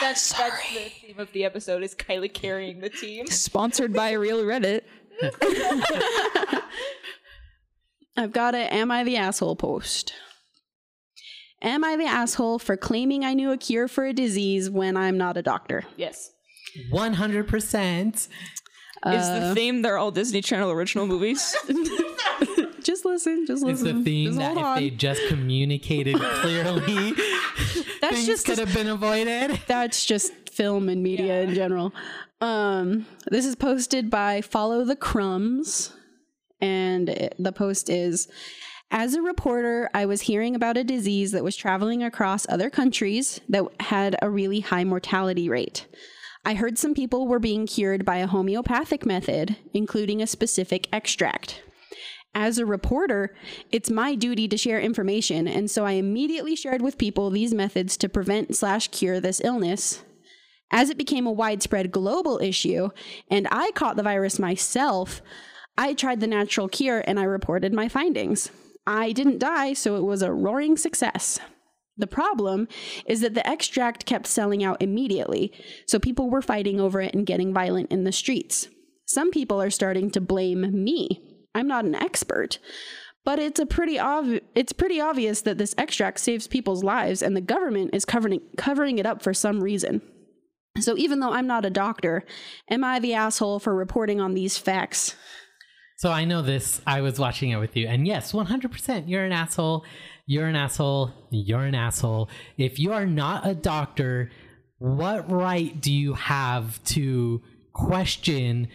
That's, 0.00 0.30
that's 0.38 0.72
the 0.72 0.90
theme 0.90 1.18
of 1.18 1.32
the 1.32 1.44
episode 1.44 1.82
is 1.82 1.94
Kylee 1.94 2.32
carrying 2.32 2.78
the 2.80 2.90
team. 2.90 3.26
sponsored 3.26 3.92
by 3.92 4.12
Real 4.24 4.42
Reddit. 4.44 4.82
I've 8.16 8.32
got 8.32 8.54
a 8.54 8.72
Am 8.72 8.90
I 8.90 9.04
the 9.04 9.16
Asshole 9.16 9.56
post. 9.56 10.12
Am 11.62 11.84
I 11.84 11.96
the 11.96 12.04
asshole 12.04 12.58
for 12.58 12.76
claiming 12.76 13.24
I 13.24 13.34
knew 13.34 13.50
a 13.50 13.56
cure 13.56 13.88
for 13.88 14.04
a 14.04 14.12
disease 14.12 14.68
when 14.70 14.96
I'm 14.96 15.16
not 15.16 15.36
a 15.36 15.42
doctor? 15.42 15.84
Yes. 15.96 16.30
One 16.90 17.14
hundred 17.14 17.48
percent. 17.48 18.16
Is 18.16 18.28
Uh, 19.04 19.48
the 19.48 19.54
theme 19.54 19.82
they're 19.82 19.98
all 19.98 20.10
Disney 20.10 20.40
Channel 20.42 20.70
original 20.70 21.06
movies? 21.06 21.54
Just 22.82 23.04
listen, 23.04 23.46
just 23.48 23.64
listen. 23.64 23.86
It's 23.88 23.96
the 23.98 24.04
theme 24.04 24.26
just 24.28 24.38
that 24.38 24.52
if 24.56 24.62
on. 24.62 24.78
they 24.78 24.90
just 24.90 25.20
communicated 25.28 26.14
clearly, 26.20 27.12
That's 28.00 28.14
things 28.14 28.26
just 28.26 28.46
could 28.46 28.58
have 28.58 28.72
been 28.72 28.86
avoided. 28.86 29.58
that's 29.66 30.04
just 30.06 30.32
film 30.50 30.88
and 30.88 31.02
media 31.02 31.42
in 31.42 31.52
general. 31.54 31.92
Um, 32.40 33.06
this 33.28 33.44
is 33.44 33.56
posted 33.56 34.08
by 34.08 34.40
Follow 34.40 34.84
the 34.84 34.94
Crumbs, 34.94 35.92
and 36.60 37.08
it, 37.08 37.34
the 37.40 37.50
post 37.52 37.90
is. 37.90 38.28
As 38.90 39.14
a 39.14 39.22
reporter, 39.22 39.90
I 39.92 40.06
was 40.06 40.22
hearing 40.22 40.54
about 40.54 40.76
a 40.76 40.84
disease 40.84 41.32
that 41.32 41.42
was 41.42 41.56
traveling 41.56 42.02
across 42.02 42.48
other 42.48 42.70
countries 42.70 43.40
that 43.48 43.64
had 43.80 44.16
a 44.22 44.30
really 44.30 44.60
high 44.60 44.84
mortality 44.84 45.48
rate. 45.48 45.86
I 46.44 46.54
heard 46.54 46.78
some 46.78 46.94
people 46.94 47.26
were 47.26 47.40
being 47.40 47.66
cured 47.66 48.04
by 48.04 48.18
a 48.18 48.28
homeopathic 48.28 49.04
method, 49.04 49.56
including 49.74 50.22
a 50.22 50.26
specific 50.26 50.88
extract. 50.92 51.62
As 52.32 52.58
a 52.58 52.66
reporter, 52.66 53.34
it's 53.72 53.90
my 53.90 54.14
duty 54.14 54.46
to 54.46 54.56
share 54.56 54.78
information, 54.78 55.48
and 55.48 55.68
so 55.68 55.84
I 55.84 55.92
immediately 55.92 56.54
shared 56.54 56.82
with 56.82 56.98
people 56.98 57.30
these 57.30 57.52
methods 57.52 57.96
to 57.96 58.08
prevent 58.08 58.54
slash 58.54 58.88
cure 58.88 59.18
this 59.20 59.40
illness. 59.42 60.04
As 60.70 60.90
it 60.90 60.98
became 60.98 61.26
a 61.26 61.32
widespread 61.32 61.90
global 61.90 62.38
issue, 62.38 62.90
and 63.30 63.48
I 63.50 63.72
caught 63.72 63.96
the 63.96 64.02
virus 64.04 64.38
myself, 64.38 65.22
I 65.76 65.94
tried 65.94 66.20
the 66.20 66.26
natural 66.26 66.68
cure 66.68 67.02
and 67.06 67.18
I 67.18 67.24
reported 67.24 67.72
my 67.72 67.88
findings. 67.88 68.50
I 68.86 69.12
didn't 69.12 69.38
die, 69.38 69.72
so 69.72 69.96
it 69.96 70.04
was 70.04 70.22
a 70.22 70.32
roaring 70.32 70.76
success. 70.76 71.40
The 71.96 72.06
problem 72.06 72.68
is 73.06 73.20
that 73.22 73.34
the 73.34 73.46
extract 73.46 74.04
kept 74.04 74.26
selling 74.26 74.62
out 74.62 74.82
immediately, 74.82 75.52
so 75.86 75.98
people 75.98 76.30
were 76.30 76.42
fighting 76.42 76.78
over 76.78 77.00
it 77.00 77.14
and 77.14 77.26
getting 77.26 77.54
violent 77.54 77.90
in 77.90 78.04
the 78.04 78.12
streets. 78.12 78.68
Some 79.06 79.30
people 79.30 79.60
are 79.62 79.70
starting 79.70 80.10
to 80.10 80.20
blame 80.20 80.84
me. 80.84 81.22
I'm 81.54 81.66
not 81.66 81.86
an 81.86 81.94
expert, 81.94 82.58
but 83.24 83.38
it's 83.38 83.58
a 83.58 83.66
pretty 83.66 83.96
obvi- 83.96 84.42
it's 84.54 84.72
pretty 84.72 85.00
obvious 85.00 85.40
that 85.42 85.58
this 85.58 85.74
extract 85.78 86.20
saves 86.20 86.46
people's 86.46 86.84
lives 86.84 87.22
and 87.22 87.34
the 87.34 87.40
government 87.40 87.90
is 87.94 88.04
covering 88.04 88.40
covering 88.56 88.98
it 88.98 89.06
up 89.06 89.22
for 89.22 89.32
some 89.32 89.62
reason. 89.62 90.02
So 90.80 90.96
even 90.98 91.20
though 91.20 91.32
I'm 91.32 91.46
not 91.46 91.64
a 91.64 91.70
doctor, 91.70 92.24
am 92.70 92.84
I 92.84 92.98
the 92.98 93.14
asshole 93.14 93.60
for 93.60 93.74
reporting 93.74 94.20
on 94.20 94.34
these 94.34 94.58
facts? 94.58 95.16
So 95.96 96.10
I 96.10 96.24
know 96.26 96.42
this. 96.42 96.80
I 96.86 97.00
was 97.00 97.18
watching 97.18 97.50
it 97.50 97.56
with 97.56 97.74
you, 97.76 97.86
and 97.86 98.06
yes, 98.06 98.34
one 98.34 98.46
hundred 98.46 98.70
percent. 98.72 99.08
You're 99.08 99.24
an 99.24 99.32
asshole. 99.32 99.84
You're 100.26 100.46
an 100.46 100.56
asshole. 100.56 101.10
You're 101.30 101.64
an 101.64 101.74
asshole. 101.74 102.28
If 102.58 102.78
you 102.78 102.92
are 102.92 103.06
not 103.06 103.46
a 103.46 103.54
doctor, 103.54 104.30
what 104.78 105.30
right 105.30 105.80
do 105.80 105.92
you 105.92 106.14
have 106.14 106.82
to 106.84 107.40
question 107.72 108.68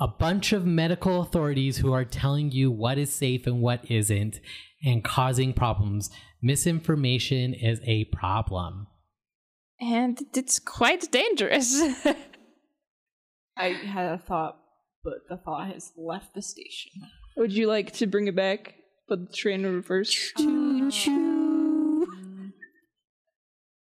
a 0.00 0.06
bunch 0.08 0.52
of 0.52 0.64
medical 0.64 1.20
authorities 1.22 1.78
who 1.78 1.92
are 1.92 2.04
telling 2.04 2.50
you 2.52 2.70
what 2.70 2.98
is 2.98 3.12
safe 3.12 3.46
and 3.46 3.60
what 3.60 3.90
isn't 3.90 4.40
and 4.84 5.02
causing 5.04 5.52
problems? 5.52 6.10
Misinformation 6.42 7.52
is 7.52 7.80
a 7.84 8.04
problem. 8.06 8.86
and 9.80 10.20
it's 10.34 10.58
quite 10.58 11.10
dangerous. 11.10 11.80
I 13.56 13.68
had 13.68 14.12
a 14.12 14.18
thought, 14.18 14.56
but 15.04 15.14
the 15.28 15.36
thought 15.36 15.68
has 15.72 15.92
left 15.96 16.34
the 16.34 16.42
station. 16.42 16.92
Would 17.36 17.52
you 17.52 17.66
like 17.66 17.92
to 17.94 18.06
bring 18.06 18.26
it 18.28 18.36
back? 18.36 18.74
Put 19.08 19.28
the 19.30 19.32
train 19.36 19.64
in 19.64 19.74
reverse. 19.74 20.10
Choo 20.36 20.90
choo. 20.90 22.06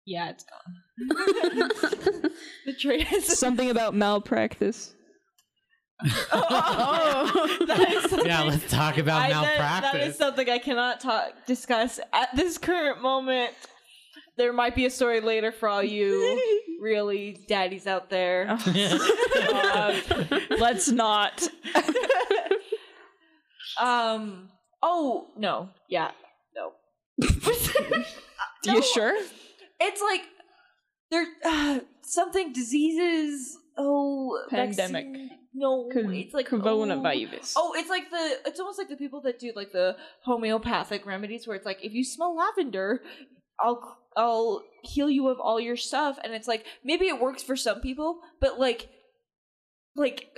Yeah, 0.05 0.32
it's 0.32 0.43
gone. 0.43 0.73
the 2.65 2.73
train 2.79 3.05
is 3.13 3.25
Something 3.39 3.69
about 3.69 3.93
malpractice. 3.93 4.95
oh, 6.32 7.58
that 7.67 7.91
is 7.91 8.10
something- 8.10 8.25
Yeah, 8.27 8.41
let's 8.43 8.69
talk 8.71 8.97
about 8.97 9.21
I- 9.23 9.29
that- 9.29 9.41
that 9.43 9.82
malpractice. 9.84 10.13
is 10.13 10.17
something 10.17 10.49
I 10.49 10.58
cannot 10.58 10.99
talk 10.99 11.34
discuss 11.45 11.99
at 12.13 12.36
this 12.36 12.58
current 12.58 13.01
moment. 13.01 13.51
There 14.39 14.54
might 14.54 14.73
be 14.73 14.86
a 14.86 14.89
story 14.89 15.19
later 15.19 15.52
for 15.52 15.67
all 15.67 15.84
you 15.84 16.41
really 16.82 17.38
daddies 17.49 17.86
out 17.88 18.10
there. 18.10 18.47
Uh, 18.49 19.99
let's 20.58 20.88
not. 20.89 21.45
Um. 23.80 24.49
Oh 24.84 25.28
no. 25.38 25.69
Yeah. 25.88 26.12
No. 26.56 26.73
You 28.65 28.82
sure? 28.93 29.15
It's 29.80 30.02
like 30.02 30.21
there 31.12 31.25
uh, 31.45 31.80
something 32.02 32.52
diseases. 32.52 33.58
Oh, 33.78 34.38
Pandemic. 34.49 35.06
vaccine- 35.06 35.30
No, 35.54 35.88
Con- 35.93 36.13
it's 36.13 36.34
like 36.34 36.49
coronavirus. 36.49 37.54
Oh, 37.56 37.73
it's 37.78 37.89
like 37.89 38.10
the. 38.10 38.38
It's 38.45 38.60
almost 38.60 38.78
like 38.78 38.89
the 38.89 38.97
people 38.97 39.21
that 39.21 39.39
do 39.39 39.54
like 39.56 39.71
the 39.71 39.95
homeopathic 40.25 41.06
remedies, 41.06 41.47
where 41.47 41.56
it's 41.56 41.65
like 41.65 41.80
if 41.84 41.93
you 41.93 42.04
smell 42.04 42.36
lavender, 42.36 43.02
I'll 43.63 43.98
I'll 44.17 44.63
heal 44.84 45.10
you 45.10 45.28
of 45.30 45.39
all 45.39 45.60
your 45.60 45.78
stuff, 45.78 46.17
and 46.24 46.34
it's 46.34 46.48
like 46.48 46.65
maybe 46.84 47.08
it 47.08 47.19
works 47.19 47.43
for 47.43 47.56
some 47.56 47.80
people, 47.82 48.19
but 48.41 48.60
like, 48.60 48.89
like 49.95 50.30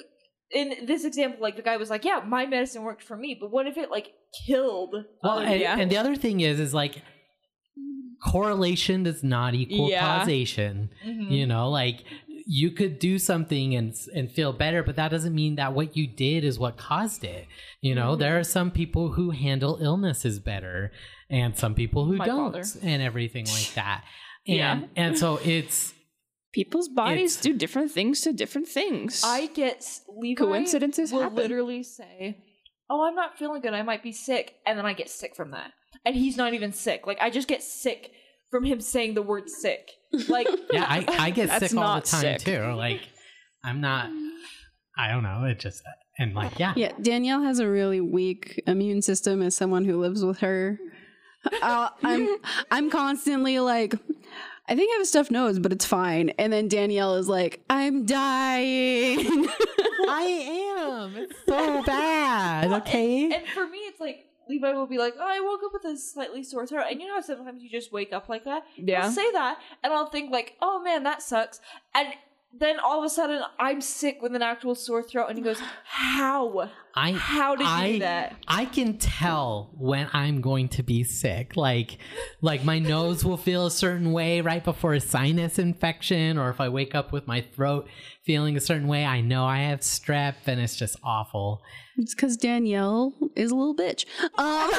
in 0.52 0.86
this 0.86 1.06
example, 1.06 1.42
like 1.42 1.56
the 1.56 1.62
guy 1.62 1.78
was 1.78 1.90
like, 1.90 2.04
yeah, 2.06 2.22
my 2.26 2.46
medicine 2.46 2.84
worked 2.84 3.04
for 3.04 3.16
me, 3.16 3.38
but 3.40 3.52
what 3.52 3.68
if 3.68 3.78
it 3.78 3.90
like 3.90 4.12
killed? 4.46 4.96
Well, 5.24 5.34
other 5.40 5.46
and, 5.46 5.62
yeah. 5.62 5.78
and 5.78 5.92
the 5.92 5.98
other 5.98 6.16
thing 6.16 6.42
is, 6.42 6.60
is 6.60 6.74
like 6.74 7.02
correlation 8.24 9.04
does 9.04 9.24
not 9.24 9.54
equal 9.54 9.90
Yeah. 9.90 10.20
causation. 10.20 10.90
Mhm. 11.06 11.32
You 11.32 11.48
know, 11.48 11.70
like 11.70 12.04
you 12.54 12.70
could 12.72 13.00
do 13.00 13.18
something 13.18 13.76
and 13.76 13.94
and 14.14 14.30
feel 14.30 14.52
better, 14.52 14.84
but 14.84 14.98
that 14.98 15.10
doesn't 15.10 15.34
mean 15.34 15.56
that 15.56 15.74
what 15.74 15.96
you 15.96 16.06
did 16.06 16.44
is 16.44 16.60
what 16.60 16.76
caused 16.76 17.24
it. 17.24 17.48
You 17.82 17.96
know, 17.96 18.12
mm-hmm. 18.12 18.20
there 18.20 18.38
are 18.40 18.44
some 18.44 18.72
people 18.72 19.14
who 19.14 19.30
handle 19.32 19.78
illnesses 19.82 20.38
better, 20.40 20.92
and 21.30 21.58
some 21.58 21.74
people 21.76 22.06
who 22.06 22.18
My 22.18 22.26
don't, 22.26 22.52
father. 22.52 22.64
and 22.84 23.02
everything 23.02 23.46
like 23.46 23.74
that. 23.76 24.04
And, 24.46 24.58
Yeah. 24.58 24.82
and 24.98 25.18
so 25.18 25.40
it's 25.44 25.94
People's 26.54 26.90
bodies 26.90 27.38
It's- 27.38 27.44
do 27.44 27.54
different 27.58 27.92
things 27.92 28.20
to 28.22 28.34
different 28.34 28.68
things. 28.68 29.22
I 29.24 29.46
get 29.48 29.78
s- 29.78 30.02
Levi 30.10 30.38
Coincidences 30.44 31.14
will 31.14 31.22
happen. 31.22 31.38
literally 31.38 31.82
say, 31.84 32.38
"Oh, 32.90 33.06
I'm 33.08 33.16
not 33.16 33.38
feeling 33.38 33.62
good. 33.62 33.74
I 33.74 33.84
might 33.84 34.04
be 34.04 34.12
sick," 34.12 34.56
and 34.66 34.78
then 34.78 34.86
I 34.86 34.92
get 34.92 35.10
sick 35.10 35.34
from 35.38 35.52
that. 35.52 35.72
And 36.06 36.14
he's 36.16 36.36
not 36.36 36.54
even 36.54 36.74
sick. 36.74 37.08
Like 37.08 37.20
I 37.22 37.30
just 37.30 37.48
get 37.48 37.64
sick 37.64 38.12
from 38.50 38.66
him 38.66 38.82
saying 38.82 39.14
the 39.14 39.22
word 39.22 39.50
sick. 39.50 39.92
Like 40.28 40.47
yeah, 40.71 40.86
I 40.88 41.06
I 41.08 41.30
get 41.30 41.50
sick 41.60 41.78
all 41.78 41.95
the 41.95 42.08
time 42.08 42.21
sick. 42.21 42.39
too. 42.39 42.74
Like 42.74 43.02
I'm 43.63 43.82
not. 43.82 44.10
I 44.97 45.12
don't 45.12 45.24
know. 45.24 45.45
It 45.45 45.60
just 45.60 45.82
and 46.19 46.34
like 46.34 46.60
yeah. 46.60 46.74
Yeah, 46.76 46.91
Danielle 47.02 47.41
has 47.43 47.60
a 47.60 47.67
really 47.69 48.02
weak 48.02 48.62
immune 48.67 49.02
system 49.02 49.41
as 49.41 49.56
someone 49.56 49.86
who 49.86 50.00
lives 50.00 50.24
with 50.24 50.39
her. 50.39 50.80
Uh, 51.62 51.89
I'm 52.04 52.38
I'm 52.71 52.89
constantly 52.89 53.60
like 53.60 53.95
I 54.67 54.76
think 54.76 54.89
I 54.91 54.93
have 54.93 55.02
a 55.02 55.06
stuffed 55.06 55.32
nose, 55.32 55.60
but 55.60 55.71
it's 55.74 55.86
fine. 55.86 56.30
And 56.38 56.54
then 56.54 56.67
Danielle 56.67 57.15
is 57.15 57.28
like, 57.28 57.62
I'm 57.69 58.06
dying. 58.06 59.19
I 60.08 60.76
am. 60.78 61.15
It's 61.17 61.36
so 61.47 61.84
bad. 61.84 62.71
Okay. 62.82 63.34
And 63.34 63.47
for 63.47 63.67
me, 63.67 63.80
it's 63.80 64.00
like 64.00 64.26
Levi 64.52 64.74
will 64.74 64.88
be 64.88 64.98
like, 64.98 65.16
"Oh, 65.18 65.28
I 65.28 65.40
woke 65.40 65.62
up 65.66 65.74
with 65.74 65.86
a 65.86 65.98
slightly 65.98 66.44
sore 66.44 66.68
throat," 66.68 66.88
and 66.90 67.02
you 67.02 67.08
know 67.08 67.16
how 67.16 67.22
sometimes 67.22 67.64
you 67.64 67.70
just 67.70 67.92
wake 67.92 68.12
up 68.12 68.28
like 68.30 68.44
that. 68.44 68.66
Yeah. 68.76 69.06
I'll 69.06 69.12
say 69.12 69.32
that, 69.32 69.60
and 69.84 69.94
I'll 69.94 70.08
think 70.08 70.30
like, 70.32 70.58
"Oh 70.62 70.82
man, 70.82 71.04
that 71.04 71.22
sucks," 71.22 71.62
and 71.96 72.10
then 72.54 72.80
all 72.80 73.00
of 73.00 73.06
a 73.06 73.10
sudden 73.10 73.42
I'm 73.60 73.82
sick 73.82 74.22
with 74.22 74.36
an 74.36 74.42
actual 74.42 74.76
sore 74.76 75.02
throat, 75.04 75.28
and 75.30 75.38
he 75.38 75.44
goes, 75.44 75.60
"How? 75.86 76.70
I 76.94 77.14
How 77.14 77.56
did 77.56 77.64
you 77.64 77.70
I, 77.70 77.92
do 77.94 78.00
that?" 78.00 78.36
I 78.48 78.66
can 78.66 78.98
tell 78.98 79.72
when 79.78 80.10
I'm 80.14 80.42
going 80.42 80.68
to 80.70 80.84
be 80.84 81.04
sick. 81.04 81.56
Like 81.56 81.98
like 82.42 82.64
my 82.66 82.80
nose 82.80 83.24
will 83.24 83.38
feel 83.38 83.66
a 83.66 83.72
certain 83.72 84.12
way 84.12 84.42
right 84.42 84.64
before 84.64 84.94
a 84.94 85.00
sinus 85.00 85.58
infection 85.60 86.38
or 86.38 86.50
if 86.50 86.60
I 86.60 86.70
wake 86.70 86.94
up 86.94 87.12
with 87.12 87.28
my 87.28 87.42
throat 87.42 87.88
feeling 88.26 88.56
a 88.58 88.62
certain 88.62 88.88
way, 88.88 89.06
I 89.06 89.22
know 89.22 89.46
I 89.46 89.60
have 89.60 89.80
strep 89.80 90.36
and 90.46 90.60
it's 90.60 90.76
just 90.76 90.98
awful. 91.04 91.62
it's 91.98 92.14
because 92.14 92.38
Danielle 92.38 93.14
is 93.36 93.52
a 93.52 93.56
little 93.56 93.76
bitch. 93.76 94.06
Um, 94.38 94.72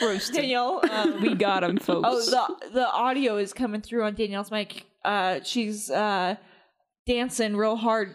Roasted. 0.00 0.36
Danielle, 0.36 0.80
um, 0.90 1.20
We 1.20 1.34
got 1.34 1.64
him, 1.64 1.76
folks. 1.78 2.08
oh 2.08 2.56
the 2.60 2.70
the 2.70 2.88
audio 2.88 3.36
is 3.36 3.52
coming 3.52 3.80
through 3.80 4.04
on 4.04 4.14
Danielle's 4.14 4.50
mic. 4.50 4.84
Uh, 5.08 5.40
she's 5.42 5.90
uh 5.90 6.36
dancing 7.06 7.56
real 7.56 7.76
hard. 7.76 8.12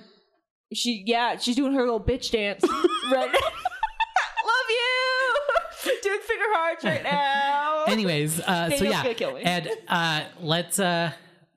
She 0.74 1.04
yeah, 1.08 1.38
she's 1.38 1.56
doing 1.56 1.74
her 1.74 1.82
little 1.82 2.00
bitch 2.00 2.32
dance. 2.32 2.64
right. 3.12 3.34
Love 4.46 4.70
you. 4.70 6.00
doing 6.04 6.20
finger 6.22 6.46
hearts 6.50 6.84
right 6.84 7.04
now. 7.04 7.84
Anyways, 7.86 8.40
uh, 8.42 8.70
so 8.70 8.76
Daniel's 8.76 8.82
yeah, 8.82 9.04
gonna 9.04 9.16
kill 9.16 9.34
me. 9.34 9.42
and 9.42 9.70
uh, 9.88 10.24
let's. 10.42 10.80
Uh, 10.80 11.12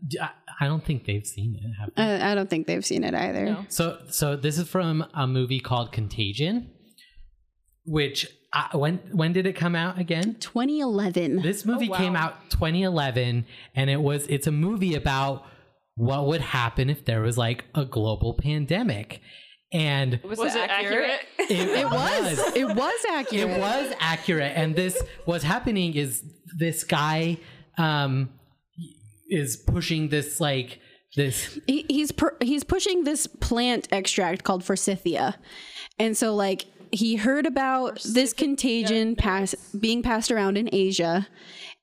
d- 0.06 0.18
I- 0.20 0.30
I 0.58 0.68
don't 0.68 0.82
think 0.82 1.04
they've 1.04 1.26
seen 1.26 1.54
it. 1.54 1.70
Have 1.78 1.90
they? 1.94 2.02
I, 2.02 2.32
I 2.32 2.34
don't 2.34 2.48
think 2.48 2.66
they've 2.66 2.82
seen 2.84 3.04
it 3.04 3.12
either. 3.12 3.44
No. 3.44 3.66
So, 3.68 3.98
so 4.08 4.36
this 4.36 4.56
is 4.56 4.66
from 4.66 5.04
a 5.12 5.26
movie 5.26 5.60
called 5.60 5.92
Contagion, 5.92 6.70
which 7.84 8.26
uh, 8.52 8.78
when 8.78 8.98
when 9.12 9.32
did 9.32 9.46
it 9.46 9.54
come 9.54 9.74
out 9.74 9.98
again? 9.98 10.36
2011. 10.40 11.42
This 11.42 11.64
movie 11.64 11.88
Oh, 11.88 11.92
wow. 11.92 11.96
came 11.98 12.16
out 12.16 12.50
2011, 12.50 13.44
and 13.74 13.90
it 13.90 14.00
was 14.00 14.26
it's 14.28 14.46
a 14.46 14.52
movie 14.52 14.94
about 14.94 15.44
what 15.96 16.26
would 16.26 16.40
happen 16.40 16.90
if 16.90 17.04
there 17.04 17.22
was 17.22 17.36
like 17.38 17.64
a 17.74 17.84
global 17.84 18.34
pandemic, 18.34 19.20
and 19.72 20.20
Was, 20.22 20.38
Was 20.38 20.54
it 20.54 20.70
accurate? 20.70 21.20
it, 21.38 21.50
It 21.50 21.86
was. 21.90 22.38
It 22.56 22.68
was 22.68 23.04
accurate. 23.10 23.50
it 23.50 23.58
was 23.60 23.94
accurate 24.00 24.52
and 24.56 24.76
this 24.76 25.00
what's 25.24 25.44
happening 25.44 25.94
is 25.94 26.22
this 26.58 26.84
guy 26.84 27.38
um 27.78 28.30
is 29.28 29.56
pushing 29.56 30.08
this 30.08 30.40
like 30.40 30.80
this 31.16 31.58
He, 31.66 31.84
he's 31.88 32.12
per, 32.12 32.36
he's 32.42 32.62
pushing 32.64 33.04
this 33.04 33.26
plant 33.26 33.88
extract 33.90 34.44
called 34.44 34.62
forsythia, 34.64 35.36
and 35.98 36.16
so 36.16 36.34
like 36.34 36.66
he 36.92 37.16
heard 37.16 37.46
about 37.46 38.02
this 38.02 38.32
contagion 38.32 39.16
pass 39.16 39.54
being 39.78 40.02
passed 40.02 40.30
around 40.30 40.56
in 40.56 40.68
Asia, 40.72 41.26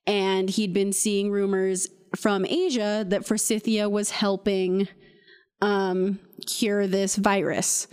and 0.06 0.50
he'd 0.50 0.72
been 0.72 0.92
seeing 0.92 1.30
rumors 1.30 1.88
from 2.16 2.44
Asia 2.46 3.04
that 3.08 3.26
forsythia 3.26 3.88
was 3.88 4.10
helping 4.10 4.88
um, 5.60 6.18
cure 6.46 6.86
this 6.86 7.16
virus, 7.16 7.86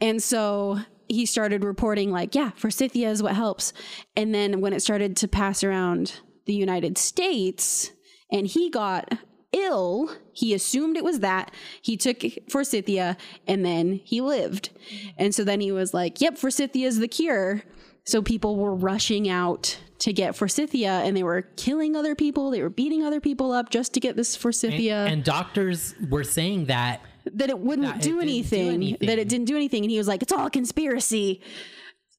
and 0.00 0.22
so 0.22 0.78
he 1.08 1.26
started 1.26 1.62
reporting 1.62 2.10
like, 2.10 2.34
yeah, 2.34 2.50
forsythia 2.56 3.10
is 3.10 3.22
what 3.22 3.34
helps, 3.34 3.72
and 4.16 4.34
then 4.34 4.60
when 4.60 4.72
it 4.72 4.80
started 4.80 5.16
to 5.18 5.28
pass 5.28 5.62
around 5.62 6.20
the 6.46 6.54
United 6.54 6.98
States, 6.98 7.92
and 8.30 8.46
he 8.46 8.70
got 8.70 9.12
ill. 9.52 10.10
He 10.32 10.54
assumed 10.54 10.96
it 10.96 11.04
was 11.04 11.20
that. 11.20 11.52
He 11.80 11.96
took 11.96 12.22
forsythia 12.48 13.16
and 13.46 13.64
then 13.64 14.00
he 14.04 14.20
lived. 14.20 14.70
And 15.18 15.34
so 15.34 15.44
then 15.44 15.60
he 15.60 15.72
was 15.72 15.92
like, 15.94 16.20
yep, 16.20 16.38
forsythia 16.38 16.86
is 16.86 16.98
the 16.98 17.08
cure. 17.08 17.62
So 18.04 18.22
people 18.22 18.56
were 18.56 18.74
rushing 18.74 19.28
out 19.28 19.78
to 20.00 20.12
get 20.12 20.34
forsythia 20.34 20.90
and 21.04 21.16
they 21.16 21.22
were 21.22 21.42
killing 21.56 21.94
other 21.94 22.14
people. 22.16 22.50
They 22.50 22.62
were 22.62 22.70
beating 22.70 23.04
other 23.04 23.20
people 23.20 23.52
up 23.52 23.70
just 23.70 23.94
to 23.94 24.00
get 24.00 24.16
this 24.16 24.34
forsythia. 24.34 25.04
and 25.06 25.22
doctors 25.22 25.94
were 26.10 26.24
saying 26.24 26.66
that 26.66 27.00
that 27.34 27.50
it 27.50 27.58
wouldn't 27.60 27.86
That 27.86 28.02
do, 28.02 28.08
didn't 28.08 28.16
do 28.18 28.20
anything, 28.22 28.68
anything. 28.72 29.06
That 29.06 29.18
it 29.20 29.28
didn't 29.28 29.46
do 29.46 29.54
anything. 29.54 29.84
And 29.84 29.90
he 29.92 29.98
was 29.98 30.08
like, 30.08 30.22
it's 30.22 30.32
all 30.32 30.46
a 30.46 30.50
conspiracy 30.50 31.40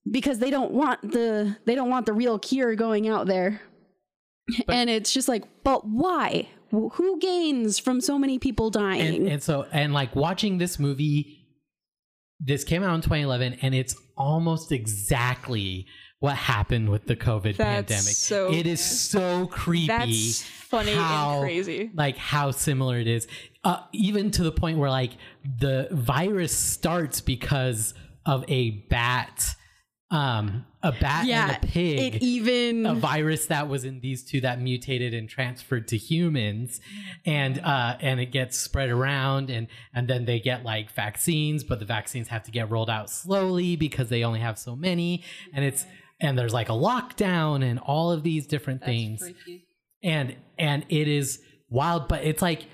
because 0.09 0.39
they 0.39 0.49
don't 0.49 0.71
want 0.71 1.01
the 1.11 1.57
they 1.65 1.75
don't 1.75 1.89
want 1.89 2.05
the 2.05 2.13
real 2.13 2.39
cure 2.39 2.73
going 2.75 3.09
out 3.09 3.27
there. 3.27 3.61
and 4.69 4.89
it's 4.89 5.11
just 5.13 5.27
like, 5.27 5.43
but 5.65 5.85
why? 5.85 6.47
Wh- 6.73 6.93
Who 6.95 7.19
gains 7.19 7.77
from 7.79 8.01
so 8.01 8.17
many 8.17 8.39
people 8.39 8.69
dying? 8.69 9.15
and, 9.15 9.27
and 9.27 9.43
so 9.43 9.65
and 9.71 9.93
like 9.93 10.15
watching 10.15 10.57
this 10.57 10.79
movie 10.79 11.39
this 12.39 12.63
came 12.65 12.83
out 12.83 12.93
in 12.95 13.01
2011 13.01 13.59
and 13.61 13.73
it's 13.73 13.95
almost 14.17 14.71
exactly 14.71 15.85
what 16.19 16.35
happened 16.35 16.89
with 16.89 17.05
the 17.05 17.15
covid 17.15 17.55
That's 17.57 17.91
pandemic 17.91 18.15
so- 18.15 18.51
it 18.51 18.65
is 18.65 18.79
so 18.83 19.47
creepy 19.47 19.87
That's 19.87 20.41
funny 20.41 20.93
how- 20.93 21.35
and 21.35 21.41
crazy. 21.43 21.91
like 21.93 22.17
how 22.17 22.51
similar 22.51 22.97
it 22.97 23.07
is 23.07 23.27
uh, 23.63 23.79
even 23.93 24.31
to 24.31 24.43
the 24.43 24.51
point 24.51 24.77
where 24.77 24.89
like 24.89 25.11
the 25.59 25.87
virus 25.91 26.51
starts 26.57 27.21
because 27.21 27.93
of 28.25 28.43
a 28.49 28.71
bat 28.89 29.45
um 30.13 30.63
a 30.83 30.91
bat 30.91 31.25
yeah, 31.25 31.47
and 31.47 31.63
a 31.63 31.67
pig 31.67 32.15
it 32.15 32.21
even 32.21 32.85
a 32.85 32.93
virus 32.93 33.47
that 33.47 33.67
was 33.67 33.83
in 33.83 33.99
these 33.99 34.23
two 34.23 34.39
that 34.41 34.61
mutated 34.61 35.13
and 35.13 35.27
transferred 35.27 35.87
to 35.87 35.97
humans. 35.97 36.79
And 37.25 37.59
uh 37.59 37.97
and 37.99 38.19
it 38.19 38.27
gets 38.27 38.57
spread 38.57 38.89
around 38.89 39.49
and 39.49 39.67
and 39.93 40.07
then 40.07 40.25
they 40.25 40.39
get 40.39 40.63
like 40.63 40.91
vaccines 40.91 41.63
but 41.63 41.79
the 41.79 41.85
vaccines 41.85 42.27
have 42.27 42.43
to 42.43 42.51
get 42.51 42.69
rolled 42.69 42.89
out 42.89 43.09
slowly 43.09 43.75
because 43.75 44.09
they 44.09 44.23
only 44.23 44.39
have 44.39 44.59
so 44.59 44.75
many. 44.75 45.23
And 45.51 45.65
it's 45.65 45.85
and 46.19 46.37
there's 46.37 46.53
like 46.53 46.69
a 46.69 46.73
lockdown 46.73 47.63
and 47.63 47.79
all 47.79 48.11
of 48.11 48.21
these 48.23 48.45
different 48.45 48.83
things. 48.83 49.21
freaky. 49.21 49.65
and 50.03 50.35
and 50.59 50.85
it 50.89 51.07
is 51.07 51.41
wild 51.69 52.07
but 52.07 52.23
it's 52.23 52.41
like 52.41 52.67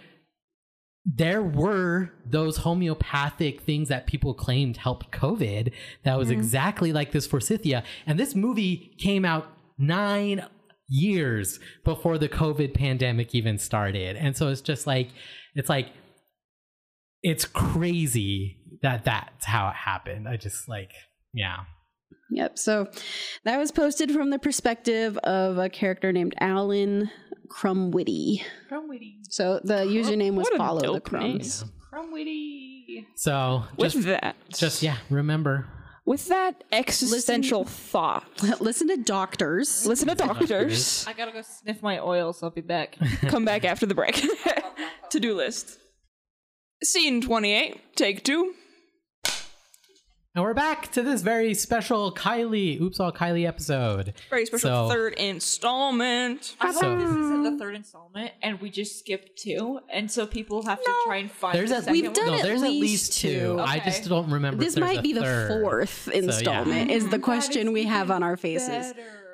there 1.16 1.42
were 1.42 2.12
those 2.26 2.58
homeopathic 2.58 3.62
things 3.62 3.90
that 3.90 4.06
people 4.06 4.34
claimed 4.34 4.78
helped 4.78 5.12
covid 5.12 5.72
that 6.04 6.18
was 6.18 6.30
mm-hmm. 6.30 6.40
exactly 6.40 6.94
like 6.94 7.12
this 7.12 7.26
forsythia. 7.26 7.84
And 8.06 8.20
this 8.20 8.36
movie 8.36 8.96
came 9.00 9.26
out 9.26 9.48
nine 9.78 10.46
years 10.88 11.60
before 11.84 12.18
the 12.18 12.30
covid 12.30 12.74
pandemic 12.74 13.34
even 13.34 13.58
started. 13.58 14.18
And 14.18 14.38
so 14.38 14.50
it's 14.50 14.62
just 14.62 14.86
like 14.86 15.10
it's 15.56 15.70
like 15.70 15.88
it's 17.24 17.46
crazy 17.46 18.58
that 18.82 19.04
that's 19.04 19.46
how 19.46 19.70
it 19.70 19.76
happened. 19.76 20.28
I 20.28 20.38
just 20.38 20.70
like 20.70 20.92
yeah. 21.34 21.58
Yep. 22.32 22.60
So 22.60 22.88
that 23.46 23.58
was 23.58 23.72
posted 23.72 24.12
from 24.12 24.30
the 24.30 24.40
perspective 24.40 25.18
of 25.20 25.58
a 25.58 25.70
character 25.70 26.12
named 26.12 26.36
Alan 26.40 27.10
Krumwiede. 27.50 28.42
Krumwiede. 28.70 29.16
So 29.30 29.60
the 29.64 29.76
username 29.86 30.34
was 30.36 30.48
follow 30.58 30.80
the 30.80 30.86
dope 30.88 31.12
name. 31.12 31.40
crumbs. 31.40 31.66
Krumwiede. 31.94 33.06
so 33.16 33.64
With 33.78 34.04
that, 34.06 34.36
just 34.50 34.82
yeah 34.84 34.98
remember 35.10 35.68
with 36.06 36.28
that 36.30 36.64
existential 36.72 37.66
thought, 37.66 38.26
Listen 38.62 38.88
to 38.88 38.98
doctors. 38.98 39.86
listen 39.86 40.08
to 40.08 40.16
doctors. 40.16 41.06
I 41.08 41.14
gotta 41.14 41.32
go 41.32 41.42
sniff 41.44 41.84
my 41.84 42.00
oil, 42.00 42.34
so 42.34 42.48
I'll 42.48 42.52
be 42.52 42.62
back. 42.62 42.98
Come 43.28 43.46
back 43.46 43.64
after 43.64 43.86
the 43.86 43.94
break. 43.94 44.16
to 45.12 45.20
do 45.20 45.36
list. 45.36 45.78
Scene 46.84 47.22
28, 47.22 47.96
take 47.96 48.24
two. 48.24 48.54
And 50.36 50.44
we're 50.44 50.54
back 50.54 50.92
to 50.92 51.02
this 51.02 51.24
very 51.24 51.56
special 51.56 52.14
kylee 52.14 52.80
oops 52.80 53.00
all 53.00 53.12
kylee 53.12 53.48
episode 53.48 54.14
Very 54.30 54.46
special 54.46 54.88
So- 54.88 54.90
third 54.90 55.14
installment. 55.16 56.56
I 56.62 56.72
So- 56.72 56.82
hope 56.92 57.00
this 57.00 57.10
isn't 57.10 57.44
the 57.44 57.58
third 57.58 57.76
installment, 57.76 58.32
and 58.44 58.62
we 58.62 58.70
just 58.70 59.00
skipped 59.00 59.40
two, 59.42 59.80
and 59.92 60.10
so 60.10 60.28
people 60.28 60.64
have 60.68 60.80
to 60.84 60.92
try 61.06 61.18
and 61.18 61.32
find. 61.32 61.58
There's 61.58 61.72
the 61.72 61.78
at 61.78 61.84
second 61.86 61.94
We've 61.94 62.06
one. 62.06 62.14
done 62.14 62.26
no, 62.28 62.34
at 62.36 62.44
there's 62.44 62.62
at 62.62 62.70
least 62.70 62.82
least 62.82 63.22
two. 63.22 63.40
two. 63.56 63.60
I 63.60 63.80
just 63.80 64.08
don't 64.08 64.30
remember. 64.30 64.64
This 64.64 64.76
if 64.76 64.82
might 64.82 65.00
a 65.00 65.02
be 65.02 65.14
the 65.14 65.22
third. 65.22 65.62
fourth 65.64 66.08
yeah. 66.12 66.20
installment, 66.20 66.92
is 66.92 67.10
the 67.10 67.20
question 67.20 67.74
we 67.74 67.86
have 67.86 68.12
on 68.12 68.22
our 68.22 68.38
faces. 68.38 68.94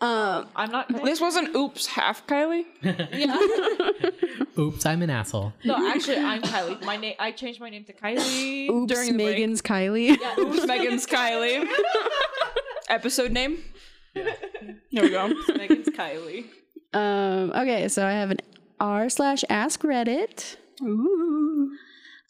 Um, 0.03 0.49
I'm 0.55 0.71
not. 0.71 0.89
This 1.03 1.19
wasn't 1.19 1.57
oops 1.57 1.87
half 1.87 2.27
Kylee. 2.27 2.67
Yeah. 2.83 3.39
Oops, 4.59 4.85
I'm 4.85 5.01
an 5.01 5.09
asshole. 5.09 5.55
No, 5.65 5.77
actually, 5.89 6.19
I'm 6.19 6.43
Kylee. 6.43 6.85
My 6.85 6.99
name. 6.99 7.15
I 7.19 7.33
changed 7.33 7.59
my 7.59 7.71
name 7.71 7.85
to 7.85 7.95
Kylee. 7.95 8.69
oops, 8.69 8.93
During 8.93 9.17
the 9.17 9.25
break. 9.25 9.37
Megan's 9.37 9.63
Kylee. 9.63 10.19
Yeah, 10.21 10.35
Oops, 10.39 10.67
Megan's 10.67 11.07
Kylee. 11.15 11.67
Episode 12.91 13.31
name. 13.33 13.63
There 14.15 14.35
we 14.93 15.09
go. 15.11 15.33
Megan's 15.57 15.89
Kylee. 15.89 16.45
Um, 16.93 17.53
okay, 17.53 17.89
so 17.89 18.05
I 18.07 18.13
have 18.13 18.31
an 18.33 18.39
r 18.79 19.09
slash 19.09 19.43
ask 19.49 19.81
Reddit. 19.83 20.57
Ooh. 20.83 21.71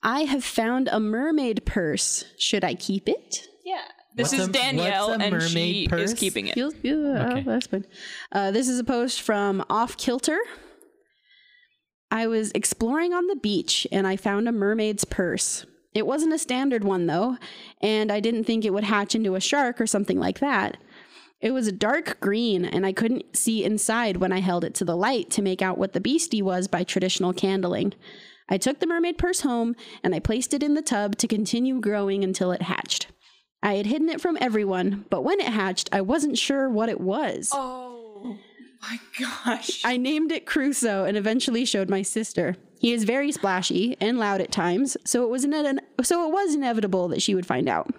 I 0.04 0.20
have 0.20 0.44
found 0.44 0.88
a 0.92 1.00
mermaid 1.00 1.64
purse. 1.66 2.24
Should 2.38 2.62
I 2.62 2.74
keep 2.74 3.08
it? 3.08 3.48
Yeah. 3.64 3.82
This 4.14 4.32
What's 4.32 4.42
is 4.42 4.48
a- 4.48 4.52
Danielle, 4.52 5.12
and 5.12 5.42
she 5.42 5.86
purse? 5.88 6.12
is 6.12 6.14
keeping 6.18 6.48
it. 6.48 6.54
Feels 6.54 6.74
yeah, 6.82 6.92
Okay. 7.30 7.42
that's 7.42 7.66
good. 7.68 7.86
Uh, 8.32 8.50
this 8.50 8.68
is 8.68 8.78
a 8.78 8.84
post 8.84 9.20
from 9.20 9.64
Off 9.70 9.96
Kilter. 9.96 10.38
I 12.10 12.26
was 12.26 12.50
exploring 12.54 13.12
on 13.12 13.28
the 13.28 13.36
beach 13.36 13.86
and 13.92 14.06
I 14.06 14.16
found 14.16 14.48
a 14.48 14.52
mermaid's 14.52 15.04
purse. 15.04 15.64
It 15.94 16.06
wasn't 16.06 16.32
a 16.32 16.38
standard 16.38 16.82
one 16.84 17.06
though, 17.06 17.36
and 17.80 18.10
I 18.10 18.20
didn't 18.20 18.44
think 18.44 18.64
it 18.64 18.72
would 18.72 18.84
hatch 18.84 19.14
into 19.14 19.34
a 19.36 19.40
shark 19.40 19.80
or 19.80 19.86
something 19.86 20.18
like 20.18 20.40
that. 20.40 20.76
It 21.40 21.52
was 21.52 21.66
a 21.66 21.72
dark 21.72 22.20
green, 22.20 22.66
and 22.66 22.84
I 22.84 22.92
couldn't 22.92 23.34
see 23.34 23.64
inside 23.64 24.18
when 24.18 24.30
I 24.30 24.40
held 24.40 24.62
it 24.62 24.74
to 24.74 24.84
the 24.84 24.96
light 24.96 25.30
to 25.30 25.42
make 25.42 25.62
out 25.62 25.78
what 25.78 25.94
the 25.94 26.00
beastie 26.00 26.42
was 26.42 26.68
by 26.68 26.84
traditional 26.84 27.32
candling. 27.32 27.94
I 28.48 28.58
took 28.58 28.78
the 28.80 28.86
mermaid 28.86 29.16
purse 29.16 29.40
home 29.40 29.74
and 30.02 30.14
I 30.14 30.18
placed 30.18 30.52
it 30.52 30.62
in 30.62 30.74
the 30.74 30.82
tub 30.82 31.16
to 31.18 31.28
continue 31.28 31.80
growing 31.80 32.24
until 32.24 32.50
it 32.52 32.62
hatched. 32.62 33.06
I 33.62 33.74
had 33.74 33.86
hidden 33.86 34.08
it 34.08 34.20
from 34.20 34.38
everyone, 34.40 35.04
but 35.10 35.22
when 35.22 35.40
it 35.40 35.46
hatched, 35.48 35.90
I 35.92 36.00
wasn't 36.00 36.38
sure 36.38 36.68
what 36.68 36.88
it 36.88 37.00
was. 37.00 37.50
Oh 37.52 38.38
my 38.82 38.98
gosh. 39.18 39.82
I 39.84 39.96
named 39.98 40.32
it 40.32 40.46
Crusoe 40.46 41.04
and 41.04 41.16
eventually 41.16 41.64
showed 41.64 41.90
my 41.90 42.00
sister. 42.02 42.56
He 42.78 42.92
is 42.94 43.04
very 43.04 43.30
splashy 43.32 43.96
and 44.00 44.18
loud 44.18 44.40
at 44.40 44.50
times, 44.50 44.96
so 45.04 45.22
it 45.22 45.28
was 45.28 45.44
ine- 45.44 45.80
so 46.02 46.26
it 46.26 46.32
was 46.32 46.54
inevitable 46.54 47.08
that 47.08 47.20
she 47.20 47.34
would 47.34 47.44
find 47.44 47.68
out. 47.68 47.90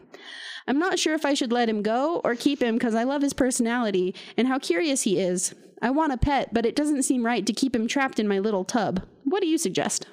I'm 0.68 0.80
not 0.80 0.98
sure 0.98 1.14
if 1.14 1.26
I 1.26 1.36
should 1.36 1.52
let 1.52 1.70
him 1.70 1.84
go 1.84 2.22
or 2.24 2.36
keep 2.36 2.62
him 2.64 2.76
because 2.76 2.96
I 2.96 3.04
love 3.04 3.22
his 3.22 3.34
personality 3.34 4.16
and 4.38 4.48
how 4.48 4.58
curious 4.58 5.04
he 5.04 5.20
is. 5.20 5.54
I 5.84 5.90
want 5.92 6.14
a 6.14 6.18
pet, 6.18 6.54
but 6.54 6.66
it 6.66 6.76
doesn't 6.76 7.04
seem 7.04 7.26
right 7.26 7.46
to 7.46 7.54
keep 7.54 7.76
him 7.76 7.88
trapped 7.88 8.20
in 8.20 8.28
my 8.28 8.40
little 8.40 8.64
tub. 8.64 9.04
What 9.24 9.42
do 9.42 9.48
you 9.48 9.58
suggest? 9.58 10.06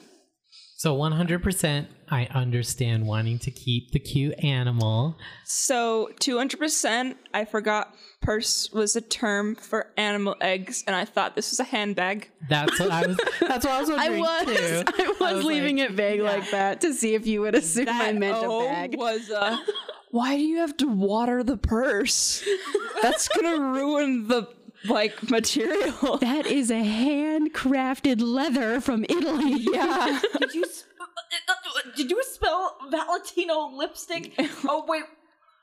So 0.76 0.96
100%, 0.96 1.86
I 2.10 2.26
understand 2.26 3.06
wanting 3.06 3.38
to 3.40 3.50
keep 3.50 3.92
the 3.92 3.98
cute 3.98 4.42
animal. 4.42 5.18
So 5.44 6.10
200%, 6.20 7.14
I 7.34 7.44
forgot 7.44 7.94
purse 8.20 8.70
was 8.72 8.96
a 8.96 9.00
term 9.00 9.54
for 9.54 9.92
animal 9.96 10.36
eggs, 10.40 10.84
and 10.86 10.96
I 10.96 11.04
thought 11.04 11.36
this 11.36 11.50
was 11.50 11.60
a 11.60 11.64
handbag. 11.64 12.30
That's 12.48 12.78
what 12.78 12.90
I 12.90 13.06
was. 13.06 13.16
That's 13.40 13.64
what 13.64 13.74
I 13.74 13.80
was 13.80 13.90
I 13.90 14.08
was 14.10 14.46
too. 14.46 14.82
I 15.04 15.08
was, 15.08 15.34
was 15.36 15.44
leaving 15.44 15.78
like, 15.78 15.90
it 15.90 15.92
vague 15.92 16.20
like 16.20 16.50
that 16.50 16.80
to 16.82 16.94
see 16.94 17.14
if 17.14 17.26
you 17.26 17.42
would 17.42 17.54
assume 17.54 17.88
I 17.88 18.12
meant 18.12 18.36
oh 18.38 18.62
a 18.62 18.64
bag. 18.64 18.96
was 18.96 19.30
a, 19.30 19.60
why 20.10 20.36
do 20.36 20.42
you 20.42 20.58
have 20.58 20.76
to 20.78 20.88
water 20.88 21.42
the 21.42 21.56
purse? 21.56 22.44
That's 23.02 23.28
gonna 23.28 23.60
ruin 23.60 24.28
the 24.28 24.48
like 24.86 25.30
material. 25.30 26.18
That 26.18 26.46
is 26.46 26.70
a 26.70 26.82
handcrafted 26.82 28.20
leather 28.20 28.80
from 28.80 29.04
Italy. 29.08 29.66
Yeah. 29.72 30.20
Did 30.38 30.54
you 30.54 30.64
sp- 30.66 30.87
did 31.96 32.10
you 32.10 32.22
spell 32.24 32.76
Valentino 32.90 33.70
lipstick? 33.74 34.32
Oh 34.68 34.84
wait, 34.86 35.04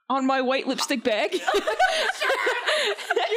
On 0.10 0.26
my 0.26 0.42
white 0.42 0.68
lipstick 0.68 1.04
bag. 1.04 1.34
you 1.34 1.40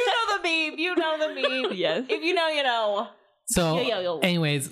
know 0.07 0.37
the 0.37 0.43
meme. 0.43 0.77
You 0.79 0.95
know 0.95 1.17
the 1.19 1.33
meme. 1.41 1.73
Yes. 1.77 2.05
If 2.09 2.23
you 2.23 2.33
know, 2.33 2.47
you 2.49 2.63
know. 2.63 3.07
So, 3.47 3.79
Yeah, 3.81 3.87
yeah, 3.87 3.99
yeah. 4.01 4.17
anyways, 4.21 4.71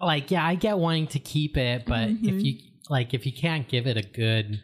like, 0.00 0.30
yeah, 0.30 0.46
I 0.46 0.54
get 0.54 0.78
wanting 0.78 1.08
to 1.08 1.18
keep 1.18 1.56
it, 1.56 1.84
but 1.86 2.08
Mm-hmm. 2.08 2.28
if 2.28 2.42
you 2.42 2.58
like, 2.88 3.14
if 3.14 3.26
you 3.26 3.32
can't 3.32 3.68
give 3.68 3.86
it 3.86 3.96
a 3.96 4.02
good 4.02 4.60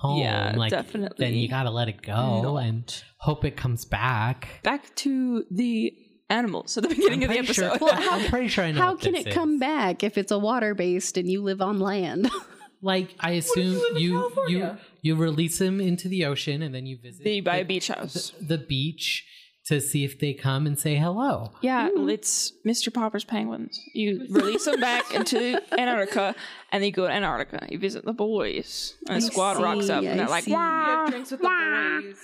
home, 0.00 0.20
Yeah, 0.20 0.54
like, 0.56 0.70
definitely 0.70 1.16
then 1.18 1.34
you 1.34 1.48
gotta 1.48 1.70
let 1.70 1.88
it 1.88 2.02
go 2.02 2.42
Not. 2.42 2.56
and 2.62 3.02
hope 3.20 3.44
it 3.44 3.56
comes 3.56 3.84
back. 3.84 4.60
Back 4.62 4.94
to 4.96 5.44
the 5.50 5.92
animals 6.30 6.76
at 6.76 6.82
the 6.84 6.88
beginning 6.88 7.24
of 7.24 7.30
the 7.30 7.36
Pretty 7.36 7.52
sure- 7.52 7.64
episode. 7.74 7.90
I'm 7.92 8.24
pretty 8.30 8.48
sure 8.48 8.64
I 8.64 8.72
know. 8.72 8.80
How 8.80 8.90
what 8.92 9.00
can 9.00 9.12
this 9.12 9.26
it 9.26 9.32
come 9.34 9.58
back 9.58 10.02
if 10.02 10.18
it's 10.18 10.32
a 10.32 10.38
water 10.38 10.74
based 10.74 11.16
and 11.16 11.30
you 11.30 11.42
live 11.42 11.60
on 11.60 11.78
land? 11.80 12.30
Like, 12.82 13.14
I 13.18 13.32
assume 13.32 13.72
live 13.72 13.82
in 13.92 14.02
you 14.02 14.32
you 14.48 14.76
you 15.00 15.16
release 15.16 15.58
them 15.58 15.80
into 15.80 16.08
the 16.08 16.26
ocean 16.26 16.60
and 16.62 16.74
then 16.74 16.84
you 16.84 16.98
visit 17.02 17.24
Then 17.24 17.32
you 17.32 17.42
buy 17.42 17.56
a 17.56 17.64
beach 17.64 17.88
house. 17.88 18.32
the 18.40 18.58
beach 18.58 19.24
to 19.68 19.80
see 19.80 20.04
if 20.04 20.20
they 20.20 20.34
come 20.34 20.66
and 20.66 20.78
say 20.78 20.94
hello. 20.94 21.52
Yeah, 21.62 21.88
it's 21.94 22.52
Mr. 22.66 22.92
Popper's 22.92 23.24
penguins. 23.24 23.80
You 23.94 24.26
release 24.30 24.66
them 24.66 24.78
back 24.78 25.12
into 25.14 25.60
Antarctica, 25.72 26.34
and 26.70 26.82
then 26.82 26.86
you 26.88 26.92
go 26.92 27.06
to 27.06 27.12
Antarctica. 27.12 27.66
You 27.70 27.78
visit 27.78 28.04
the 28.04 28.12
boys, 28.12 28.94
and 29.08 29.22
the 29.22 29.26
I 29.26 29.30
squad 29.30 29.60
rocks 29.60 29.88
up, 29.88 30.02
see, 30.02 30.08
and 30.08 30.20
they're 30.20 30.26
I 30.28 30.30
like, 30.30 30.44
see. 30.44 30.50
You 30.52 31.06
drinks 31.08 31.30
with 31.30 31.40
the 31.40 31.48
boys 31.48 32.18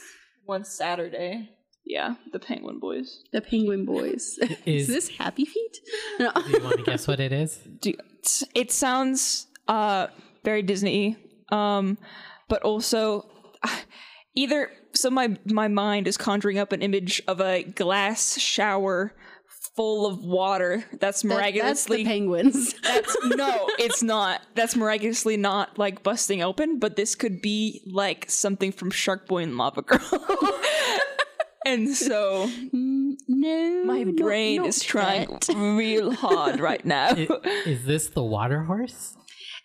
one 0.45 0.65
Saturday. 0.65 1.49
Yeah, 1.85 2.15
the 2.33 2.39
penguin 2.39 2.79
boys. 2.79 3.23
the 3.33 3.41
penguin 3.41 3.85
boys. 3.85 4.39
Is- 4.43 4.57
Is 4.65 4.87
this 4.89 5.09
Happy 5.09 5.45
Feet? 5.45 5.79
No. 6.21 6.31
Do 6.33 6.51
you 6.51 6.63
want 6.63 6.79
to 6.79 6.85
guess 6.85 7.07
what 7.09 7.21
it 7.21 7.33
is? 7.33 7.57
Do, 7.81 7.91
it's- 7.91 8.45
it 8.55 8.71
sounds 8.73 9.47
uh 9.69 10.07
very 10.45 10.63
Disney, 10.63 11.17
um, 11.51 11.99
but 12.49 12.63
also 12.63 13.29
either. 14.35 14.71
So 14.95 15.09
my 15.11 15.37
my 15.47 15.69
mind 15.69 16.07
is 16.07 16.17
conjuring 16.17 16.59
up 16.59 16.71
an 16.73 16.83
image 16.83 17.23
of 17.27 17.41
a 17.41 17.63
glass 17.63 18.39
shower 18.39 19.15
full 19.75 20.07
of 20.07 20.23
water 20.23 20.85
that's 21.01 21.01
That- 21.01 21.09
that's 21.11 21.23
the 21.23 21.29
miraculously 21.29 22.05
penguins. 22.05 22.75
That's 22.83 23.17
no, 23.25 23.69
it's 23.79 24.03
not. 24.03 24.43
That's 24.55 24.77
miraculously 24.77 25.37
not 25.39 25.79
like 25.79 26.03
busting 26.03 26.43
open, 26.43 26.79
but 26.79 26.97
this 26.97 27.15
could 27.15 27.41
be 27.41 27.81
like 27.91 28.31
something 28.31 28.71
from 28.71 28.91
Shark 28.91 29.27
Boy 29.27 29.45
and 29.45 29.57
Lava 29.57 29.81
Girl. 29.83 29.99
And 31.67 31.89
so 31.91 32.49
no. 32.73 33.85
my 33.85 34.05
brain 34.05 34.59
not 34.59 34.67
is 34.69 34.83
trying 34.83 35.29
that. 35.29 35.49
real 35.55 36.13
hard 36.13 36.61
right 36.61 36.85
now. 36.85 37.09
I- 37.17 37.63
Is 37.67 37.85
this 37.85 38.09
the 38.09 38.23
water 38.23 38.65
horse? 38.65 39.17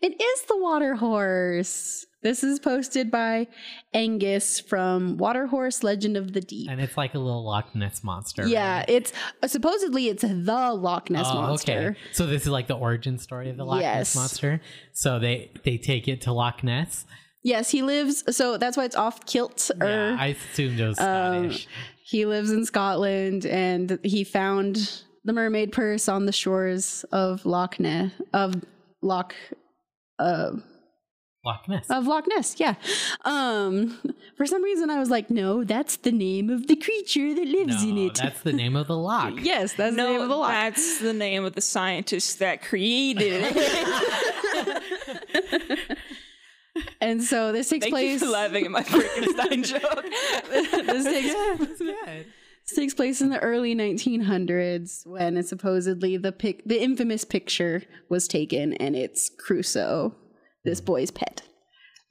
It 0.02 0.20
is 0.22 0.42
the 0.44 0.58
water 0.58 0.96
horse. 0.96 2.06
This 2.24 2.44
is 2.44 2.60
posted 2.60 3.10
by 3.10 3.48
Angus 3.94 4.60
from 4.60 5.18
Water 5.18 5.48
Horse 5.48 5.82
Legend 5.84 6.18
of 6.18 6.34
the 6.34 6.42
Deep. 6.42 6.70
And 6.70 6.82
it's 6.82 6.98
like 6.98 7.14
a 7.14 7.20
little 7.20 7.46
Loch 7.46 7.74
Ness 7.76 8.04
monster. 8.04 8.46
Yeah, 8.48 8.78
right? 8.80 8.86
it's 8.90 9.14
uh, 9.42 9.48
supposedly 9.48 10.08
it's 10.08 10.24
the 10.24 10.74
Loch 10.74 11.10
Ness 11.10 11.28
Oh, 11.30 11.36
monster. 11.36 11.72
okay. 11.92 12.00
So 12.14 12.26
this 12.28 12.42
is 12.44 12.48
like 12.50 12.68
the 12.68 12.76
origin 12.76 13.18
story 13.18 13.50
of 13.50 13.58
the 13.58 13.66
Loch 13.66 13.82
Yes. 13.82 13.98
Ness 13.98 14.16
monster. 14.16 14.62
So 14.94 15.20
they 15.20 15.52
they 15.64 15.78
take 15.78 16.08
it 16.08 16.22
to 16.22 16.34
Loch 16.34 16.64
Ness. 16.64 17.06
Yes, 17.48 17.70
he 17.72 17.82
lives. 17.82 18.36
So 18.36 18.58
that's 18.58 18.76
why 18.76 18.84
it's 18.84 18.96
off 18.98 19.26
kilt. 19.26 19.72
Or 19.80 19.88
yeah, 19.88 20.18
I 20.20 20.36
assumed 20.52 20.78
it 20.82 20.86
was 20.86 21.00
um, 21.00 21.50
Scottish. 21.50 21.68
he 22.04 22.26
lives 22.26 22.52
in 22.52 22.66
Scotland, 22.66 23.46
and 23.46 23.98
he 24.04 24.26
found 24.26 25.02
the 25.24 25.32
mermaid 25.32 25.72
purse 25.72 26.10
on 26.10 26.26
the 26.26 26.34
shores 26.34 27.06
of 27.14 27.46
Loch 27.46 27.80
Ness 27.80 28.12
of 28.34 28.56
Loch. 29.02 29.34
Uh, 30.20 30.58
Loch 31.46 31.70
Ness. 31.70 31.90
of 31.90 32.06
Loch 32.06 32.26
Ness, 32.28 32.56
yeah. 32.60 32.76
Um, 33.24 33.98
for 34.36 34.46
some 34.46 34.62
reason, 34.62 34.90
I 34.90 35.00
was 35.00 35.10
like, 35.10 35.30
no, 35.30 35.64
that's 35.64 35.96
the 35.96 36.12
name 36.12 36.50
of 36.50 36.68
the 36.68 36.76
creature 36.76 37.34
that 37.34 37.48
lives 37.48 37.82
in 37.82 37.98
it. 37.98 38.16
that's 38.16 38.42
the 38.42 38.52
name 38.52 38.76
of 38.76 38.88
the 38.88 38.98
loch. 38.98 39.36
yes, 39.42 39.72
that's 39.72 39.96
the 39.96 40.04
name 40.04 40.20
of 40.20 40.28
the 40.28 40.36
loch. 40.36 40.50
that's 40.50 41.00
the 41.00 41.14
name 41.14 41.46
of 41.46 41.54
the 41.54 41.62
scientist 41.62 42.40
that 42.40 42.62
created 42.62 43.54
it. 43.56 44.84
And 47.02 47.24
so 47.24 47.52
this 47.52 47.70
takes 47.70 47.84
Thank 47.86 47.94
place. 47.94 48.14
you 48.22 48.28
for 48.28 48.32
laughing 48.32 48.66
at 48.66 48.72
my 48.72 48.84
Frankenstein 48.84 49.64
joke. 49.82 50.06
this 50.52 51.04
takes 51.06 51.34
That's 51.60 51.80
good. 51.80 52.26
This 52.68 52.76
takes 52.76 52.94
place 52.94 53.22
in 53.22 53.30
the 53.30 53.40
early 53.40 53.76
1900s 53.76 55.06
when 55.08 55.38
it's 55.38 55.50
supposedly 55.50 56.18
the 56.18 56.32
pic- 56.34 56.64
the 56.66 56.82
infamous 56.82 57.24
picture 57.24 57.84
was 58.10 58.28
taken, 58.28 58.74
and 58.74 58.96
it's 58.96 59.32
Crusoe, 59.40 60.14
this 60.66 60.82
boy's 60.82 61.10
pet. 61.12 61.44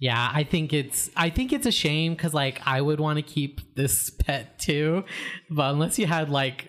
Yeah, 0.00 0.30
I 0.32 0.44
think 0.44 0.72
it's 0.72 1.10
I 1.16 1.30
think 1.30 1.52
it's 1.52 1.66
a 1.66 1.72
shame 1.72 2.14
because 2.14 2.32
like 2.34 2.60
I 2.66 2.80
would 2.80 3.00
want 3.00 3.16
to 3.18 3.22
keep 3.22 3.74
this 3.76 4.10
pet 4.10 4.58
too, 4.58 5.04
but 5.50 5.72
unless 5.72 5.98
you 5.98 6.06
had 6.06 6.30
like 6.30 6.68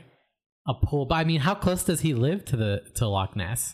a 0.67 0.73
pool. 0.73 1.05
But 1.05 1.15
I 1.15 1.23
mean, 1.23 1.39
how 1.41 1.55
close 1.55 1.83
does 1.83 2.01
he 2.01 2.13
live 2.13 2.43
to 2.45 2.57
the 2.57 2.81
to 2.95 3.07
Loch 3.07 3.35
Ness? 3.35 3.73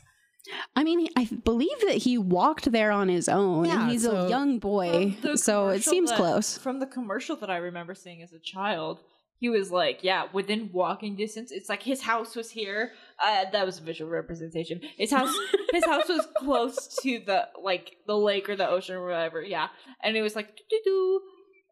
I 0.75 0.83
mean, 0.83 1.07
I 1.17 1.25
believe 1.45 1.79
that 1.87 1.97
he 1.97 2.17
walked 2.17 2.71
there 2.71 2.91
on 2.91 3.07
his 3.09 3.29
own, 3.29 3.65
Yeah, 3.65 3.81
and 3.83 3.91
he's 3.91 4.03
so- 4.03 4.15
a 4.25 4.29
young 4.29 4.59
boy, 4.59 5.15
so 5.35 5.69
it 5.69 5.83
seems 5.83 6.09
that- 6.09 6.17
close. 6.17 6.57
From 6.57 6.79
the 6.79 6.85
commercial 6.85 7.35
that 7.37 7.49
I 7.49 7.57
remember 7.57 7.95
seeing 7.95 8.21
as 8.21 8.33
a 8.33 8.39
child, 8.39 8.99
he 9.39 9.49
was 9.49 9.71
like, 9.71 9.99
yeah, 10.03 10.27
within 10.33 10.69
walking 10.73 11.15
distance. 11.15 11.51
It's 11.51 11.67
like 11.69 11.83
his 11.83 12.01
house 12.01 12.35
was 12.35 12.51
here. 12.51 12.91
Uh, 13.23 13.45
that 13.51 13.65
was 13.65 13.79
a 13.79 13.81
visual 13.81 14.09
representation. 14.11 14.79
His 14.97 15.11
house, 15.11 15.33
his 15.71 15.85
house 15.85 16.07
was 16.09 16.25
close 16.37 16.95
to 17.03 17.19
the 17.25 17.47
like 17.61 17.97
the 18.07 18.15
lake 18.17 18.47
or 18.49 18.55
the 18.55 18.67
ocean 18.67 18.95
or 18.95 19.05
whatever. 19.05 19.41
Yeah, 19.41 19.67
and 20.01 20.15
it 20.15 20.21
was 20.21 20.35
like 20.35 20.55
do 20.69 20.79
do 20.85 21.21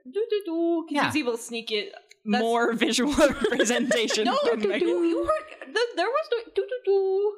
do 0.06 0.12
do 0.14 0.26
do 0.30 0.42
do. 0.46 0.86
Because 0.90 0.96
Yeah. 0.96 1.02
he 1.14 1.24
was 1.24 1.28
able 1.30 1.38
to 1.38 1.44
sneak 1.44 1.72
it. 1.72 1.94
That's- 2.26 2.42
More 2.42 2.74
visual 2.88 3.14
representation. 3.14 4.26
No, 4.26 4.36
from 4.38 4.60
do 4.60 4.68
Megan. 4.70 4.88
do. 4.88 5.04
You 5.04 5.24
heard? 5.26 5.74
The, 5.74 5.82
there 5.96 6.08
was 6.08 6.26
no 6.32 6.38
do 6.44 6.52
do 6.56 6.62
do 6.62 6.64
do 6.64 6.68
do 6.68 6.82
do. 6.86 7.36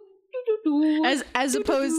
As 1.05 1.23
as 1.35 1.55
opposed, 1.55 1.95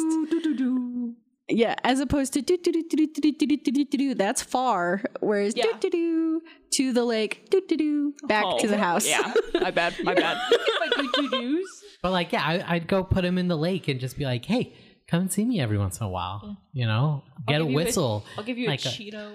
yeah, 1.49 1.75
as 1.85 2.01
opposed 2.01 2.33
to 2.35 2.43
do 2.43 2.57
do 2.57 2.73
do 2.73 2.83
do 2.89 3.07
do 3.07 3.07
do 3.07 3.33
do 3.33 3.47
do 3.47 3.57
do 3.73 3.85
do 3.85 3.99
do. 3.99 4.15
That's 4.15 4.43
far. 4.43 5.03
Whereas 5.21 5.55
do 5.55 5.63
do 5.81 5.91
do 5.91 6.43
to 6.73 6.93
the 6.93 7.05
lake, 7.05 7.51
do 7.51 7.61
do 7.69 7.77
do 7.77 8.15
back 8.27 8.45
to 8.61 8.67
Oh, 8.67 8.69
the 8.69 8.79
house. 8.79 9.07
Yeah, 9.07 9.33
my 9.61 9.71
bad, 9.71 9.95
my 10.03 10.15
bad. 10.15 10.39
my 10.81 10.89
do 10.97 11.11
do 11.13 11.29
do's. 11.31 11.85
But 12.03 12.13
like, 12.13 12.33
yeah, 12.33 12.43
I, 12.45 12.75
I'd 12.77 12.87
go 12.89 13.05
put 13.05 13.25
him 13.25 13.39
in 13.39 13.49
the 13.49 13.57
lake 13.57 13.89
and 13.89 14.01
just 14.01 14.17
be 14.19 14.25
like, 14.25 14.45
"Hey, 14.45 14.75
come 15.07 15.21
and 15.23 15.33
see 15.33 15.45
me 15.45 15.61
every 15.61 15.79
once 15.79 16.01
in 16.01 16.07
a 16.07 16.11
while. 16.11 16.57
You 16.73 16.87
know, 16.87 17.23
get 17.47 17.61
a 17.61 17.65
give 17.65 17.71
you 17.71 17.79
a- 17.79 17.85
whistle. 17.85 18.25
I'll 18.39 18.45
give 18.45 18.59
you 18.59 18.69
like 18.69 18.85
a 18.85 18.89
a- 18.89 18.93
Cheeto. 18.93 19.33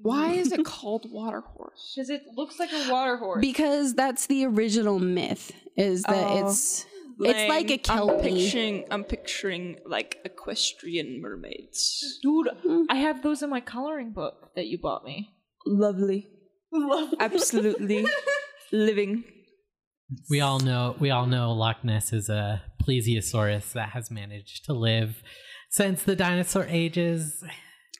Why 0.00 0.30
is 0.34 0.52
it 0.52 0.64
called 0.64 1.10
water 1.10 1.40
horse? 1.40 1.92
Because 1.96 2.08
it 2.08 2.22
looks 2.36 2.60
like 2.60 2.70
a 2.72 2.88
water 2.90 3.16
horse. 3.16 3.40
Because 3.40 3.94
that's 3.94 4.26
the 4.26 4.44
original 4.46 5.00
myth. 5.00 5.50
Is 5.76 6.04
that 6.04 6.24
Oh. 6.28 6.46
it's 6.48 6.86
it's 7.20 7.48
like 7.48 7.70
a 7.70 7.74
I'm 7.74 7.98
kelpie. 7.98 8.22
picturing, 8.30 8.84
I'm 8.90 9.04
picturing 9.04 9.76
like 9.86 10.18
equestrian 10.24 11.20
mermaids. 11.20 12.18
Dude, 12.22 12.48
Hmm. 12.62 12.82
I 12.88 12.96
have 12.96 13.22
those 13.22 13.42
in 13.42 13.50
my 13.50 13.60
coloring 13.60 14.12
book 14.12 14.50
that 14.56 14.66
you 14.66 14.78
bought 14.78 15.04
me. 15.04 15.30
Lovely. 15.66 16.28
Absolutely 17.18 18.06
living. 18.72 19.24
We 20.30 20.40
all 20.40 20.58
know 20.60 20.96
we 20.98 21.10
all 21.10 21.26
know 21.26 21.52
Loch 21.52 21.84
Ness 21.84 22.12
is 22.12 22.28
a 22.28 22.62
plesiosaurus 22.82 23.72
that 23.72 23.90
has 23.90 24.10
managed 24.10 24.64
to 24.66 24.72
live 24.72 25.22
since 25.70 26.02
the 26.02 26.16
dinosaur 26.16 26.64
ages. 26.68 27.42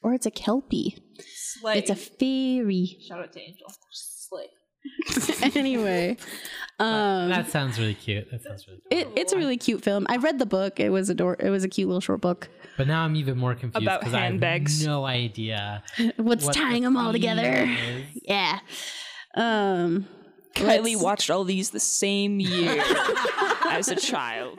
or 0.02 0.14
it's 0.14 0.26
a 0.26 0.30
kelpie. 0.30 0.96
Slay. 1.20 1.78
It's 1.78 1.90
a 1.90 1.94
fairy. 1.96 2.98
Shout 3.06 3.20
out 3.20 3.32
to 3.32 3.40
Angel. 3.40 3.66
Slay. 3.90 4.44
anyway, 5.56 6.16
um, 6.78 7.28
that 7.30 7.50
sounds 7.50 7.78
really 7.78 7.94
cute. 7.94 8.30
That 8.30 8.42
sounds 8.42 8.66
really 8.68 8.80
cute. 8.90 9.06
it, 9.08 9.12
it's 9.20 9.32
a 9.32 9.36
really 9.36 9.56
cute 9.56 9.82
film. 9.82 10.06
I 10.08 10.16
read 10.16 10.38
the 10.38 10.46
book. 10.46 10.78
It 10.80 10.90
was 10.90 11.10
ador- 11.10 11.36
It 11.40 11.50
was 11.50 11.64
a 11.64 11.68
cute 11.68 11.88
little 11.88 12.00
short 12.00 12.20
book. 12.20 12.48
But 12.76 12.86
now 12.86 13.02
I'm 13.04 13.16
even 13.16 13.36
more 13.38 13.54
confused 13.54 13.82
About 13.84 14.00
because 14.00 14.14
I 14.14 14.18
have 14.20 14.30
handbags. 14.30 14.84
no 14.86 15.04
idea 15.04 15.82
What's 16.16 16.44
what 16.44 16.54
the 16.54 16.60
tying 16.60 16.82
them 16.84 16.96
all 16.96 17.12
together? 17.12 17.42
is. 17.68 18.04
Yeah. 18.22 18.60
Um, 19.34 20.06
Kylee 20.54 20.92
let's- 20.92 21.02
watched 21.02 21.30
all 21.30 21.44
these 21.44 21.70
the 21.70 21.80
same 21.80 22.38
year 22.40 22.82
as 23.68 23.88
a 23.88 23.96
child, 23.96 24.58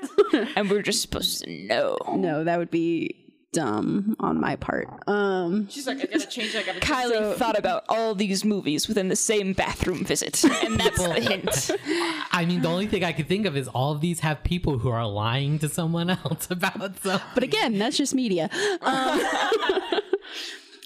and 0.56 0.70
we're 0.70 0.82
just 0.82 1.02
supposed 1.02 1.44
to 1.44 1.50
know. 1.66 1.98
No, 2.16 2.44
that 2.44 2.58
would 2.60 2.72
be 2.72 3.29
dumb 3.52 4.16
on 4.20 4.39
my 4.39 4.56
part. 4.56 4.88
Um, 5.08 5.68
She's 5.70 5.88
like, 5.88 5.97
I 6.00 6.06
gotta 6.06 6.28
change. 6.28 6.56
I 6.56 6.64
gotta. 6.64 6.80
Kylee 6.80 7.36
thought 7.36 7.58
about 7.58 7.84
all 7.89 8.14
these 8.16 8.45
movies 8.45 8.88
within 8.88 9.08
the 9.08 9.16
same 9.16 9.54
bathroom 9.54 10.04
visit, 10.06 10.43
and 10.43 10.80
that's 10.80 11.02
the 11.02 11.14
hint. 11.20 11.72
I 12.32 12.45
mean, 12.45 12.62
the 12.62 12.68
only 12.68 12.88
thing 12.88 13.04
I 13.04 13.12
could 13.12 13.28
think 13.28 13.45
of 13.45 13.58
is 13.58 13.68
all 13.68 13.91
of 13.93 14.02
these 14.02 14.20
have 14.22 14.43
people 14.43 14.78
who 14.80 14.89
are 14.89 15.08
lying 15.08 15.60
to 15.60 15.70
someone 15.70 16.10
else 16.26 16.47
about 16.50 16.97
something. 17.02 17.28
but 17.34 17.43
again, 17.43 17.78
that's 17.78 17.97
just 17.97 18.14
media. 18.14 18.50
Um, 18.82 19.22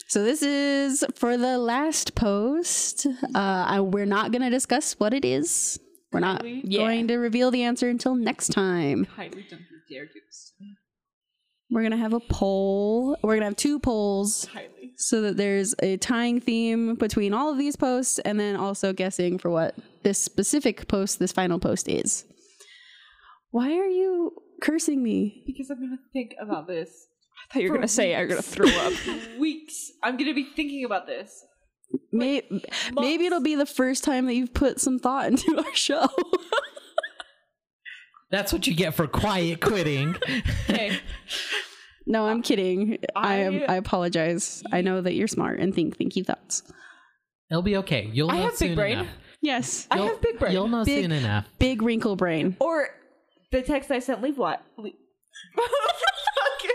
so 0.08 0.24
this 0.24 0.42
is 0.42 1.04
for 1.16 1.38
the 1.38 1.58
last 1.58 2.16
post. 2.16 3.06
Uh, 3.06 3.38
I, 3.68 3.82
we're 3.82 4.06
not 4.06 4.32
going 4.32 4.42
to 4.42 4.50
discuss 4.50 4.94
what 5.00 5.14
it 5.14 5.26
is. 5.26 5.80
We're 6.12 6.20
not 6.20 6.44
Kylee? 6.44 6.62
Yeah. 6.66 6.80
going 6.80 7.08
to 7.08 7.18
reveal 7.18 7.50
the 7.52 7.64
answer 7.64 7.90
until 7.90 8.16
next 8.16 8.50
time. 8.50 9.06
Kylee, 9.18 9.50
don't 9.50 9.62
you 9.62 9.80
dare 9.90 10.06
do 10.06 10.20
this 10.28 10.54
to 10.58 10.64
me. 10.64 10.76
We're 11.74 11.82
going 11.82 11.92
to 11.92 11.98
have 11.98 12.14
a 12.14 12.20
poll. 12.20 13.18
We're 13.24 13.32
going 13.34 13.40
to 13.42 13.46
have 13.46 13.56
two 13.56 13.80
polls 13.80 14.46
Kylee. 14.54 14.92
so 14.98 15.22
that 15.22 15.38
there's 15.38 15.74
a 15.82 15.98
tying 15.98 16.40
theme 16.40 16.96
between 16.96 17.34
all 17.34 17.52
of 17.52 17.58
these 17.58 17.76
posts 17.76 18.20
and 18.20 18.40
then 18.40 18.56
also 18.56 18.94
guessing 18.94 19.40
for 19.40 19.50
what 19.50 19.76
this 20.04 20.20
specific 20.20 20.88
post, 20.88 21.18
this 21.20 21.32
final 21.32 21.58
post 21.60 21.90
is. 21.90 22.26
Why 23.52 23.72
are 23.78 23.88
you 23.88 24.34
cursing 24.62 25.02
me? 25.04 25.44
Because 25.46 25.70
I'm 25.70 25.80
gonna 25.80 25.98
think 26.14 26.34
about 26.40 26.68
this. 26.68 26.90
I 27.50 27.54
thought 27.54 27.64
you 27.64 27.70
were 27.70 27.76
gonna 27.78 27.88
say 27.88 28.16
I'm 28.16 28.28
gonna 28.28 28.42
throw 28.42 28.68
up. 28.68 28.94
Weeks. 29.40 29.92
I'm 30.04 30.18
gonna 30.18 30.34
be 30.34 30.48
thinking 30.56 30.86
about 30.86 31.06
this. 31.08 31.44
May- 32.12 32.42
maybe 32.94 33.26
it'll 33.26 33.42
be 33.42 33.54
the 33.56 33.66
first 33.68 34.04
time 34.04 34.26
that 34.26 34.34
you've 34.34 34.54
put 34.54 34.80
some 34.80 34.98
thought 35.00 35.28
into 35.28 35.56
our 35.58 35.74
show. 35.76 36.08
That's 38.34 38.52
what 38.52 38.66
you 38.66 38.74
get 38.76 38.96
for 38.96 39.06
quiet 39.08 39.62
quitting. 39.62 40.16
Okay. 40.70 40.98
no, 42.08 42.26
I'm 42.26 42.42
kidding. 42.42 42.98
I 43.16 43.36
am, 43.36 43.62
I- 43.68 43.74
I 43.74 43.76
apologize. 43.76 44.64
I 44.72 44.82
know 44.82 45.02
that 45.02 45.14
you're 45.14 45.28
smart 45.28 45.60
and 45.60 45.74
think 45.74 45.98
thinky 45.98 46.26
thoughts. 46.26 46.64
It'll 47.52 47.62
be 47.62 47.78
okay. 47.78 48.10
You'll 48.12 48.32
I 48.32 48.38
know 48.38 48.42
have 48.46 48.52
big 48.54 48.58
soon 48.70 48.76
brain. 48.76 49.00
enough. 49.00 49.14
Yes. 49.42 49.88
I 49.92 49.98
You'll- 49.98 50.08
have 50.08 50.22
big 50.22 50.40
brain. 50.40 50.52
You'll 50.54 50.68
know 50.68 50.84
Big- 50.84 51.04
soon 51.04 51.12
enough. 51.12 51.46
Big 51.60 51.82
wrinkle 51.84 52.16
brain. 52.16 52.58
Or 52.60 52.90
the 53.52 53.62
text 53.62 53.92
I 53.92 54.00
sent 54.00 54.22
Levi. 54.24 54.56
Le- 54.78 54.90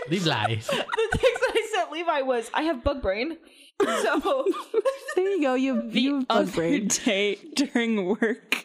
Leave 0.09 0.25
lies. 0.25 0.67
the 0.67 1.07
text 1.11 1.41
that 1.41 1.53
I 1.55 1.67
sent 1.75 1.91
Levi 1.91 2.21
was, 2.21 2.49
"I 2.53 2.61
have 2.63 2.83
bug 2.83 3.01
brain." 3.01 3.37
So 3.81 4.45
There 5.15 5.29
you 5.29 5.41
go. 5.41 5.53
You 5.55 5.83
you 5.89 6.15
have 6.19 6.27
bug 6.27 6.37
Other 6.37 6.51
brain. 6.51 6.87
day 6.87 7.37
during 7.53 8.05
work, 8.05 8.58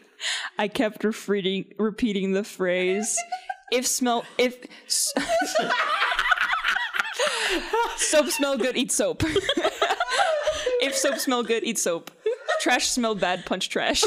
I 0.58 0.68
kept 0.68 1.04
repeating 1.04 1.74
repeating 1.78 2.32
the 2.32 2.44
phrase, 2.44 3.16
"If 3.72 3.86
smell 3.86 4.24
if 4.38 4.56
soap 7.96 8.28
smell 8.28 8.58
good, 8.58 8.76
eat 8.76 8.92
soap." 8.92 9.22
if 10.80 10.96
soap 10.96 11.18
smell 11.18 11.42
good, 11.42 11.64
eat 11.64 11.78
soap. 11.78 12.10
Trash 12.60 12.88
smell 12.88 13.14
bad, 13.14 13.44
punch 13.46 13.68
trash. 13.68 14.04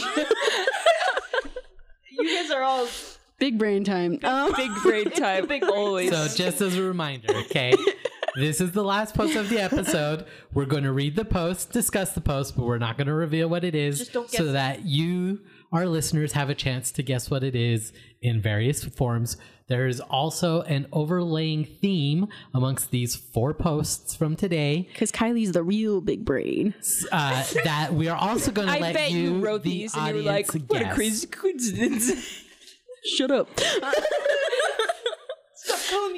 you 2.11 2.41
guys 2.41 2.51
are 2.51 2.63
all 2.63 2.87
Big 3.39 3.59
brain 3.59 3.83
time. 3.83 4.17
Um, 4.23 4.51
Big 4.55 4.71
brain 4.81 5.11
time, 5.11 5.45
Big 5.45 5.61
brain. 5.61 5.71
always. 5.71 6.09
So 6.09 6.27
just 6.27 6.59
as 6.61 6.75
a 6.75 6.81
reminder, 6.81 7.35
okay? 7.35 7.73
This 8.37 8.61
is 8.61 8.71
the 8.71 8.83
last 8.83 9.15
post 9.15 9.35
of 9.35 9.49
the 9.49 9.59
episode. 9.59 10.23
We're 10.53 10.65
going 10.65 10.83
to 10.83 10.91
read 10.91 11.15
the 11.15 11.25
post, 11.25 11.71
discuss 11.71 12.11
the 12.11 12.21
post, 12.21 12.55
but 12.55 12.65
we're 12.65 12.77
not 12.77 12.95
going 12.95 13.07
to 13.07 13.13
reveal 13.13 13.47
what 13.47 13.63
it 13.63 13.73
is 13.73 13.97
Just 13.97 14.13
don't 14.13 14.29
so 14.29 14.43
guess. 14.43 14.53
that 14.53 14.85
you 14.85 15.39
our 15.71 15.87
listeners 15.87 16.33
have 16.33 16.49
a 16.51 16.53
chance 16.55 16.91
to 16.91 17.01
guess 17.03 17.31
what 17.31 17.43
it 17.43 17.55
is 17.55 17.91
in 18.21 18.39
various 18.39 18.83
forms. 18.83 19.37
There 19.67 19.87
is 19.87 19.99
also 19.99 20.61
an 20.61 20.85
overlaying 20.93 21.65
theme 21.65 22.27
amongst 22.53 22.91
these 22.91 23.15
four 23.15 23.55
posts 23.55 24.15
from 24.15 24.35
today 24.35 24.87
Because 24.93 25.11
Kylee's 25.11 25.53
the 25.53 25.63
real 25.63 25.99
big 25.99 26.23
brain. 26.23 26.75
uh, 27.11 27.43
that 27.63 27.93
we 27.95 28.07
are 28.07 28.17
also 28.17 28.51
going 28.51 28.67
to 28.69 28.73
I 28.75 28.79
let 28.79 28.93
bet 28.93 29.11
you, 29.11 29.19
you 29.19 29.39
wrote 29.43 29.63
the 29.63 29.71
these 29.71 29.95
and 29.95 30.09
you 30.09 30.13
were 30.13 30.21
like, 30.21 30.47
audience, 30.49 30.69
"What 30.69 30.83
a 30.83 30.93
crazy 30.93 31.25
coincidence." 31.25 32.43
Shut 33.17 33.31
up. 33.31 33.49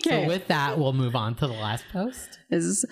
So 0.03 0.27
with 0.27 0.47
that, 0.47 0.77
we'll 0.77 0.93
move 0.93 1.15
on 1.15 1.35
to 1.35 1.47
the 1.47 1.53
last 1.53 1.85
post. 1.91 2.39
is 2.49 2.85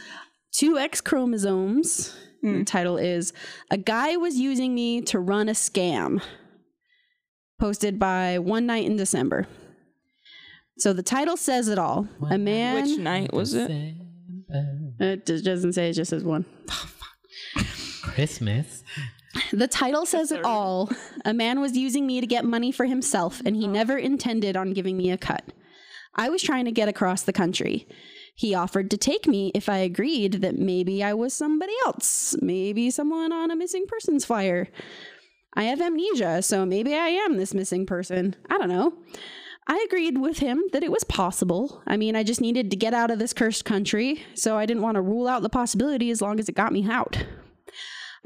two 0.51 0.77
X 0.77 1.01
chromosomes. 1.01 2.15
The 2.43 2.49
hmm. 2.49 2.63
title 2.63 2.97
is 2.97 3.33
A 3.71 3.77
Guy 3.77 4.15
Was 4.17 4.37
Using 4.37 4.75
Me 4.75 5.01
to 5.01 5.19
Run 5.19 5.49
a 5.49 5.53
Scam. 5.53 6.21
Posted 7.59 7.97
by 7.97 8.37
One 8.37 8.67
Night 8.67 8.85
in 8.85 8.95
December. 8.95 9.47
So 10.77 10.93
the 10.93 11.01
title 11.01 11.37
says 11.37 11.67
it 11.67 11.79
all. 11.79 12.07
A 12.29 12.37
man. 12.37 12.83
Which 12.83 12.99
night 12.99 13.33
was 13.33 13.55
it? 13.55 13.71
it 14.99 15.25
just 15.25 15.43
doesn't 15.43 15.73
say, 15.73 15.89
it 15.89 15.93
just 15.93 16.11
says 16.11 16.23
one. 16.23 16.45
Oh, 16.69 16.89
Christmas. 18.03 18.83
The 19.51 19.67
title 19.67 20.05
says 20.05 20.31
it 20.31 20.43
all. 20.43 20.89
A 21.25 21.33
man 21.33 21.59
was 21.59 21.75
using 21.75 22.05
me 22.05 22.21
to 22.21 22.27
get 22.27 22.45
money 22.45 22.71
for 22.71 22.85
himself, 22.85 23.41
and 23.45 23.55
he 23.55 23.65
oh. 23.65 23.71
never 23.71 23.97
intended 23.97 24.55
on 24.55 24.73
giving 24.73 24.97
me 24.97 25.11
a 25.11 25.17
cut. 25.17 25.43
I 26.17 26.29
was 26.29 26.41
trying 26.41 26.65
to 26.65 26.71
get 26.71 26.89
across 26.89 27.23
the 27.23 27.33
country. 27.33 27.87
He 28.35 28.53
offered 28.53 28.91
to 28.91 28.97
take 28.97 29.27
me 29.27 29.51
if 29.55 29.69
I 29.69 29.77
agreed 29.77 30.41
that 30.41 30.57
maybe 30.57 31.03
I 31.03 31.13
was 31.13 31.33
somebody 31.33 31.73
else, 31.85 32.35
maybe 32.41 32.91
someone 32.91 33.31
on 33.31 33.51
a 33.51 33.55
missing 33.55 33.85
persons 33.87 34.25
flyer. 34.25 34.67
I 35.55 35.63
have 35.63 35.81
amnesia, 35.81 36.41
so 36.43 36.65
maybe 36.65 36.93
I 36.93 37.07
am 37.07 37.37
this 37.37 37.53
missing 37.53 37.85
person. 37.85 38.35
I 38.49 38.57
don't 38.57 38.69
know. 38.69 38.93
I 39.67 39.83
agreed 39.87 40.19
with 40.19 40.39
him 40.39 40.63
that 40.71 40.83
it 40.83 40.91
was 40.91 41.03
possible. 41.03 41.81
I 41.85 41.97
mean, 41.97 42.15
I 42.15 42.23
just 42.23 42.39
needed 42.39 42.71
to 42.71 42.77
get 42.77 42.93
out 42.93 43.11
of 43.11 43.19
this 43.19 43.33
cursed 43.33 43.65
country, 43.65 44.23
so 44.33 44.55
I 44.55 44.65
didn't 44.65 44.83
want 44.83 44.95
to 44.95 45.01
rule 45.01 45.27
out 45.27 45.41
the 45.41 45.49
possibility 45.49 46.09
as 46.09 46.21
long 46.21 46.39
as 46.39 46.47
it 46.47 46.55
got 46.55 46.71
me 46.71 46.87
out. 46.89 47.25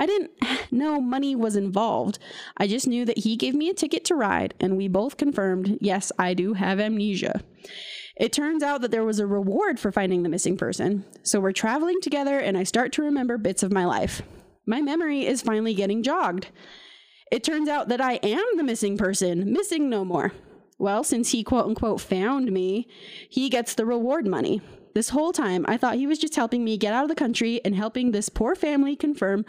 I 0.02 0.08
didn't 0.08 0.32
know 0.72 1.00
money 1.00 1.36
was 1.36 1.56
involved. 1.56 2.18
I 2.58 2.66
just 2.66 2.88
knew 2.88 3.06
that 3.06 3.20
he 3.20 3.36
gave 3.36 3.54
me 3.54 3.70
a 3.70 3.74
ticket 3.76 4.04
to 4.06 4.16
ride, 4.16 4.56
and 4.60 4.76
we 4.76 4.88
both 4.88 5.16
confirmed 5.16 5.78
yes, 5.80 6.12
I 6.18 6.34
do 6.34 6.54
have 6.54 6.80
amnesia. 6.80 7.42
It 8.18 8.34
turns 8.34 8.64
out 8.64 8.82
that 8.82 8.90
there 8.90 9.06
was 9.06 9.20
a 9.20 9.28
reward 9.28 9.80
for 9.80 9.92
finding 9.92 10.24
the 10.24 10.30
missing 10.30 10.58
person, 10.58 11.06
so 11.22 11.40
we're 11.40 11.52
traveling 11.52 12.02
together, 12.02 12.40
and 12.40 12.58
I 12.58 12.64
start 12.64 12.92
to 12.94 13.04
remember 13.04 13.38
bits 13.38 13.62
of 13.62 13.72
my 13.72 13.86
life. 13.86 14.24
My 14.66 14.82
memory 14.82 15.28
is 15.28 15.44
finally 15.44 15.76
getting 15.76 16.02
jogged. 16.02 16.48
It 17.32 17.44
turns 17.44 17.70
out 17.70 17.88
that 17.90 18.02
I 18.02 18.14
am 18.24 18.58
the 18.58 18.64
missing 18.64 18.98
person, 18.98 19.54
missing 19.54 19.88
no 19.88 20.04
more. 20.04 20.32
Well, 20.80 21.04
since 21.04 21.30
he 21.30 21.44
quote 21.44 21.68
unquote 21.68 22.02
found 22.02 22.52
me, 22.52 22.88
he 23.30 23.50
gets 23.50 23.76
the 23.76 23.86
reward 23.86 24.26
money. 24.26 24.62
This 24.94 25.10
whole 25.10 25.32
time, 25.32 25.66
I 25.68 25.78
thought 25.78 25.96
he 25.96 26.08
was 26.08 26.20
just 26.20 26.36
helping 26.36 26.64
me 26.64 26.78
get 26.78 26.94
out 26.94 27.04
of 27.04 27.10
the 27.10 27.16
country 27.16 27.62
and 27.64 27.76
helping 27.76 28.12
this 28.12 28.30
poor 28.30 28.56
family 28.56 28.96
confirm 28.96 29.46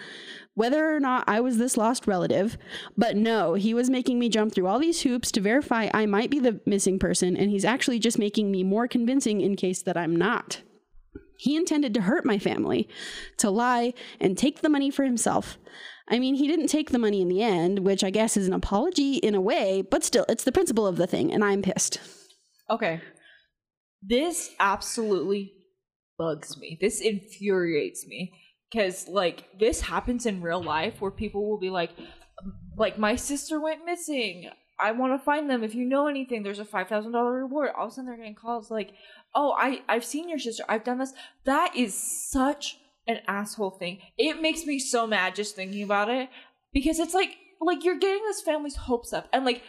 whether 0.54 0.94
or 0.94 1.00
not 1.00 1.24
I 1.26 1.40
was 1.40 1.58
this 1.58 1.76
lost 1.76 2.06
relative. 2.06 2.56
But 2.96 3.16
no, 3.16 3.54
he 3.54 3.74
was 3.74 3.90
making 3.90 4.18
me 4.18 4.28
jump 4.28 4.54
through 4.54 4.66
all 4.66 4.78
these 4.78 5.02
hoops 5.02 5.32
to 5.32 5.40
verify 5.40 5.88
I 5.92 6.06
might 6.06 6.30
be 6.30 6.38
the 6.38 6.60
missing 6.64 6.98
person, 6.98 7.36
and 7.36 7.50
he's 7.50 7.64
actually 7.64 7.98
just 7.98 8.18
making 8.18 8.50
me 8.50 8.62
more 8.62 8.86
convincing 8.86 9.40
in 9.40 9.56
case 9.56 9.82
that 9.82 9.96
I'm 9.96 10.14
not. 10.14 10.62
He 11.38 11.56
intended 11.56 11.92
to 11.94 12.02
hurt 12.02 12.24
my 12.24 12.38
family, 12.38 12.88
to 13.38 13.50
lie, 13.50 13.94
and 14.20 14.38
take 14.38 14.60
the 14.60 14.68
money 14.68 14.92
for 14.92 15.02
himself. 15.02 15.58
I 16.08 16.20
mean, 16.20 16.36
he 16.36 16.46
didn't 16.46 16.68
take 16.68 16.90
the 16.90 16.98
money 17.00 17.20
in 17.20 17.28
the 17.28 17.42
end, 17.42 17.80
which 17.80 18.04
I 18.04 18.10
guess 18.10 18.36
is 18.36 18.46
an 18.46 18.52
apology 18.52 19.14
in 19.16 19.34
a 19.34 19.40
way, 19.40 19.82
but 19.82 20.04
still, 20.04 20.24
it's 20.28 20.44
the 20.44 20.52
principle 20.52 20.86
of 20.86 20.96
the 20.96 21.06
thing, 21.06 21.32
and 21.32 21.42
I'm 21.42 21.62
pissed. 21.62 21.98
okay. 22.70 23.00
This 24.02 24.50
absolutely 24.58 25.52
bugs 26.18 26.56
me. 26.58 26.78
This 26.80 27.00
infuriates 27.00 28.06
me 28.06 28.32
because 28.70 29.08
like 29.08 29.58
this 29.58 29.80
happens 29.80 30.26
in 30.26 30.42
real 30.42 30.62
life 30.62 31.00
where 31.00 31.10
people 31.10 31.48
will 31.48 31.58
be 31.58 31.70
like, 31.70 31.90
um, 32.42 32.54
like 32.76 32.98
my 32.98 33.16
sister 33.16 33.60
went 33.60 33.84
missing. 33.84 34.50
I 34.80 34.92
want 34.92 35.12
to 35.12 35.24
find 35.24 35.48
them. 35.48 35.62
If 35.62 35.74
you 35.74 35.84
know 35.84 36.08
anything, 36.08 36.42
there's 36.42 36.58
a 36.58 36.64
five 36.64 36.88
thousand 36.88 37.12
dollar 37.12 37.32
reward. 37.32 37.70
All 37.76 37.86
of 37.86 37.92
a 37.92 37.94
sudden, 37.94 38.06
they're 38.06 38.16
getting 38.16 38.34
calls 38.34 38.70
like, 38.70 38.92
"Oh, 39.34 39.54
I 39.56 39.82
I've 39.88 40.04
seen 40.04 40.28
your 40.28 40.38
sister. 40.38 40.64
I've 40.68 40.84
done 40.84 40.98
this." 40.98 41.12
That 41.44 41.76
is 41.76 41.94
such 41.94 42.78
an 43.06 43.20
asshole 43.28 43.70
thing. 43.72 44.00
It 44.18 44.42
makes 44.42 44.64
me 44.64 44.78
so 44.78 45.06
mad 45.06 45.36
just 45.36 45.54
thinking 45.54 45.82
about 45.84 46.08
it 46.08 46.28
because 46.72 46.98
it's 46.98 47.14
like 47.14 47.36
like 47.60 47.84
you're 47.84 47.98
getting 47.98 48.22
this 48.24 48.42
family's 48.42 48.76
hopes 48.76 49.12
up 49.12 49.28
and 49.32 49.44
like 49.44 49.62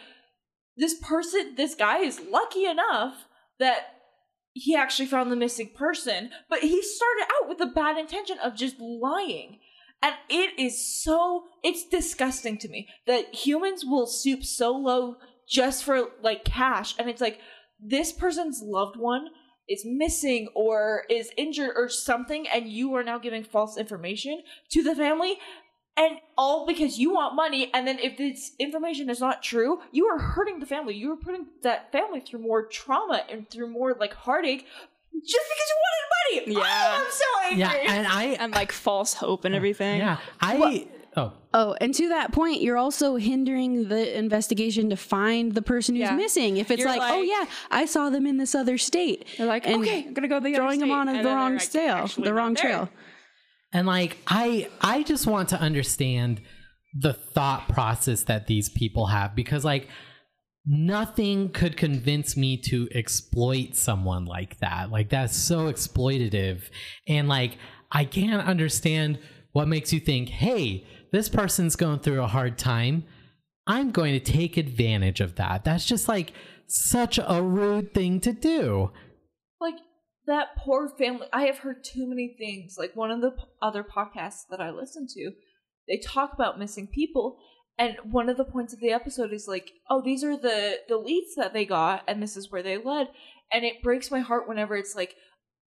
this 0.76 0.94
person 0.94 1.54
this 1.56 1.74
guy 1.74 1.98
is 1.98 2.20
lucky 2.30 2.64
enough 2.64 3.14
that 3.60 3.93
he 4.54 4.74
actually 4.74 5.06
found 5.06 5.30
the 5.30 5.36
missing 5.36 5.70
person 5.74 6.30
but 6.48 6.60
he 6.60 6.80
started 6.80 7.26
out 7.34 7.48
with 7.48 7.58
the 7.58 7.66
bad 7.66 7.98
intention 7.98 8.38
of 8.38 8.56
just 8.56 8.76
lying. 8.80 9.58
And 10.02 10.14
it 10.28 10.58
is 10.58 11.02
so 11.02 11.44
it's 11.62 11.86
disgusting 11.86 12.58
to 12.58 12.68
me 12.68 12.88
that 13.06 13.34
humans 13.34 13.84
will 13.84 14.06
stoop 14.06 14.44
so 14.44 14.72
low 14.72 15.16
just 15.48 15.84
for 15.84 16.08
like 16.22 16.44
cash 16.44 16.94
and 16.98 17.08
it's 17.08 17.20
like 17.20 17.38
this 17.80 18.12
person's 18.12 18.62
loved 18.62 18.96
one 18.96 19.28
is 19.68 19.82
missing 19.84 20.48
or 20.54 21.04
is 21.08 21.30
injured 21.36 21.72
or 21.76 21.88
something 21.88 22.46
and 22.48 22.68
you 22.68 22.94
are 22.94 23.02
now 23.02 23.18
giving 23.18 23.42
false 23.42 23.76
information 23.78 24.42
to 24.70 24.82
the 24.82 24.94
family 24.94 25.38
and 25.96 26.18
all 26.36 26.66
because 26.66 26.98
you 26.98 27.12
want 27.14 27.34
money 27.36 27.70
and 27.72 27.86
then 27.86 27.98
if 28.00 28.16
this 28.16 28.52
information 28.58 29.08
is 29.08 29.20
not 29.20 29.42
true 29.42 29.80
you 29.92 30.06
are 30.06 30.18
hurting 30.18 30.58
the 30.58 30.66
family 30.66 30.94
you 30.94 31.12
are 31.12 31.16
putting 31.16 31.46
that 31.62 31.92
family 31.92 32.20
through 32.20 32.40
more 32.40 32.66
trauma 32.66 33.22
and 33.30 33.48
through 33.50 33.68
more 33.68 33.94
like 33.94 34.12
heartache 34.14 34.66
just 35.24 35.44
because 35.52 35.68
you 35.70 35.76
wanted 35.84 36.50
money 36.50 36.58
Yeah. 36.58 36.64
oh, 36.66 37.04
i'm 37.04 37.12
so 37.12 37.24
angry 37.62 37.84
Yeah, 37.84 37.92
and 37.94 38.06
I 38.08 38.24
and 38.40 38.52
like 38.54 38.72
false 38.72 39.14
hope 39.14 39.44
and 39.44 39.54
everything. 39.54 39.98
yeah 39.98 40.18
I 40.40 40.86
oh 41.16 41.32
Oh, 41.56 41.76
and 41.80 41.94
to 41.94 42.08
that 42.08 42.32
point, 42.32 42.60
you're 42.60 42.76
also 42.76 43.14
hindering 43.14 43.86
the 43.86 44.18
investigation 44.18 44.90
to 44.90 44.96
find 44.96 45.54
the 45.54 45.62
person 45.62 45.94
who's 45.94 46.00
Yeah. 46.08 46.16
missing. 46.16 46.56
If 46.56 46.72
it's 46.72 46.80
You're 46.80 46.88
like, 46.88 47.02
oh 47.04 47.22
yeah, 47.22 47.44
I 47.70 47.86
saw 47.86 48.10
them 48.10 48.26
in 48.26 48.36
this 48.38 48.52
other 48.56 48.76
state, 48.76 49.24
They're 49.38 49.46
like, 49.46 49.64
and 49.64 49.80
okay, 49.80 50.04
I'm 50.08 50.12
gonna 50.14 50.26
go 50.26 50.40
the 50.40 50.48
other 50.48 50.56
throwing 50.56 50.80
them 50.80 50.90
on 50.90 51.08
And 51.08 51.24
the 51.24 51.28
wrong 51.30 51.54
like, 51.54 51.70
trail, 51.70 52.08
the 52.08 52.22
not 52.22 52.34
wrong 52.34 52.54
there. 52.54 52.64
trail. 52.64 52.88
And 53.74 53.86
like 53.86 54.18
I 54.26 54.70
I 54.80 55.02
just 55.02 55.26
want 55.26 55.50
to 55.50 55.60
understand 55.60 56.40
the 56.94 57.12
thought 57.12 57.68
process 57.68 58.22
that 58.22 58.46
these 58.46 58.68
people 58.68 59.06
have 59.06 59.34
because 59.34 59.64
like 59.64 59.88
nothing 60.64 61.50
could 61.50 61.76
convince 61.76 62.36
me 62.36 62.56
to 62.56 62.88
exploit 62.94 63.74
someone 63.74 64.24
like 64.24 64.58
that. 64.60 64.90
Like 64.90 65.10
that's 65.10 65.36
so 65.36 65.70
exploitative. 65.70 66.62
And 67.08 67.28
like 67.28 67.58
I 67.90 68.04
can't 68.04 68.46
understand 68.46 69.18
what 69.52 69.68
makes 69.68 69.92
you 69.92 70.00
think, 70.00 70.28
"Hey, 70.28 70.86
this 71.12 71.28
person's 71.28 71.76
going 71.76 71.98
through 71.98 72.22
a 72.22 72.28
hard 72.28 72.56
time. 72.56 73.04
I'm 73.66 73.90
going 73.90 74.12
to 74.12 74.20
take 74.20 74.56
advantage 74.56 75.20
of 75.20 75.34
that." 75.36 75.64
That's 75.64 75.84
just 75.84 76.08
like 76.08 76.32
such 76.66 77.18
a 77.18 77.42
rude 77.42 77.92
thing 77.92 78.20
to 78.20 78.32
do. 78.32 78.90
like 79.60 79.74
that 80.26 80.56
poor 80.56 80.88
family 80.88 81.26
i 81.32 81.42
have 81.42 81.58
heard 81.58 81.84
too 81.84 82.08
many 82.08 82.34
things 82.38 82.76
like 82.78 82.94
one 82.94 83.10
of 83.10 83.20
the 83.20 83.34
other 83.60 83.84
podcasts 83.84 84.42
that 84.50 84.60
i 84.60 84.70
listen 84.70 85.06
to 85.06 85.32
they 85.88 85.98
talk 85.98 86.32
about 86.32 86.58
missing 86.58 86.86
people 86.86 87.38
and 87.76 87.96
one 88.04 88.28
of 88.28 88.36
the 88.36 88.44
points 88.44 88.72
of 88.72 88.80
the 88.80 88.92
episode 88.92 89.32
is 89.32 89.48
like 89.48 89.72
oh 89.90 90.02
these 90.02 90.24
are 90.24 90.36
the 90.36 90.78
the 90.88 90.96
leads 90.96 91.34
that 91.36 91.52
they 91.52 91.64
got 91.64 92.02
and 92.06 92.22
this 92.22 92.36
is 92.36 92.50
where 92.50 92.62
they 92.62 92.76
led 92.76 93.08
and 93.52 93.64
it 93.64 93.82
breaks 93.82 94.10
my 94.10 94.20
heart 94.20 94.48
whenever 94.48 94.76
it's 94.76 94.94
like 94.94 95.14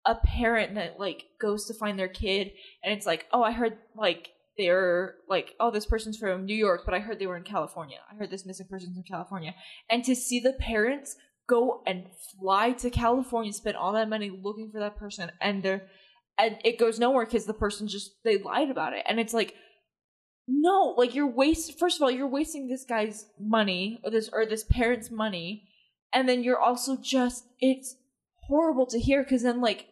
a 0.05 0.15
parent 0.15 0.75
that 0.75 0.99
like 0.99 1.25
goes 1.41 1.65
to 1.65 1.73
find 1.73 1.99
their 1.99 2.07
kid 2.07 2.51
and 2.83 2.93
it's 2.93 3.05
like 3.05 3.25
oh 3.33 3.43
i 3.43 3.51
heard 3.51 3.77
like 3.95 4.29
they're 4.57 5.15
like 5.29 5.53
oh 5.59 5.71
this 5.71 5.85
person's 5.85 6.17
from 6.17 6.45
new 6.45 6.55
york 6.55 6.81
but 6.85 6.93
i 6.93 6.99
heard 6.99 7.19
they 7.19 7.27
were 7.27 7.37
in 7.37 7.43
california. 7.43 7.97
I 8.11 8.15
heard 8.15 8.31
this 8.31 8.45
missing 8.45 8.67
person's 8.69 8.97
in 8.97 9.03
california. 9.03 9.53
And 9.89 10.03
to 10.05 10.15
see 10.15 10.39
the 10.39 10.53
parents 10.53 11.15
go 11.47 11.81
and 11.87 12.05
fly 12.39 12.71
to 12.71 12.89
california 12.89 13.53
spend 13.53 13.77
all 13.77 13.93
that 13.93 14.09
money 14.09 14.29
looking 14.29 14.69
for 14.69 14.79
that 14.79 14.97
person 14.97 15.31
and 15.41 15.63
they're 15.63 15.87
and 16.37 16.57
it 16.63 16.77
goes 16.77 16.99
nowhere 16.99 17.25
because 17.25 17.45
the 17.45 17.53
person 17.53 17.87
just 17.87 18.11
they 18.23 18.37
lied 18.37 18.69
about 18.69 18.93
it. 18.93 19.03
And 19.07 19.19
it's 19.19 19.33
like 19.33 19.55
no 20.47 20.93
like 20.97 21.13
you're 21.13 21.27
waste 21.27 21.77
first 21.77 21.97
of 21.97 22.03
all 22.03 22.11
you're 22.11 22.27
wasting 22.27 22.67
this 22.67 22.85
guy's 22.85 23.25
money 23.39 23.99
or 24.03 24.11
this 24.11 24.29
or 24.31 24.45
this 24.45 24.63
parent's 24.63 25.11
money 25.11 25.67
and 26.13 26.29
then 26.29 26.41
you're 26.41 26.59
also 26.59 26.95
just 26.95 27.43
it's 27.59 27.97
horrible 28.43 28.85
to 28.85 28.97
hear 28.97 29.23
because 29.23 29.43
then 29.43 29.59
like 29.59 29.87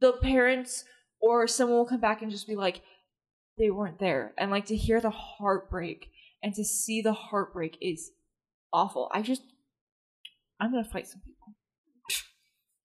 the 0.00 0.12
parents 0.12 0.84
or 1.20 1.46
someone 1.46 1.76
will 1.76 1.84
come 1.84 2.00
back 2.00 2.22
and 2.22 2.30
just 2.30 2.46
be 2.46 2.56
like 2.56 2.80
they 3.58 3.70
weren't 3.70 3.98
there. 3.98 4.32
And 4.38 4.50
like 4.50 4.66
to 4.66 4.76
hear 4.76 5.00
the 5.00 5.10
heartbreak 5.10 6.10
and 6.42 6.54
to 6.54 6.64
see 6.64 7.02
the 7.02 7.12
heartbreak 7.12 7.76
is 7.80 8.12
awful. 8.72 9.10
I 9.12 9.22
just 9.22 9.42
i'm 10.60 10.70
gonna 10.70 10.84
fight 10.84 11.06
some 11.06 11.20
people 11.20 11.54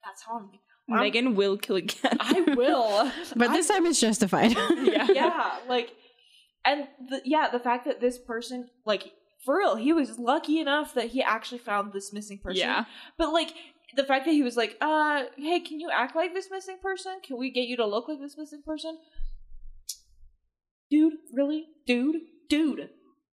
that's 0.05 0.24
how 0.24 0.38
i'm 0.38 0.49
I'm- 0.91 0.99
Megan 0.99 1.36
will 1.36 1.57
kill 1.57 1.78
again. 1.78 2.17
i 2.19 2.41
will 2.41 3.09
But 3.38 3.49
I 3.51 3.53
this 3.55 3.69
time 3.69 3.86
it's 3.86 4.01
justified. 4.01 4.51
yeah. 4.78 5.07
yeah, 5.13 5.51
like, 5.69 5.91
and 6.65 6.88
the, 7.09 7.21
yeah, 7.24 7.47
the 7.49 7.59
fact 7.59 7.86
that 7.86 8.01
this 8.01 8.17
person, 8.19 8.67
like, 8.86 9.13
for 9.45 9.57
real, 9.59 9.78
he 9.78 9.93
was 9.93 10.19
lucky 10.19 10.59
enough 10.59 10.93
that 10.95 11.07
he 11.11 11.21
actually 11.24 11.59
found 11.59 11.93
this 11.93 12.11
missing 12.11 12.38
person. 12.43 12.59
Yeah. 12.59 12.84
But 13.17 13.32
like, 13.32 13.53
the 13.95 14.03
fact 14.03 14.26
that 14.26 14.34
he 14.34 14.43
was 14.43 14.57
like, 14.57 14.76
uh, 14.82 15.24
hey, 15.38 15.61
can 15.61 15.80
you 15.80 15.89
act 15.89 16.17
like 16.17 16.34
this 16.34 16.49
missing 16.51 16.78
person? 16.82 17.13
Can 17.26 17.38
we 17.38 17.49
get 17.49 17.65
you 17.67 17.78
to 17.78 17.86
look 17.86 18.09
like 18.09 18.19
this 18.19 18.38
missing 18.38 18.61
person? 18.65 18.97
Dude, 20.89 21.13
really, 21.34 21.65
dude, 21.88 22.17
dude. 22.49 22.89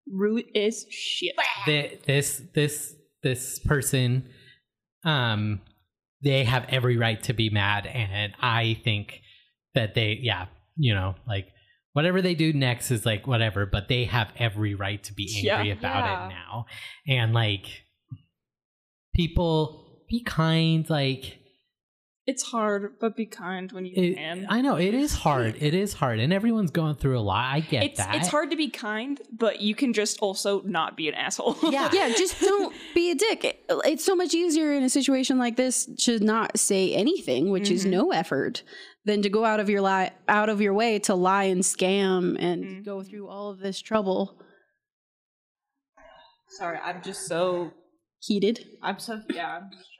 Rude 0.06 0.44
is 0.54 0.86
shit. 0.90 1.34
Th- 1.64 2.00
this 2.02 2.42
this 2.54 2.94
this 3.22 3.58
person 3.60 4.28
um 5.04 5.60
they 6.22 6.44
have 6.44 6.66
every 6.68 6.96
right 6.96 7.22
to 7.22 7.32
be 7.32 7.50
mad 7.50 7.86
and 7.86 8.32
i 8.40 8.78
think 8.84 9.20
that 9.74 9.94
they 9.94 10.18
yeah 10.22 10.46
you 10.76 10.94
know 10.94 11.14
like 11.26 11.48
whatever 11.92 12.22
they 12.22 12.34
do 12.34 12.52
next 12.52 12.90
is 12.90 13.04
like 13.06 13.26
whatever 13.26 13.66
but 13.66 13.88
they 13.88 14.04
have 14.04 14.32
every 14.38 14.74
right 14.74 15.02
to 15.02 15.12
be 15.14 15.24
angry 15.48 15.68
Yeah. 15.68 15.74
about 15.78 16.04
Yeah. 16.04 16.26
it 16.26 16.28
now 16.28 16.66
and 17.08 17.32
like 17.34 17.66
people 19.14 20.02
be 20.08 20.22
kind 20.22 20.88
like 20.88 21.38
It's 22.30 22.42
hard, 22.44 22.94
but 23.00 23.16
be 23.16 23.26
kind 23.26 23.70
when 23.72 23.84
you 23.86 23.92
it, 23.96 24.14
can. 24.16 24.46
i 24.48 24.60
know 24.60 24.76
it 24.76 24.94
is 24.94 25.12
hard 25.14 25.56
it 25.60 25.74
is 25.74 25.92
hard 25.94 26.18
and 26.20 26.32
everyone's 26.32 26.70
going 26.70 26.94
through 26.94 27.18
a 27.18 27.24
lot 27.32 27.44
i 27.56 27.60
get 27.60 27.82
it's 27.82 27.98
that 27.98 28.14
it's 28.14 28.28
hard 28.28 28.50
to 28.50 28.56
be 28.56 28.68
kind, 28.70 29.20
but 29.44 29.60
you 29.60 29.74
can 29.74 29.92
just 29.92 30.18
also 30.20 30.62
not 30.62 30.96
be 30.96 31.08
an 31.08 31.14
asshole. 31.14 31.56
Yeah. 31.76 31.88
yeah, 31.98 32.08
just 32.10 32.40
don't 32.40 32.72
be 32.94 33.10
a 33.10 33.14
dick. 33.14 33.44
It- 33.44 33.56
It's 33.92 34.04
so 34.04 34.14
much 34.14 34.32
easier 34.34 34.72
in 34.72 34.82
a 34.82 34.88
situation 34.90 35.38
like 35.38 35.56
this 35.56 35.86
to 36.04 36.18
not 36.20 36.58
say 36.58 36.94
anything, 36.94 37.50
which 37.50 37.70
is 37.70 37.84
Mhm. 37.84 37.90
no 37.90 38.12
effort, 38.12 38.62
than 39.04 39.22
to 39.22 39.28
go 39.28 39.44
out 39.44 39.60
of 39.60 39.68
your 39.70 39.80
li- 39.80 40.10
out 40.28 40.48
of 40.48 40.60
your 40.60 40.74
way 40.74 40.98
to 41.00 41.14
lie 41.14 41.44
and 41.54 41.62
scam 41.62 42.36
and 42.38 42.64
Mhm. 42.64 42.84
go 42.84 43.02
through 43.02 43.26
all 43.28 43.50
of 43.50 43.58
this 43.60 43.80
trouble. 43.80 44.20
Sorry, 46.58 46.78
I'm 46.84 47.00
just 47.02 47.26
so, 47.26 47.72
Heated. 48.22 48.66
I'm 48.82 48.98
so, 48.98 49.20
yeah, 49.32 49.56
I'm 49.56 49.70
just 49.72 49.88
trying 49.96 49.99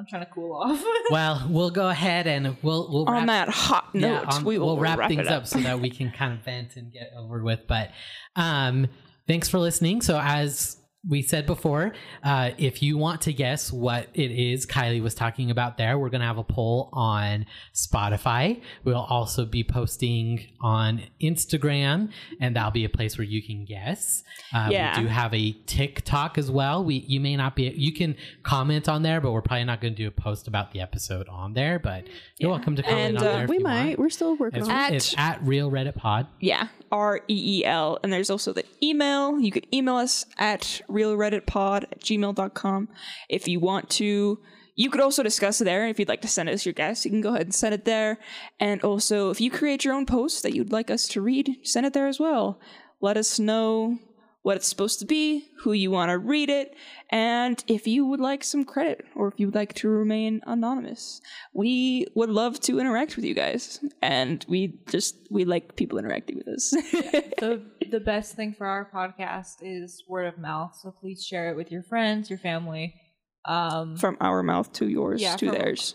I'm 0.00 0.06
trying 0.06 0.24
to 0.24 0.32
cool 0.32 0.54
off. 0.54 0.82
well 1.10 1.46
we'll 1.50 1.70
go 1.70 1.90
ahead 1.90 2.26
and 2.26 2.56
we'll 2.62 2.90
we'll 2.90 3.04
On 3.04 3.12
wrap 3.12 3.26
that 3.26 3.48
hot 3.50 3.94
note, 3.94 4.08
yeah, 4.08 4.20
um, 4.34 4.44
we 4.44 4.58
will 4.58 4.68
we'll 4.68 4.78
wrap, 4.78 4.98
it 4.98 5.08
things 5.08 5.28
up. 5.28 5.46
so 5.46 5.60
that 5.60 5.78
we 5.78 5.90
can 5.90 6.10
kind 6.16 6.32
of 6.32 6.42
vent 6.42 6.76
and 6.76 6.90
get 6.90 7.12
over 7.14 7.42
with. 7.42 7.66
But 7.66 7.90
um, 8.34 8.88
thanks 9.26 9.50
for 9.50 9.58
listening. 9.58 10.00
So 10.00 10.18
as 10.18 10.78
we 11.08 11.22
said 11.22 11.46
before, 11.46 11.92
uh, 12.22 12.50
if 12.58 12.82
you 12.82 12.98
want 12.98 13.22
to 13.22 13.32
guess 13.32 13.72
what 13.72 14.08
it 14.12 14.30
is 14.30 14.66
Kylee 14.66 15.02
was 15.02 15.14
talking 15.14 15.50
about 15.50 15.78
there, 15.78 15.98
we're 15.98 16.10
going 16.10 16.20
to 16.20 16.26
have 16.26 16.36
a 16.36 16.44
poll 16.44 16.90
on 16.92 17.46
Spotify. 17.74 18.60
We'll 18.84 18.96
also 18.96 19.46
be 19.46 19.64
posting 19.64 20.46
on 20.60 21.02
Instagram, 21.22 22.10
and 22.40 22.54
that'll 22.54 22.70
be 22.70 22.84
a 22.84 22.88
place 22.90 23.16
where 23.16 23.24
you 23.24 23.42
can 23.42 23.64
guess. 23.64 24.22
Uh, 24.52 24.68
Yeah. 24.70 24.96
We 24.98 25.04
do 25.04 25.08
have 25.08 25.32
a 25.32 25.52
TikTok 25.66 26.36
as 26.36 26.50
well. 26.50 26.84
We 26.84 26.96
you 27.08 27.18
may 27.20 27.34
not 27.36 27.56
be 27.56 27.72
you 27.74 27.92
can 27.94 28.14
comment 28.42 28.88
on 28.88 29.02
there, 29.02 29.20
but 29.22 29.32
we're 29.32 29.40
probably 29.42 29.64
not 29.64 29.80
going 29.80 29.94
to 29.94 30.02
do 30.02 30.08
a 30.08 30.10
post 30.10 30.48
about 30.48 30.72
the 30.72 30.80
episode 30.80 31.28
on 31.28 31.54
there. 31.54 31.78
But 31.78 32.06
you're 32.38 32.50
Yeah. 32.50 32.56
welcome 32.56 32.76
to 32.76 32.82
comment 32.82 33.06
And, 33.08 33.18
on 33.18 33.26
uh, 33.26 33.32
there. 33.32 33.44
if 33.44 33.50
We 33.50 33.56
you 33.58 33.62
might. 33.62 33.86
want. 33.86 33.98
We're 34.00 34.10
still 34.10 34.36
working 34.36 34.60
It's, 34.60 34.68
on 34.68 34.74
it. 34.74 34.78
At- 34.78 34.92
it's 34.92 35.14
at 35.16 35.42
Reel 35.42 35.70
Reddit 35.70 35.94
Pod. 35.94 36.26
Yeah, 36.40 36.68
R 36.92 37.20
E 37.28 37.60
E 37.60 37.64
L. 37.64 37.98
And 38.02 38.12
there's 38.12 38.28
also 38.30 38.52
the 38.52 38.64
email. 38.82 39.40
You 39.40 39.50
could 39.50 39.66
email 39.72 39.96
us 39.96 40.26
at 40.38 40.80
reelredditpod 40.90 41.84
at 41.84 42.00
gmail.com 42.00 42.88
if 43.28 43.48
you 43.48 43.60
want 43.60 43.90
to. 43.90 44.40
You 44.76 44.88
could 44.88 45.00
also 45.00 45.22
discuss 45.22 45.58
there. 45.58 45.86
If 45.88 45.98
you'd 45.98 46.08
like 46.08 46.22
to 46.22 46.28
send 46.28 46.48
us 46.48 46.64
your 46.64 46.72
guess, 46.72 47.04
you 47.04 47.10
can 47.10 47.20
go 47.20 47.30
ahead 47.30 47.42
and 47.42 47.54
send 47.54 47.74
it 47.74 47.84
there. 47.84 48.18
And 48.58 48.82
also, 48.82 49.30
if 49.30 49.40
you 49.40 49.50
create 49.50 49.84
your 49.84 49.94
own 49.94 50.06
post 50.06 50.42
that 50.42 50.54
you'd 50.54 50.72
like 50.72 50.90
us 50.90 51.06
to 51.08 51.20
read, 51.20 51.56
send 51.64 51.84
it 51.84 51.92
there 51.92 52.06
as 52.06 52.18
well. 52.18 52.60
Let 53.00 53.16
us 53.16 53.38
know 53.38 53.98
what 54.42 54.56
it's 54.56 54.66
supposed 54.68 54.98
to 55.00 55.04
be, 55.06 55.44
who 55.60 55.72
you 55.72 55.90
want 55.90 56.10
to 56.10 56.16
read 56.18 56.48
it, 56.48 56.74
and 57.10 57.62
if 57.68 57.86
you 57.86 58.06
would 58.06 58.20
like 58.20 58.42
some 58.42 58.64
credit 58.64 59.04
or 59.14 59.28
if 59.28 59.34
you 59.36 59.46
would 59.46 59.54
like 59.54 59.74
to 59.74 59.88
remain 59.88 60.40
anonymous. 60.46 61.20
We 61.52 62.06
would 62.14 62.30
love 62.30 62.58
to 62.60 62.80
interact 62.80 63.16
with 63.16 63.24
you 63.26 63.34
guys, 63.34 63.80
and 64.00 64.44
we 64.48 64.78
just 64.88 65.16
we 65.30 65.44
like 65.44 65.76
people 65.76 65.98
interacting 65.98 66.36
with 66.38 66.48
us. 66.48 66.70
the 67.38 67.62
the 67.90 68.00
best 68.00 68.34
thing 68.36 68.54
for 68.56 68.66
our 68.66 68.88
podcast 68.94 69.56
is 69.62 70.02
word 70.08 70.26
of 70.26 70.38
mouth. 70.38 70.74
So 70.80 70.90
please 71.00 71.22
share 71.24 71.50
it 71.50 71.56
with 71.56 71.70
your 71.70 71.82
friends, 71.82 72.30
your 72.30 72.38
family. 72.38 72.94
Um, 73.46 73.96
From 73.96 74.16
our 74.20 74.42
mouth 74.42 74.72
to 74.74 74.86
yours 74.88 75.20
Yeah, 75.22 75.34
to 75.36 75.50
theirs. 75.50 75.94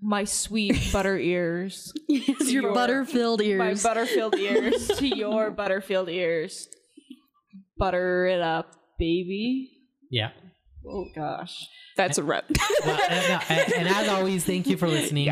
my 0.00 0.24
sweet 0.24 0.88
butter 0.92 1.18
ears, 1.18 1.92
It's 2.08 2.50
your, 2.50 2.62
your- 2.64 2.72
butter-filled 2.74 3.42
ears. 3.42 3.58
my 3.58 3.68
ears. 3.68 3.82
butterfield 3.82 4.34
ears 4.38 4.88
to 4.96 5.06
your 5.06 5.50
butter 5.50 5.80
filled 5.82 6.08
ears. 6.08 6.66
Butter 7.78 8.26
it 8.26 8.40
up, 8.40 8.74
baby. 8.98 9.70
Yeah. 10.10 10.30
Oh 10.88 11.06
gosh. 11.14 11.66
That's 11.96 12.18
a 12.18 12.22
rep. 12.22 12.44
Well, 12.84 12.98
and, 13.10 13.28
no, 13.28 13.40
and- 13.48 13.72
and 13.74 13.88
as 13.88 14.08
always, 14.08 14.44
thank 14.44 14.66
you 14.68 14.76
for 14.76 14.86
listening. 14.88 15.26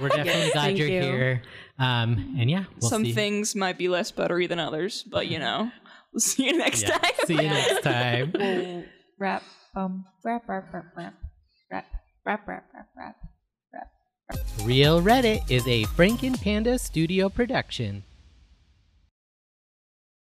We're 0.00 0.08
definitely 0.08 0.50
glad 0.50 0.52
Thank 0.52 0.78
you're 0.78 0.88
you. 0.88 1.00
here. 1.02 1.42
Um, 1.78 2.36
and 2.38 2.50
yeah, 2.50 2.64
we'll 2.80 2.90
Some 2.90 3.04
see. 3.06 3.12
things 3.12 3.56
might 3.56 3.78
be 3.78 3.88
less 3.88 4.10
buttery 4.10 4.46
than 4.46 4.58
others, 4.58 5.02
but 5.02 5.28
you 5.28 5.38
know, 5.38 5.70
we'll 6.12 6.20
see 6.20 6.44
you 6.46 6.58
next 6.58 6.82
Yeah. 6.82 6.98
time. 6.98 7.12
See 7.24 7.34
you 7.34 7.42
next 7.48 7.82
time. 7.82 8.32
We'll 8.38 8.84
wrap 9.18 9.42
um 9.74 10.04
wrap 10.24 10.46
wrap 10.48 10.72
wrap 10.72 10.84
wrap 10.96 11.14
wrap 11.70 11.86
wrap 12.26 12.46
wrap 12.48 12.66
wrap 12.74 12.88
wrap. 12.96 13.16
Reel 14.64 15.00
Reddit 15.02 15.50
is 15.50 15.66
a 15.66 15.84
Franken 15.84 16.40
Panda 16.40 16.78
studio 16.78 17.28
production. 17.28 18.04